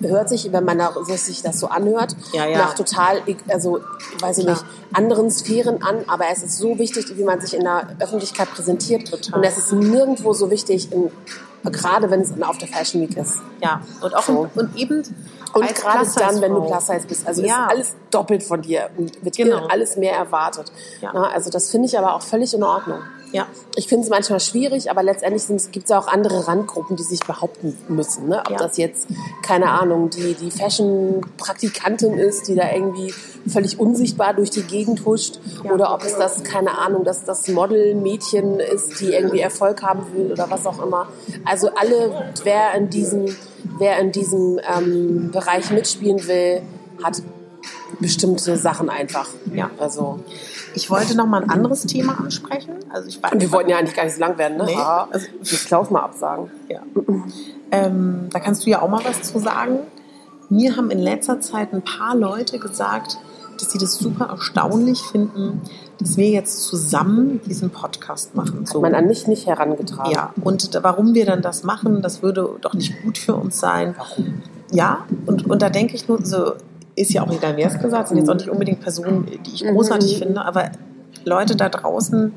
hört 0.00 0.28
sich, 0.28 0.52
wenn 0.52 0.64
man 0.64 0.78
da, 0.78 0.92
sich 1.16 1.42
das 1.42 1.58
so 1.60 1.68
anhört, 1.68 2.16
Ja, 2.32 2.46
ja. 2.46 2.58
nach 2.58 2.74
total, 2.74 3.22
also, 3.48 3.80
weiß 4.20 4.38
ich 4.38 4.44
Klar. 4.44 4.56
nicht, 4.56 4.66
anderen 4.92 5.30
Sphären 5.30 5.82
an, 5.82 6.04
aber 6.06 6.24
es 6.32 6.42
ist 6.42 6.58
so 6.58 6.78
wichtig, 6.78 7.16
wie 7.16 7.24
man 7.24 7.40
sich 7.40 7.54
in 7.54 7.62
der 7.62 7.88
Öffentlichkeit 8.00 8.52
präsentiert. 8.54 9.08
Total. 9.10 9.38
Und 9.38 9.44
es 9.44 9.58
ist 9.58 9.72
nirgendwo 9.72 10.32
so 10.32 10.50
wichtig, 10.50 10.92
in, 10.92 11.10
gerade 11.64 12.10
wenn 12.10 12.20
es 12.20 12.32
auf 12.42 12.58
der 12.58 12.68
Fashion 12.68 13.00
Week 13.02 13.16
ist. 13.16 13.38
Ja. 13.62 13.80
Und 14.00 14.14
auch 14.14 14.22
So. 14.22 14.48
und 14.54 14.76
eben 14.76 15.02
Und 15.60 15.74
gerade 15.74 16.06
dann, 16.16 16.40
wenn 16.40 16.54
du. 16.54 16.60
Plus 16.62 16.86
Size 16.86 17.06
bist. 17.06 17.26
Also 17.26 17.42
Ja. 17.42 17.66
ist 17.66 17.70
alles 17.72 17.96
doppelt 18.10 18.42
von 18.42 18.62
dir 18.62 18.90
und 18.96 19.24
wird 19.24 19.36
Genau. 19.36 19.66
alles 19.66 19.96
mehr 19.96 20.14
erwartet. 20.16 20.70
Ja. 21.00 21.10
Na, 21.14 21.30
also 21.30 21.50
das 21.50 21.70
finde 21.70 21.86
ich 21.88 21.98
aber 21.98 22.14
auch 22.14 22.22
völlig 22.22 22.52
in 22.54 22.62
Ordnung. 22.62 22.98
Ja. 23.32 23.46
Ich 23.74 23.88
finde 23.88 24.04
es 24.04 24.10
manchmal 24.10 24.38
schwierig, 24.38 24.88
aber 24.90 25.02
letztendlich 25.02 25.42
gibt 25.72 25.84
es 25.86 25.90
ja 25.90 25.98
auch 25.98 26.06
andere 26.06 26.46
Randgruppen, 26.46 26.96
die 26.96 27.02
sich 27.02 27.20
behaupten 27.20 27.76
müssen. 27.88 28.28
Ne? 28.28 28.40
Ob 28.40 28.50
Ja. 28.52 28.56
das 28.56 28.76
jetzt, 28.76 29.08
keine 29.42 29.68
Ahnung, 29.70 30.10
die, 30.10 30.34
die 30.34 30.50
Fashion-Praktikantin 30.50 32.18
ist, 32.18 32.48
die 32.48 32.54
da 32.54 32.70
irgendwie 32.72 33.12
völlig 33.48 33.78
unsichtbar 33.78 34.34
durch 34.34 34.50
die 34.50 34.62
Gegend 34.62 35.04
huscht. 35.04 35.38
Ja. 35.64 35.72
Oder 35.72 35.92
ob 35.92 36.04
es 36.04 36.16
das, 36.16 36.44
keine 36.44 36.78
Ahnung, 36.78 37.04
dass 37.04 37.24
das 37.24 37.48
Model-Mädchen 37.48 38.60
ist, 38.60 39.00
die 39.00 39.12
irgendwie 39.12 39.40
Erfolg 39.40 39.82
haben 39.82 40.06
will 40.14 40.32
oder 40.32 40.50
was 40.50 40.66
auch 40.66 40.82
immer. 40.82 41.08
Also 41.44 41.70
alle, 41.74 42.32
wer 42.44 42.74
in 42.74 42.90
diesem, 42.90 43.36
wer 43.78 43.98
in 43.98 44.12
diesem 44.12 44.58
ähm, 44.76 45.30
Bereich 45.30 45.70
mitspielen 45.70 46.26
will, 46.26 46.62
hat 47.02 47.22
bestimmte 48.00 48.56
Sachen 48.56 48.90
einfach. 48.90 49.28
Ja. 49.52 49.70
Also, 49.78 50.20
Ich 50.74 50.90
wollte 50.90 51.16
noch 51.16 51.26
mal 51.26 51.42
ein 51.42 51.50
anderes 51.50 51.82
Thema 51.86 52.18
ansprechen. 52.18 52.74
Also 52.90 53.08
ich 53.08 53.20
und 53.32 53.40
wir 53.40 53.52
wollten 53.52 53.70
ja 53.70 53.78
eigentlich 53.78 53.96
gar 53.96 54.04
nicht 54.04 54.14
so 54.14 54.20
lang 54.20 54.38
werden, 54.38 54.58
ne? 54.58 54.64
Nee. 54.66 54.76
Ah, 54.76 55.08
Also, 55.10 55.26
ich 55.42 55.64
Klaus 55.64 55.90
mal 55.90 56.00
absagen. 56.00 56.50
Ja. 56.68 56.82
Ähm, 57.70 58.28
da 58.30 58.38
kannst 58.38 58.66
du 58.66 58.70
ja 58.70 58.82
auch 58.82 58.88
mal 58.88 59.04
was 59.04 59.22
zu 59.22 59.38
sagen. 59.38 59.78
Mir 60.48 60.76
haben 60.76 60.90
in 60.90 60.98
letzter 60.98 61.40
Zeit 61.40 61.72
ein 61.72 61.82
paar 61.82 62.14
Leute 62.14 62.58
gesagt, 62.58 63.18
dass 63.58 63.72
sie 63.72 63.78
das 63.78 63.94
super 63.94 64.26
erstaunlich 64.26 65.00
finden, 65.02 65.62
dass 65.98 66.16
wir 66.16 66.28
jetzt 66.28 66.62
zusammen 66.64 67.40
diesen 67.46 67.70
Podcast 67.70 68.34
machen. 68.34 68.66
So. 68.66 68.80
Man 68.80 68.94
an 68.94 69.06
mich 69.06 69.26
nicht 69.26 69.46
herangetragen. 69.46 70.12
Ja, 70.12 70.32
und 70.42 70.68
warum 70.82 71.14
wir 71.14 71.24
dann 71.26 71.42
das 71.42 71.62
machen, 71.62 72.02
das 72.02 72.22
würde 72.22 72.50
doch 72.60 72.74
nicht 72.74 73.02
gut 73.02 73.18
für 73.18 73.34
uns 73.34 73.58
sein. 73.58 73.94
Warum? 73.96 74.42
Ja, 74.72 75.06
und, 75.26 75.48
und 75.48 75.62
da 75.62 75.70
denke 75.70 75.94
ich 75.94 76.08
nur, 76.08 76.24
so 76.24 76.52
ist 76.96 77.12
ja 77.12 77.22
auch 77.22 77.32
egal, 77.32 77.56
wer 77.56 77.68
es 77.68 77.78
gesagt, 77.78 78.08
sind 78.08 78.18
jetzt 78.18 78.28
auch 78.28 78.34
nicht 78.34 78.50
unbedingt 78.50 78.80
Personen, 78.80 79.26
die 79.46 79.54
ich 79.54 79.64
großartig 79.64 80.14
Mhm. 80.14 80.22
finde, 80.24 80.44
aber 80.44 80.70
Leute 81.24 81.56
da 81.56 81.68
draußen, 81.68 82.32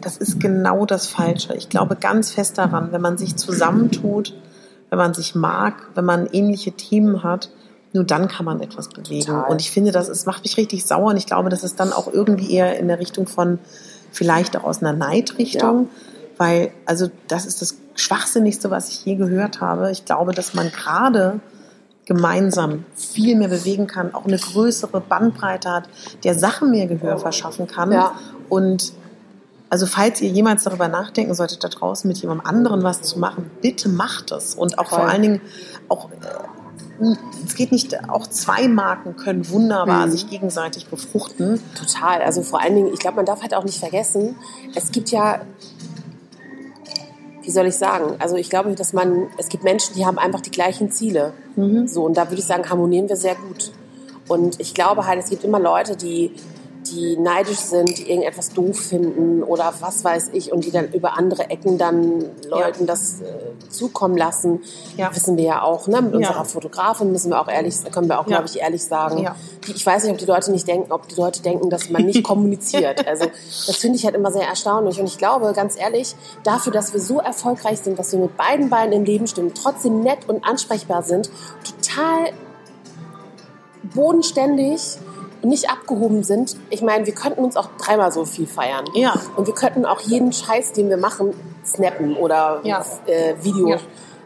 das 0.00 0.16
ist 0.16 0.40
genau 0.40 0.86
das 0.86 1.06
Falsche. 1.06 1.54
Ich 1.54 1.68
glaube 1.68 1.96
ganz 1.96 2.30
fest 2.30 2.58
daran, 2.58 2.92
wenn 2.92 3.00
man 3.00 3.18
sich 3.18 3.36
zusammentut, 3.36 4.34
wenn 4.90 4.98
man 4.98 5.14
sich 5.14 5.34
mag, 5.34 5.74
wenn 5.94 6.04
man 6.04 6.26
ähnliche 6.26 6.72
Themen 6.72 7.22
hat, 7.22 7.50
nur 7.92 8.04
dann 8.04 8.28
kann 8.28 8.44
man 8.44 8.60
etwas 8.60 8.88
bewegen. 8.88 9.26
Total. 9.26 9.50
Und 9.50 9.60
ich 9.60 9.70
finde, 9.70 9.92
das 9.92 10.08
ist, 10.08 10.26
macht 10.26 10.44
mich 10.44 10.56
richtig 10.56 10.84
sauer 10.84 11.10
und 11.10 11.16
ich 11.16 11.26
glaube, 11.26 11.48
das 11.48 11.64
ist 11.64 11.80
dann 11.80 11.92
auch 11.92 12.12
irgendwie 12.12 12.52
eher 12.52 12.78
in 12.78 12.88
der 12.88 12.98
Richtung 12.98 13.26
von, 13.26 13.58
vielleicht 14.12 14.56
auch 14.56 14.64
aus 14.64 14.82
einer 14.82 14.92
Neidrichtung, 14.92 15.88
weil, 16.36 16.70
also 16.86 17.10
das 17.26 17.46
ist 17.46 17.62
das 17.62 17.76
Schwachsinnigste, 17.94 18.70
was 18.70 18.90
ich 18.90 19.04
je 19.04 19.16
gehört 19.16 19.60
habe. 19.60 19.90
Ich 19.90 20.04
glaube, 20.04 20.32
dass 20.32 20.54
man 20.54 20.70
gerade 20.70 21.40
gemeinsam 22.04 22.84
viel 22.94 23.36
mehr 23.36 23.48
bewegen 23.48 23.86
kann, 23.86 24.14
auch 24.14 24.24
eine 24.24 24.38
größere 24.38 25.00
Bandbreite 25.00 25.70
hat, 25.70 25.88
der 26.24 26.38
Sachen 26.38 26.70
mehr 26.70 26.86
Gehör 26.86 27.18
verschaffen 27.18 27.66
kann. 27.66 27.92
Ja. 27.92 28.12
Und 28.48 28.92
also 29.68 29.84
falls 29.84 30.22
ihr 30.22 30.30
jemals 30.30 30.64
darüber 30.64 30.88
nachdenken 30.88 31.34
solltet, 31.34 31.62
da 31.62 31.68
draußen 31.68 32.08
mit 32.08 32.16
jemandem 32.18 32.46
anderen 32.46 32.82
was 32.82 33.02
zu 33.02 33.18
machen, 33.18 33.50
bitte 33.60 33.90
macht 33.90 34.30
es. 34.30 34.54
Und 34.54 34.78
auch 34.78 34.88
Voll. 34.88 35.00
vor 35.00 35.08
allen 35.08 35.22
Dingen 35.22 35.40
auch 35.88 36.10
äh, 36.10 36.14
es 37.46 37.54
geht 37.54 37.70
nicht, 37.72 38.08
auch 38.10 38.26
zwei 38.26 38.66
Marken 38.68 39.16
können 39.16 39.48
wunderbar 39.50 40.06
Mhm. 40.06 40.10
sich 40.10 40.28
gegenseitig 40.28 40.86
befruchten. 40.88 41.60
Total. 41.74 42.22
Also 42.22 42.42
vor 42.42 42.60
allen 42.60 42.74
Dingen, 42.74 42.92
ich 42.92 42.98
glaube, 42.98 43.16
man 43.16 43.26
darf 43.26 43.42
halt 43.42 43.54
auch 43.54 43.64
nicht 43.64 43.78
vergessen, 43.78 44.36
es 44.74 44.90
gibt 44.90 45.10
ja, 45.10 45.40
wie 47.42 47.50
soll 47.50 47.66
ich 47.66 47.76
sagen, 47.76 48.16
also 48.18 48.36
ich 48.36 48.50
glaube, 48.50 48.74
dass 48.74 48.92
man, 48.92 49.28
es 49.38 49.48
gibt 49.48 49.64
Menschen, 49.64 49.94
die 49.94 50.04
haben 50.04 50.18
einfach 50.18 50.40
die 50.40 50.50
gleichen 50.50 50.90
Ziele. 50.90 51.32
So, 51.86 52.04
und 52.04 52.16
da 52.16 52.28
würde 52.28 52.40
ich 52.40 52.44
sagen, 52.46 52.68
harmonieren 52.68 53.08
wir 53.08 53.16
sehr 53.16 53.34
gut. 53.34 53.72
Und 54.28 54.60
ich 54.60 54.74
glaube 54.74 55.06
halt, 55.06 55.18
es 55.18 55.30
gibt 55.30 55.44
immer 55.44 55.58
Leute, 55.58 55.96
die, 55.96 56.32
die 56.90 57.16
neidisch 57.16 57.58
sind, 57.58 57.98
die 57.98 58.08
irgendetwas 58.10 58.50
doof 58.52 58.78
finden 58.78 59.42
oder 59.42 59.72
was 59.80 60.04
weiß 60.04 60.30
ich 60.32 60.52
und 60.52 60.64
die 60.64 60.70
dann 60.70 60.92
über 60.92 61.16
andere 61.18 61.50
Ecken 61.50 61.78
dann 61.78 62.24
Leuten 62.48 62.86
das 62.86 63.20
äh, 63.20 63.68
zukommen 63.68 64.16
lassen. 64.16 64.60
Ja. 64.96 65.14
Wissen 65.14 65.36
wir 65.36 65.44
ja 65.44 65.62
auch, 65.62 65.86
ne? 65.86 66.02
Mit 66.02 66.12
Ja. 66.12 66.18
unserer 66.28 66.44
Fotografin 66.44 67.12
müssen 67.12 67.30
wir 67.30 67.40
auch 67.40 67.48
ehrlich, 67.48 67.74
können 67.92 68.08
wir 68.08 68.18
auch, 68.20 68.24
Ja. 68.26 68.36
glaube 68.38 68.46
ich, 68.46 68.60
ehrlich 68.60 68.84
sagen. 68.84 69.18
Ja. 69.18 69.36
Die, 69.66 69.72
ich 69.72 69.84
weiß 69.84 70.04
nicht, 70.04 70.12
ob 70.12 70.18
die 70.18 70.24
Leute 70.26 70.50
nicht 70.50 70.66
denken, 70.66 70.90
ob 70.92 71.08
die 71.08 71.14
Leute 71.16 71.42
denken, 71.42 71.70
dass 71.70 71.90
man 71.90 72.04
nicht 72.04 72.22
kommuniziert. 72.24 73.06
Also 73.06 73.26
das 73.66 73.76
finde 73.76 73.96
ich 73.96 74.04
halt 74.04 74.14
immer 74.14 74.32
sehr 74.32 74.46
erstaunlich. 74.46 75.00
Und 75.00 75.06
ich 75.06 75.18
glaube, 75.18 75.52
ganz 75.54 75.78
ehrlich, 75.78 76.14
dafür, 76.44 76.72
dass 76.72 76.92
wir 76.92 77.00
so 77.00 77.18
erfolgreich 77.20 77.80
sind, 77.80 77.98
dass 77.98 78.12
wir 78.12 78.18
mit 78.18 78.36
beiden 78.36 78.70
Beinen 78.70 78.92
im 78.92 79.04
Leben 79.04 79.26
stehen, 79.26 79.52
trotzdem 79.54 80.00
nett 80.02 80.28
und 80.28 80.44
ansprechbar 80.44 81.02
sind, 81.02 81.30
total 81.64 82.32
bodenständig 83.94 84.98
nicht 85.42 85.70
abgehoben 85.70 86.22
sind. 86.24 86.56
Ich 86.70 86.82
meine, 86.82 87.06
wir 87.06 87.14
könnten 87.14 87.42
uns 87.44 87.56
auch 87.56 87.68
dreimal 87.78 88.12
so 88.12 88.24
viel 88.24 88.46
feiern. 88.46 88.84
Ja. 88.94 89.14
Und 89.36 89.46
wir 89.46 89.54
könnten 89.54 89.84
auch 89.86 90.00
jeden 90.00 90.32
Scheiß, 90.32 90.72
den 90.72 90.88
wir 90.88 90.96
machen, 90.96 91.32
snappen 91.64 92.16
oder 92.16 92.60
Ja. 92.64 92.84
äh, 93.06 93.34
Video, 93.42 93.68
Ja. 93.68 93.76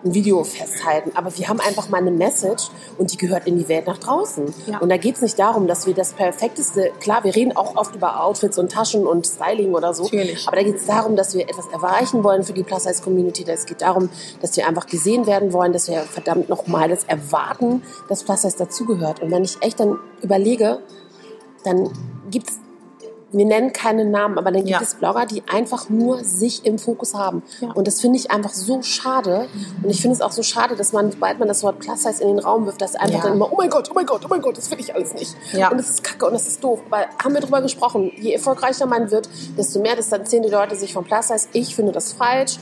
ein 0.04 0.14
Video 0.14 0.42
festhalten. 0.42 1.12
Aber 1.14 1.36
wir 1.38 1.48
haben 1.48 1.60
einfach 1.60 1.88
mal 1.88 1.98
eine 1.98 2.10
Message 2.10 2.64
und 2.98 3.12
die 3.12 3.16
gehört 3.16 3.46
in 3.46 3.56
die 3.56 3.68
Welt 3.68 3.86
nach 3.86 3.98
draußen. 3.98 4.52
Ja. 4.66 4.78
Und 4.78 4.88
da 4.88 4.96
geht 4.96 5.14
es 5.16 5.22
nicht 5.22 5.38
darum, 5.38 5.68
dass 5.68 5.86
wir 5.86 5.94
das 5.94 6.12
perfekteste, 6.12 6.90
klar, 6.98 7.22
wir 7.22 7.34
reden 7.36 7.56
auch 7.56 7.76
oft 7.76 7.94
über 7.94 8.24
Outfits 8.24 8.58
und 8.58 8.72
Taschen 8.72 9.06
und 9.06 9.26
Styling 9.28 9.74
oder 9.74 9.94
so. 9.94 10.02
Natürlich. 10.04 10.46
Aber 10.48 10.56
da 10.56 10.64
geht 10.64 10.76
es 10.76 10.86
darum, 10.86 11.14
dass 11.14 11.34
wir 11.34 11.42
etwas 11.42 11.68
erreichen 11.68 12.24
wollen 12.24 12.42
für 12.42 12.52
die 12.52 12.64
Plus-Size-Community. 12.64 13.44
Es 13.46 13.64
geht 13.66 13.82
darum, 13.82 14.08
dass 14.40 14.56
wir 14.56 14.66
einfach 14.66 14.86
gesehen 14.86 15.26
werden 15.28 15.52
wollen, 15.52 15.72
dass 15.72 15.86
wir 15.88 16.00
verdammt 16.00 16.48
nochmal 16.48 16.88
das 16.88 17.04
erwarten, 17.04 17.82
dass 18.08 18.24
Plus-Size 18.24 18.56
dazugehört. 18.58 19.22
Und 19.22 19.30
wenn 19.30 19.44
ich 19.44 19.56
echt 19.62 19.78
dann 19.78 19.98
überlege, 20.20 20.80
dann 21.64 21.90
gibt's 22.30 22.58
wir 23.34 23.46
nennen 23.46 23.72
keine 23.72 24.04
Namen, 24.04 24.36
aber 24.36 24.50
dann 24.50 24.60
gibt 24.64 24.72
Ja. 24.72 24.80
es 24.82 24.94
Blogger, 24.96 25.24
die 25.24 25.42
einfach 25.50 25.88
nur 25.88 26.22
sich 26.22 26.66
im 26.66 26.78
Fokus 26.78 27.14
haben. 27.14 27.42
Ja. 27.62 27.72
Und 27.72 27.86
das 27.86 27.98
finde 27.98 28.18
ich 28.18 28.30
einfach 28.30 28.52
so 28.52 28.82
schade. 28.82 29.46
Und 29.82 29.88
ich 29.88 30.02
finde 30.02 30.16
es 30.16 30.20
auch 30.20 30.32
so 30.32 30.42
schade, 30.42 30.76
dass 30.76 30.92
man, 30.92 31.10
sobald 31.12 31.38
man 31.38 31.48
das 31.48 31.62
Wort 31.62 31.78
Plus 31.78 32.02
Size 32.02 32.22
in 32.22 32.28
den 32.28 32.38
Raum 32.40 32.66
wirft, 32.66 32.82
dass 32.82 32.94
einfach 32.94 33.20
Ja. 33.20 33.22
dann 33.22 33.32
immer, 33.36 33.50
oh 33.50 33.56
mein 33.56 33.70
Gott, 33.70 33.88
oh 33.90 33.94
mein 33.94 34.04
Gott, 34.04 34.20
oh 34.26 34.28
mein 34.28 34.42
Gott, 34.42 34.58
das 34.58 34.68
finde 34.68 34.84
ich 34.84 34.94
alles 34.94 35.14
nicht. 35.14 35.34
Ja. 35.54 35.70
Und 35.70 35.78
das 35.78 35.88
ist 35.88 36.04
kacke 36.04 36.26
und 36.26 36.34
das 36.34 36.46
ist 36.46 36.62
doof. 36.62 36.80
Aber 36.90 37.06
haben 37.24 37.32
wir 37.32 37.40
drüber 37.40 37.62
gesprochen, 37.62 38.12
je 38.18 38.34
erfolgreicher 38.34 38.84
man 38.84 39.10
wird, 39.10 39.30
desto 39.56 39.80
mehr 39.80 39.96
distanzieren 39.96 40.42
die 40.44 40.50
Leute 40.50 40.76
sich 40.76 40.92
vom 40.92 41.04
Plus 41.04 41.28
Size. 41.28 41.48
Ich 41.54 41.74
finde 41.74 41.92
das 41.92 42.12
falsch. 42.12 42.58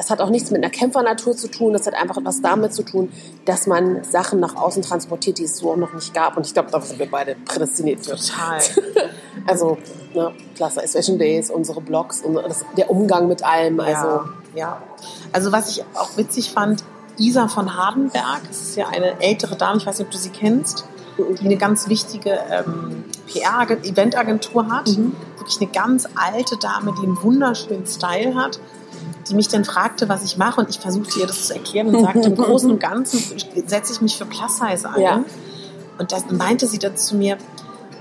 Es 0.00 0.08
hat 0.08 0.22
auch 0.22 0.30
nichts 0.30 0.50
mit 0.50 0.64
einer 0.64 0.70
Kämpfernatur 0.70 1.36
zu 1.36 1.48
tun. 1.48 1.74
Das 1.74 1.86
hat 1.86 1.92
einfach 1.92 2.16
etwas 2.16 2.40
damit 2.40 2.72
zu 2.72 2.82
tun, 2.82 3.12
dass 3.44 3.66
man 3.66 4.02
Sachen 4.02 4.40
nach 4.40 4.56
außen 4.56 4.82
transportiert, 4.82 5.36
die 5.36 5.44
es 5.44 5.58
so 5.58 5.76
noch 5.76 5.92
nicht 5.92 6.14
gab. 6.14 6.38
Und 6.38 6.46
ich 6.46 6.54
glaube, 6.54 6.70
da 6.70 6.80
sind 6.80 6.98
wir 6.98 7.10
beide 7.10 7.36
prädestiniert 7.44 8.04
für. 8.04 8.16
Total. 8.16 8.60
Also, 9.46 9.78
ne, 10.12 10.34
ist 10.84 10.92
Fashion 10.92 11.18
Days, 11.18 11.50
unsere 11.50 11.80
Blogs, 11.80 12.20
und 12.20 12.34
das, 12.34 12.64
der 12.76 12.90
Umgang 12.90 13.26
mit 13.26 13.42
allem. 13.42 13.80
Also, 13.80 14.06
ja, 14.06 14.24
ja. 14.54 14.82
Also 15.32 15.50
was 15.50 15.70
ich 15.70 15.84
auch 15.94 16.16
witzig 16.18 16.52
fand, 16.52 16.84
Isa 17.16 17.48
von 17.48 17.74
Hardenberg, 17.74 18.42
das 18.48 18.60
ist 18.60 18.76
ja 18.76 18.88
eine 18.88 19.20
ältere 19.20 19.56
Dame, 19.56 19.78
ich 19.78 19.86
weiß 19.86 19.98
nicht, 19.98 20.06
ob 20.06 20.12
du 20.12 20.18
sie 20.18 20.28
kennst, 20.28 20.84
die 21.18 21.44
eine 21.44 21.56
ganz 21.56 21.88
wichtige 21.88 22.38
ähm, 22.50 23.04
PR-Eventagentur 23.32 24.68
hat. 24.70 24.88
Wirklich 24.88 25.60
eine 25.60 25.70
ganz 25.70 26.06
alte 26.14 26.56
Dame, 26.58 26.94
die 27.00 27.06
einen 27.06 27.22
wunderschönen 27.22 27.86
Style 27.86 28.34
hat, 28.34 28.60
die 29.30 29.36
mich 29.36 29.48
dann 29.48 29.64
fragte, 29.64 30.08
was 30.08 30.24
ich 30.24 30.36
mache 30.36 30.60
und 30.60 30.68
ich 30.68 30.78
versuchte 30.78 31.20
ihr 31.20 31.26
das 31.26 31.46
zu 31.46 31.54
erklären 31.54 31.94
und 31.94 32.02
sagte, 32.02 32.28
im 32.28 32.36
Großen 32.36 32.70
und 32.70 32.78
Ganzen 32.78 33.18
setze 33.66 33.92
ich 33.92 34.00
mich 34.00 34.16
für 34.18 34.26
Plus-Size 34.26 34.88
ein. 34.88 35.00
Ja. 35.00 35.24
Und 35.98 36.12
dann 36.12 36.36
meinte 36.36 36.66
sie 36.66 36.78
dann 36.78 36.96
zu 36.96 37.16
mir, 37.16 37.38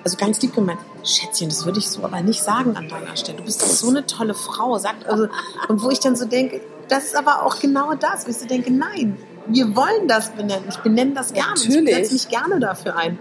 also 0.04 0.18
ganz 0.18 0.42
lieb 0.42 0.56
gemeint, 0.56 0.80
Schätzchen, 1.04 1.50
das 1.50 1.66
würde 1.66 1.80
ich 1.80 1.90
so 1.90 2.04
aber 2.04 2.22
nicht 2.22 2.42
sagen 2.42 2.76
an 2.76 2.90
deiner 2.90 3.16
Stelle. 3.16 3.38
Du 3.38 3.44
bist 3.44 3.62
doch 3.62 3.68
so 3.68 3.90
eine 3.90 4.06
tolle 4.06 4.34
Frau. 4.34 4.78
Sagt, 4.78 5.08
also, 5.08 5.28
und 5.68 5.82
wo 5.84 5.90
ich 5.90 6.00
dann 6.00 6.16
so 6.16 6.26
denke, 6.26 6.62
das 6.88 7.06
ist 7.06 7.16
aber 7.16 7.46
auch 7.46 7.60
genau 7.60 7.94
das, 7.94 8.26
wo 8.26 8.32
ich 8.32 8.38
so 8.38 8.46
denke, 8.46 8.72
nein, 8.72 9.18
wir 9.48 9.76
wollen 9.76 10.08
das 10.08 10.30
benennen. 10.30 10.66
Ich 10.70 10.78
benenne 10.78 11.14
das 11.14 11.34
gerne. 11.34 11.54
Natürlich. 11.56 11.90
Ich 11.90 11.96
setze 11.96 12.14
mich 12.14 12.30
gerne 12.30 12.60
dafür 12.60 12.96
ein. 12.96 13.20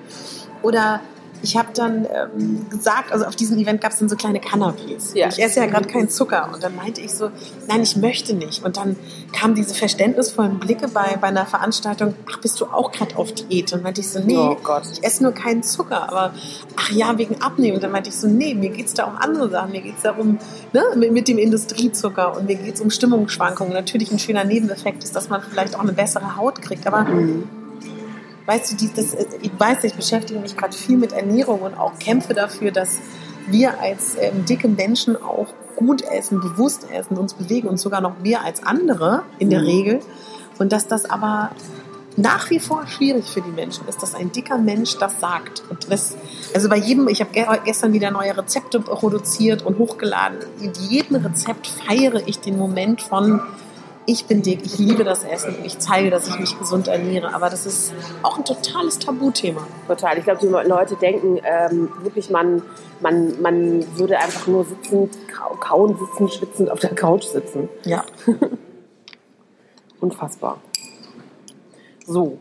Oder 0.63 1.01
ich 1.43 1.57
habe 1.57 1.69
dann 1.75 2.07
ähm, 2.07 2.67
gesagt, 2.71 3.13
also 3.13 3.25
auf 3.25 3.37
diesem 3.37 3.59
Event 3.59 3.81
gab 3.81 3.93
es 3.93 3.99
dann 3.99 4.09
so 4.09 4.17
kleine 4.17 4.41
Canapés. 4.41 5.15
Ja. 5.15 5.29
Ich 5.29 5.43
esse 5.43 5.61
ja 5.61 5.67
gerade 5.67 5.87
keinen 5.87 6.09
Zucker. 6.09 6.51
Und 6.53 6.63
dann 6.63 6.75
meinte 6.75 7.01
ich 7.01 7.13
so, 7.13 7.31
nein, 7.69 7.83
ich 7.83 7.97
möchte 7.97 8.35
nicht. 8.35 8.65
Und 8.65 8.77
dann 8.77 8.97
kamen 9.33 9.55
diese 9.55 9.75
verständnisvollen 9.75 10.59
Blicke 10.59 10.89
bei, 10.89 11.17
bei 11.21 11.29
einer 11.29 11.47
Veranstaltung, 11.47 12.15
ach, 12.31 12.39
bist 12.41 12.61
du 12.61 12.67
auch 12.67 12.93
gerade 12.93 13.17
auf 13.17 13.33
Diät? 13.33 13.73
Und 13.73 13.83
meinte 13.83 14.01
ich 14.01 14.11
so, 14.11 14.21
nee, 14.21 14.37
Oh 14.37 14.57
ich 14.93 15.05
esse 15.05 15.23
nur 15.23 15.33
keinen 15.33 15.63
Zucker. 15.63 16.09
Aber, 16.09 16.35
ach 16.77 16.91
ja, 16.91 17.17
wegen 17.19 17.41
Abnehmen. 17.41 17.77
Und 17.77 17.83
dann 17.83 17.93
meinte 17.93 18.11
ich 18.11 18.17
so, 18.17 18.27
nee, 18.27 18.55
mir 18.55 18.71
geht's 18.71 18.95
da 18.95 19.05
um 19.05 19.17
andere 19.17 19.51
Sachen. 19.51 19.71
Mir 19.73 19.83
geht's 19.83 20.03
darum, 20.03 20.39
ne, 20.73 20.83
mit, 20.97 21.13
mit 21.13 21.29
dem 21.29 21.39
Industriezucker. 21.39 22.37
Und 22.37 22.47
mir 22.47 22.57
geht's 22.57 22.81
um 22.81 22.91
Stimmungsschwankungen. 22.91 23.73
Natürlich 23.73 24.11
ein 24.11 24.19
schöner 24.19 24.45
Nebeneffekt 24.45 25.05
ist, 25.05 25.15
dass 25.15 25.29
man 25.29 25.43
vielleicht 25.43 25.77
auch 25.77 25.83
eine 25.83 25.93
bessere 25.93 26.37
Haut 26.37 26.61
kriegt. 26.63 26.87
Aber 26.87 27.07
weißt 28.49 28.73
du, 28.73 28.77
die, 28.77 28.91
das, 28.93 29.15
ich 29.43 29.53
weiß, 29.59 29.85
ich 29.85 29.95
beschäftige 29.95 30.41
mich 30.41 30.57
gerade 30.57 30.75
viel 30.75 30.97
mit 30.97 31.13
Ernährung 31.13 31.61
und 31.61 31.75
auch 31.75 31.99
kämpfe 31.99 32.33
dafür, 32.33 32.71
dass 32.71 32.99
wir 33.47 33.79
als 33.81 34.17
ähm, 34.19 34.47
dicke 34.47 34.69
Menschen 34.69 35.23
auch 35.23 35.49
gut 35.77 36.01
essen, 36.03 36.41
bewusst 36.41 36.87
essen, 36.91 37.19
uns 37.19 37.35
bewegen 37.35 37.69
und 37.69 37.79
sogar 37.79 38.01
noch 38.01 38.21
mehr 38.21 38.45
als 38.45 38.63
andere 38.63 39.23
in 39.39 39.51
der 39.51 39.61
Mhm. 39.61 39.67
Regel. 39.67 40.01
Und 40.59 40.73
dass 40.73 40.87
das 40.87 41.05
aber 41.05 41.51
nach 42.17 42.49
wie 42.49 42.59
vor 42.59 42.87
schwierig 42.87 43.27
für 43.27 43.43
die 43.43 43.51
Menschen 43.51 43.87
ist, 43.87 44.03
dass 44.03 44.15
ein 44.15 44.33
dicker 44.33 44.57
Mensch 44.57 44.97
das 44.97 45.21
sagt. 45.21 45.63
Und 45.69 45.93
das, 45.93 46.17
also 46.55 46.71
bei 46.71 46.79
jedem, 46.79 47.07
ich 47.09 47.21
habe 47.21 47.31
ge 47.33 47.45
gestern 47.67 47.93
wieder 47.93 48.11
neue 48.11 48.37
Rezepte 48.37 48.81
produziert 48.81 49.65
und 49.65 49.79
hochgeladen. 49.79 50.39
In 50.61 50.73
jedem 50.89 51.17
Rezept 51.17 51.67
feiere 51.67 52.27
ich 52.27 52.41
den 52.41 52.57
Moment 52.57 53.03
von 53.03 53.41
ich 54.11 54.25
bin 54.25 54.41
dick, 54.41 54.65
ich 54.65 54.79
liebe 54.79 55.05
das 55.05 55.23
Essen 55.23 55.55
und 55.57 55.67
ich 55.67 55.79
zeige, 55.79 56.09
dass 56.09 56.27
ich 56.29 56.39
mich 56.39 56.59
gesund 56.59 56.89
ernähre. 56.89 57.35
Aber 57.35 57.51
das 57.51 57.67
ist 57.67 57.93
auch 58.23 58.39
ein 58.39 58.45
totales 58.45 58.99
Tabuthema. 58.99 59.67
total. 59.87 60.17
Ich 60.17 60.25
glaube, 60.25 60.41
die 60.41 60.47
Leute 60.47 60.97
denken 60.97 61.39
ähm, 61.45 61.91
wirklich, 62.03 62.31
man, 62.31 62.63
man, 63.01 63.41
man 63.43 63.99
würde 63.99 64.19
einfach 64.19 64.47
nur 64.47 64.65
sitzend, 64.65 65.15
kau- 65.31 65.57
kauen, 65.61 65.99
sitzen, 65.99 66.29
schwitzend 66.31 66.71
auf 66.71 66.81
der 66.81 66.95
Couch 66.95 67.25
sitzen. 67.25 67.69
Ja. 67.85 68.05
Unfassbar. 70.01 70.59
So, 72.07 72.39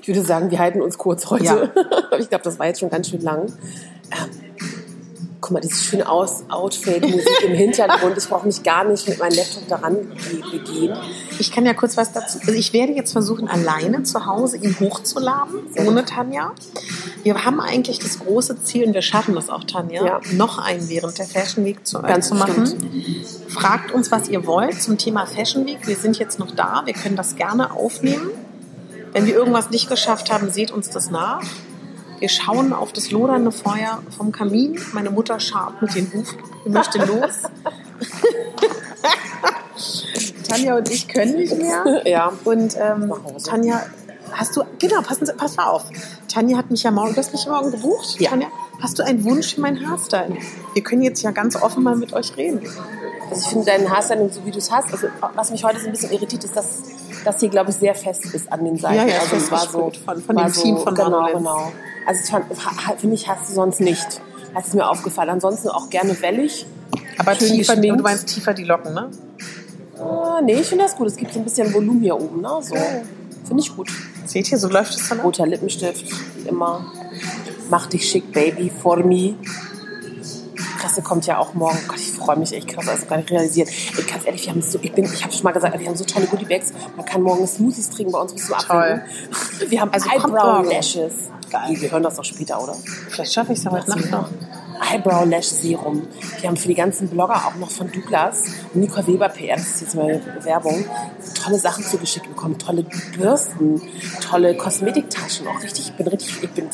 ich 0.00 0.08
würde 0.08 0.22
sagen, 0.24 0.50
wir 0.50 0.58
halten 0.58 0.82
uns 0.82 0.98
kurz 0.98 1.30
heute. 1.30 1.72
ich 2.18 2.28
glaube, 2.28 2.42
das 2.44 2.58
war 2.58 2.66
jetzt 2.66 2.80
schon 2.80 2.90
ganz 2.90 3.08
schön 3.08 3.20
lang. 3.20 3.46
Ähm, 4.10 4.43
guck 5.44 5.50
mal, 5.52 5.60
dieses 5.60 5.84
schöne 5.84 6.08
Aus 6.08 6.44
Outfit-Musik 6.48 7.42
im 7.46 7.52
Hintergrund. 7.52 8.16
Ich 8.16 8.26
brauche 8.28 8.46
mich 8.46 8.62
gar 8.62 8.84
nicht 8.84 9.06
mit 9.06 9.18
meinem 9.18 9.34
Laptop 9.34 9.68
daran 9.68 9.94
be- 9.96 10.50
begehen. 10.58 10.96
Ich 11.38 11.52
kann 11.52 11.66
ja 11.66 11.74
kurz 11.74 11.98
was 11.98 12.12
dazu. 12.12 12.38
Also 12.40 12.52
ich 12.52 12.72
werde 12.72 12.92
jetzt 12.94 13.12
versuchen, 13.12 13.46
alleine 13.46 14.02
zu 14.04 14.24
Hause 14.24 14.56
ihn 14.56 14.74
hochzuladen, 14.80 15.54
ohne 15.86 16.06
Tanja. 16.06 16.52
Wir 17.24 17.44
haben 17.44 17.60
eigentlich 17.60 17.98
das 17.98 18.20
große 18.20 18.62
Ziel, 18.62 18.86
und 18.86 18.94
wir 18.94 19.02
schaffen 19.02 19.34
das 19.34 19.50
auch, 19.50 19.64
Tanja, 19.64 20.04
Ja. 20.04 20.20
noch 20.32 20.58
einen 20.58 20.88
während 20.88 21.18
der 21.18 21.26
Fashion 21.26 21.64
Week 21.66 21.86
zu, 21.86 21.98
äh, 21.98 22.02
Ganz 22.08 22.28
zu 22.28 22.34
machen. 22.34 22.60
bestimmt. 22.60 22.84
Fragt 23.48 23.92
uns, 23.92 24.10
was 24.10 24.28
ihr 24.28 24.46
wollt 24.46 24.80
zum 24.80 24.96
Thema 24.96 25.26
Fashion 25.26 25.66
Week. 25.66 25.86
Wir 25.86 25.96
sind 25.96 26.18
jetzt 26.18 26.38
noch 26.38 26.52
da. 26.52 26.82
Wir 26.86 26.94
können 26.94 27.16
das 27.16 27.36
gerne 27.36 27.72
aufnehmen. 27.72 28.30
Wenn 29.12 29.26
wir 29.26 29.34
irgendwas 29.34 29.68
nicht 29.70 29.88
geschafft 29.90 30.32
haben, 30.32 30.50
seht 30.50 30.70
uns 30.70 30.88
das 30.90 31.10
nach. 31.10 31.42
Wir 32.24 32.30
schauen 32.30 32.72
auf 32.72 32.90
das 32.90 33.10
lodernde 33.10 33.52
Feuer 33.52 34.02
vom 34.16 34.32
Kamin. 34.32 34.80
Meine 34.94 35.10
Mutter 35.10 35.38
scharrt 35.38 35.82
mit 35.82 35.94
den 35.94 36.10
Hufen. 36.10 36.38
Sie 36.64 36.70
möchte 36.70 36.98
los. 37.04 37.42
Tanja 40.48 40.78
und 40.78 40.88
ich 40.88 41.06
können 41.06 41.36
nicht 41.36 41.54
mehr. 41.54 42.00
Ja. 42.06 42.32
Und 42.44 42.78
ähm. 42.78 43.12
Tanja, 43.44 43.82
hast 44.32 44.56
du, 44.56 44.62
genau, 44.78 45.02
passen 45.02 45.26
Sie, 45.26 45.34
pass 45.34 45.58
mal 45.58 45.66
auf. 45.66 45.84
Tanja 46.26 46.56
hat 46.56 46.70
mich 46.70 46.82
ja 46.82 46.90
morgen, 46.90 47.12
du 47.12 47.18
hast 47.18 47.32
mich 47.32 47.46
morgen 47.46 47.70
gebucht. 47.72 48.18
Ja. 48.18 48.30
Tanja, 48.30 48.46
hast 48.80 48.98
du 48.98 49.02
einen 49.02 49.22
Wunsch 49.24 49.56
für 49.56 49.60
mein 49.60 49.86
Haarstyle? 49.86 50.38
Wir 50.72 50.82
können 50.82 51.02
jetzt 51.02 51.20
ja 51.20 51.30
ganz 51.30 51.56
offen 51.56 51.82
mal 51.82 51.94
mit 51.94 52.14
euch 52.14 52.34
reden. 52.38 52.62
Also 53.28 53.42
ich 53.42 53.48
finde 53.48 53.66
deinen 53.66 53.90
Haarstyling, 53.90 54.32
so 54.32 54.46
wie 54.46 54.50
du 54.50 54.56
es 54.56 54.70
hast, 54.72 54.90
also 54.90 55.08
was 55.34 55.50
mich 55.50 55.62
heute 55.62 55.78
so 55.78 55.84
ein 55.84 55.92
bisschen 55.92 56.10
irritiert, 56.10 56.44
ist, 56.44 56.56
dass 56.56 56.84
das 57.24 57.40
hier, 57.40 57.48
glaube 57.48 57.70
ich, 57.70 57.76
sehr 57.76 57.94
fest 57.94 58.26
ist 58.34 58.50
an 58.52 58.64
den 58.64 58.76
Seiten. 58.78 58.94
Ja, 59.08 59.14
ja, 59.14 59.20
also 59.20 59.36
es 59.36 59.50
war 59.50 59.60
so. 59.66 59.90
Von- 60.04 60.20
von 60.22 60.36
war 60.36 60.44
dem 60.44 60.52
Team 60.52 60.78
von 60.78 60.94
genau, 60.94 61.26
genau. 61.32 61.72
Also 62.06 62.36
finde 62.98 63.14
ich, 63.14 63.28
hast 63.28 63.48
du 63.50 63.54
sonst 63.54 63.80
nicht. 63.80 64.20
Das 64.54 64.68
ist 64.68 64.74
mir 64.74 64.88
aufgefallen. 64.88 65.30
Ansonsten 65.30 65.68
auch 65.68 65.90
gerne 65.90 66.20
wellig. 66.20 66.66
Aber 67.18 67.36
tiefer, 67.36 67.76
du 67.76 67.94
meinst 67.96 68.26
tiefer 68.28 68.54
die 68.54 68.64
Locken, 68.64 68.94
ne? 68.94 69.10
Ah, 69.98 70.40
nee, 70.42 70.54
ich 70.54 70.66
finde 70.66 70.84
das 70.84 70.96
gut. 70.96 71.06
Es 71.08 71.16
gibt 71.16 71.32
so 71.32 71.38
ein 71.40 71.44
bisschen 71.44 71.72
Volumen 71.72 72.00
hier 72.00 72.16
oben, 72.16 72.40
ne? 72.40 72.50
So. 72.60 72.74
Finde 73.46 73.62
ich 73.62 73.74
gut. 73.74 73.88
Seht 74.26 74.50
ihr, 74.50 74.58
so 74.58 74.68
läuft 74.68 74.94
es 74.94 75.08
dann. 75.08 75.20
Roter 75.20 75.46
Lippenstift, 75.46 76.04
wie 76.36 76.48
immer. 76.48 76.86
Mach 77.70 77.86
dich 77.86 78.08
schick, 78.08 78.32
Baby, 78.32 78.70
for 78.70 78.98
me. 78.98 79.34
Presse 80.84 81.00
kommt 81.00 81.26
ja 81.26 81.38
auch 81.38 81.54
morgen. 81.54 81.78
Gott, 81.88 81.98
ich 81.98 82.12
freue 82.12 82.36
mich 82.36 82.52
echt 82.52 82.68
krass, 82.68 82.88
also 82.88 83.06
gar 83.06 83.16
nicht 83.16 83.30
realisiert. 83.30 83.70
Ey, 83.96 84.04
ganz 84.04 84.26
ehrlich, 84.26 84.44
wir 84.44 84.52
haben 84.52 84.60
so, 84.60 84.78
ich 84.82 84.92
bin, 84.92 85.04
ich 85.06 85.22
habe 85.22 85.32
schon 85.32 85.44
mal 85.44 85.52
gesagt, 85.52 85.78
wir 85.78 85.86
haben 85.86 85.96
so 85.96 86.04
tolle 86.04 86.26
Goodiebags. 86.26 86.72
Man 86.94 87.06
kann 87.06 87.22
morgen 87.22 87.46
Smoothies 87.46 87.88
trinken 87.88 88.12
bei 88.12 88.20
uns 88.20 88.34
bis 88.34 88.46
zum. 88.46 88.54
Abwinken. 88.56 89.02
Wir 89.68 89.80
haben 89.80 89.90
Also 89.92 90.10
Eyebrow. 90.10 90.66
Lashes. 90.70 91.14
Geil. 91.50 91.80
Wir 91.80 91.90
hören 91.90 92.02
das 92.02 92.16
doch 92.16 92.24
später, 92.24 92.62
oder? 92.62 92.74
Vielleicht 93.08 93.32
schaffe 93.32 93.52
ich 93.52 93.58
es 93.58 93.64
ja 93.64 93.70
heute 93.70 93.88
Nacht 93.90 94.10
noch. 94.10 94.28
Eyebrow 94.92 95.24
Lash 95.24 95.46
Serum. 95.46 96.06
Wir 96.40 96.50
haben 96.50 96.56
für 96.56 96.68
die 96.68 96.74
ganzen 96.74 97.08
Blogger 97.08 97.36
auch 97.46 97.54
noch 97.54 97.70
von 97.70 97.90
Douglas 97.90 98.42
und 98.74 98.80
Nicole 98.80 99.06
Weber 99.06 99.28
PR, 99.30 99.56
das 99.56 99.66
ist 99.66 99.80
jetzt 99.82 99.94
mal 99.94 100.20
Werbung, 100.42 100.84
tolle 101.42 101.58
Sachen 101.58 101.84
zugeschickt 101.84 102.28
bekommen. 102.28 102.58
Tolle 102.58 102.84
Bürsten, 103.16 103.80
tolle 104.20 104.54
Kosmetiktaschen. 104.56 105.46
Auch 105.46 105.62
richtig, 105.62 105.88
ich 105.88 105.94
bin 105.94 106.08
richtig, 106.08 106.42
ich 106.42 106.50
bin 106.50 106.68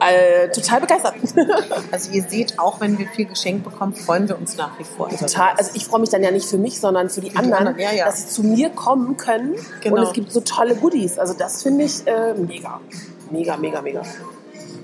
äh, 0.00 0.48
total 0.48 0.80
begeistert. 0.80 1.14
Also 1.92 2.10
ihr 2.10 2.22
seht, 2.22 2.58
auch 2.58 2.80
wenn 2.80 2.98
wir 2.98 3.06
viel 3.08 3.26
geschenkt 3.26 3.64
bekommen, 3.64 3.94
freuen 3.94 4.28
wir 4.28 4.38
uns 4.38 4.56
nach 4.56 4.78
wie 4.78 4.84
vor. 4.84 5.08
Total, 5.08 5.52
also 5.56 5.70
ich 5.74 5.84
freue 5.84 6.00
mich 6.00 6.10
dann 6.10 6.22
ja 6.22 6.30
nicht 6.30 6.46
für 6.46 6.58
mich, 6.58 6.80
sondern 6.80 7.08
für 7.10 7.20
die 7.20 7.30
die 7.30 7.36
anderen, 7.36 7.68
anderen, 7.68 7.78
ja, 7.78 7.92
ja. 7.92 8.06
dass 8.06 8.22
sie 8.22 8.28
zu 8.28 8.42
mir 8.42 8.70
kommen 8.70 9.16
können. 9.16 9.54
Genau. 9.82 9.96
Und 9.96 10.02
es 10.02 10.12
gibt 10.12 10.32
so 10.32 10.40
tolle 10.40 10.74
Goodies. 10.74 11.18
Also 11.18 11.34
das 11.34 11.62
finde 11.62 11.84
ich 11.84 12.06
äh, 12.06 12.34
mega. 12.34 12.80
Mega, 13.30 13.56
mega, 13.56 13.80
mega. 13.82 14.02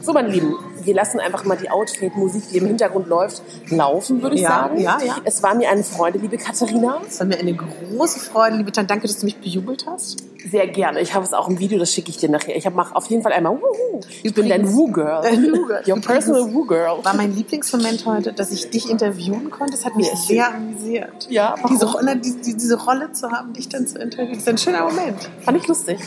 So, 0.01 0.13
meine 0.13 0.29
Lieben, 0.29 0.57
wir 0.85 0.95
lassen 0.95 1.21
einfach 1.21 1.45
mal 1.45 1.57
die 1.57 1.71
Outfit-Musik, 1.71 2.45
die 2.53 2.59
im 2.59 2.67
Hintergrund 2.67 3.07
läuft, 3.09 3.43
laufen, 3.71 4.23
würde 4.23 4.37
ich 4.37 4.43
Ja, 4.43 4.49
sagen. 4.49 4.81
ja, 4.81 4.99
ja. 5.05 5.17
Es 5.25 5.43
war 5.43 5.55
mir 5.55 5.71
eine 5.71 5.85
Freude, 5.85 6.19
liebe 6.19 6.37
Katharina. 6.39 7.01
Es 7.09 7.19
war 7.21 7.27
mir 7.27 7.39
eine 7.39 7.55
große 7.55 8.21
Freude, 8.21 8.57
liebe 8.57 8.73
Tante. 8.73 8.89
Danke, 8.89 9.07
dass 9.07 9.19
du 9.19 9.25
mich 9.27 9.37
bejubelt 9.39 9.87
hast. 9.87 10.25
Sehr 10.51 10.67
gerne. 10.67 11.01
Ich 11.01 11.15
habe 11.15 11.25
es 11.25 11.33
auch 11.33 11.49
im 11.49 11.59
Video, 11.61 11.79
das 11.79 11.93
schicke 11.93 12.11
ich 12.11 12.17
dir 12.17 12.29
nachher. 12.29 12.57
Ich 12.57 12.69
mache 12.71 12.97
auf 12.97 13.07
jeden 13.07 13.23
Fall 13.23 13.33
einmal 13.33 13.53
Wuhu. 13.53 14.01
Ich 14.25 14.35
bin 14.35 14.49
dein 14.49 14.73
Woo-Girl. 14.73 15.23
Dein 15.23 15.43
Woo-Girl. 15.53 15.83
Your 15.87 16.01
personal 16.01 16.53
Woo-Girl. 16.53 17.05
War 17.05 17.15
mein 17.15 17.35
Lieblingsmoment 17.35 18.05
heute, 18.07 18.33
dass 18.33 18.51
ich 18.51 18.69
dich 18.71 18.91
interviewen 18.91 19.51
konnte. 19.51 19.73
Das 19.75 19.85
hat 19.85 19.95
mich 19.97 20.09
Ja, 20.09 20.17
sehr 20.17 20.55
amüsiert. 20.55 21.29
Ja? 21.31 21.55
Diese, 21.71 21.87
Rolle- 21.93 22.17
die, 22.17 22.35
die, 22.41 22.55
diese 22.57 22.77
Rolle 22.83 23.13
zu 23.13 23.31
haben, 23.31 23.53
dich 23.53 23.69
dann 23.69 23.87
zu 23.87 23.99
interviewen, 24.01 24.37
ist 24.39 24.49
ein 24.49 24.59
schöner 24.59 24.85
Moment. 24.85 25.31
Fand 25.45 25.59
ich 25.59 25.69
lustig. 25.69 26.01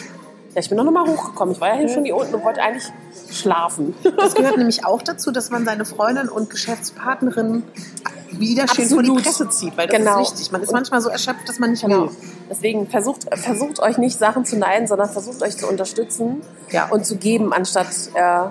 Ja, 0.56 0.62
ich 0.62 0.70
bin 0.70 0.78
noch 0.78 0.90
mal 0.90 1.06
hochgekommen. 1.06 1.54
Ich 1.54 1.60
war 1.60 1.68
ja 1.68 1.76
hier 1.76 1.90
schon 1.90 2.06
hier 2.06 2.16
unten 2.16 2.34
und 2.36 2.44
wollte 2.46 2.62
eigentlich 2.62 2.86
schlafen. 3.30 3.94
Das 4.18 4.34
gehört 4.36 4.58
nämlich 4.58 4.86
auch 4.86 5.02
dazu, 5.02 5.32
dass 5.32 5.50
man 5.50 5.66
seine 5.66 5.84
Freundin 5.86 6.30
und 6.30 6.50
Geschäftspartnerin 6.50 7.64
wieder 8.32 8.66
schön 8.68 8.88
vor 8.88 9.04
die. 9.04 9.12
Presse 9.12 9.50
zieht, 9.50 9.78
weil 9.78 9.88
das 9.88 9.98
Genau. 9.98 10.22
ist 10.22 10.32
wichtig. 10.32 10.52
Man 10.54 10.62
ist 10.64 10.72
manchmal 10.72 11.02
so 11.02 11.10
erschöpft, 11.10 11.48
dass 11.48 11.60
man 11.60 11.72
nicht 11.72 11.84
Genau. 11.84 12.04
will. 12.04 12.10
Deswegen 12.50 12.88
versucht, 12.88 13.26
versucht 13.38 13.80
euch 13.82 13.98
nicht 13.98 14.18
Sachen 14.18 14.46
zu 14.46 14.58
neiden, 14.58 14.88
sondern 14.88 15.10
versucht 15.10 15.42
euch 15.44 15.58
zu 15.58 15.68
unterstützen 15.68 16.42
Ja. 16.72 16.88
und 16.90 17.06
zu 17.06 17.18
geben, 17.18 17.52
anstatt, 17.54 17.88
äh, 18.14 18.44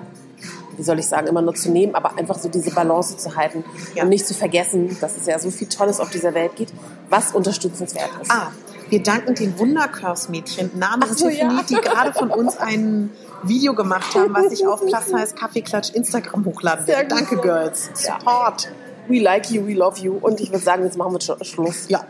wie 0.77 0.83
soll 0.83 0.99
ich 0.99 1.07
sagen, 1.07 1.27
immer 1.27 1.41
nur 1.43 1.55
zu 1.55 1.71
nehmen, 1.71 1.95
aber 1.95 2.19
einfach 2.19 2.39
so 2.39 2.49
diese 2.51 2.71
Balance 2.71 3.17
zu 3.17 3.35
halten 3.37 3.65
Ja. 3.95 4.03
und 4.03 4.11
nicht 4.11 4.27
zu 4.27 4.35
vergessen, 4.35 4.97
dass 5.01 5.17
es 5.17 5.27
ja 5.27 5.39
so 5.39 5.51
viel 5.51 5.69
Tolles 5.69 6.01
auf 6.01 6.11
dieser 6.11 6.35
Welt 6.35 6.57
gibt, 6.57 6.73
was 7.09 7.33
unterstützenswert 7.35 8.11
ist. 8.21 8.31
Ah, 8.31 8.49
wir 8.95 9.03
danken 9.03 9.35
den 9.35 9.59
Wunderkurs-Mädchen 9.59 10.79
namens 10.79 11.19
so, 11.19 11.29
Tiffany, 11.29 11.57
ja. 11.57 11.63
die 11.69 11.75
gerade 11.75 12.13
von 12.13 12.31
uns 12.31 12.57
ein 12.59 13.11
Video 13.43 13.75
gemacht 13.75 14.15
haben, 14.15 14.33
was 14.33 14.53
ich 14.53 14.65
auf 14.65 14.81
Plus 14.87 15.13
heißt 15.13 15.35
Kaffeeklatsch 15.37 15.91
Instagram 15.95 16.45
hochladen 16.45 16.87
werde. 16.87 17.09
Danke, 17.09 17.39
Girls. 17.39 17.91
Ja. 18.07 18.21
Support. 18.21 18.71
We 19.09 19.19
like 19.19 19.51
you, 19.51 19.67
we 19.67 19.75
love 19.75 19.99
you. 19.99 20.17
Und 20.17 20.41
ich 20.41 20.51
würde 20.51 20.63
sagen, 20.65 20.85
jetzt 20.85 20.97
machen 20.97 21.13
wir 21.13 21.19
Sch- 21.19 21.45
Schluss. 21.45 21.89
Ja, 21.89 22.07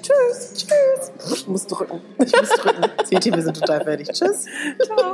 Tschüss. 0.00 0.52
Tschüss. 0.54 1.32
Ich 1.32 1.48
muss 1.48 1.66
drücken. 1.66 2.00
ich 2.24 2.32
muss 2.40 2.50
drücken. 2.50 2.84
Seht 3.06 3.26
ihr, 3.26 3.34
wir 3.34 3.42
sind 3.42 3.58
total 3.58 3.82
fertig. 3.82 4.08
Tschüss. 4.12 4.44
Ciao. 4.84 5.12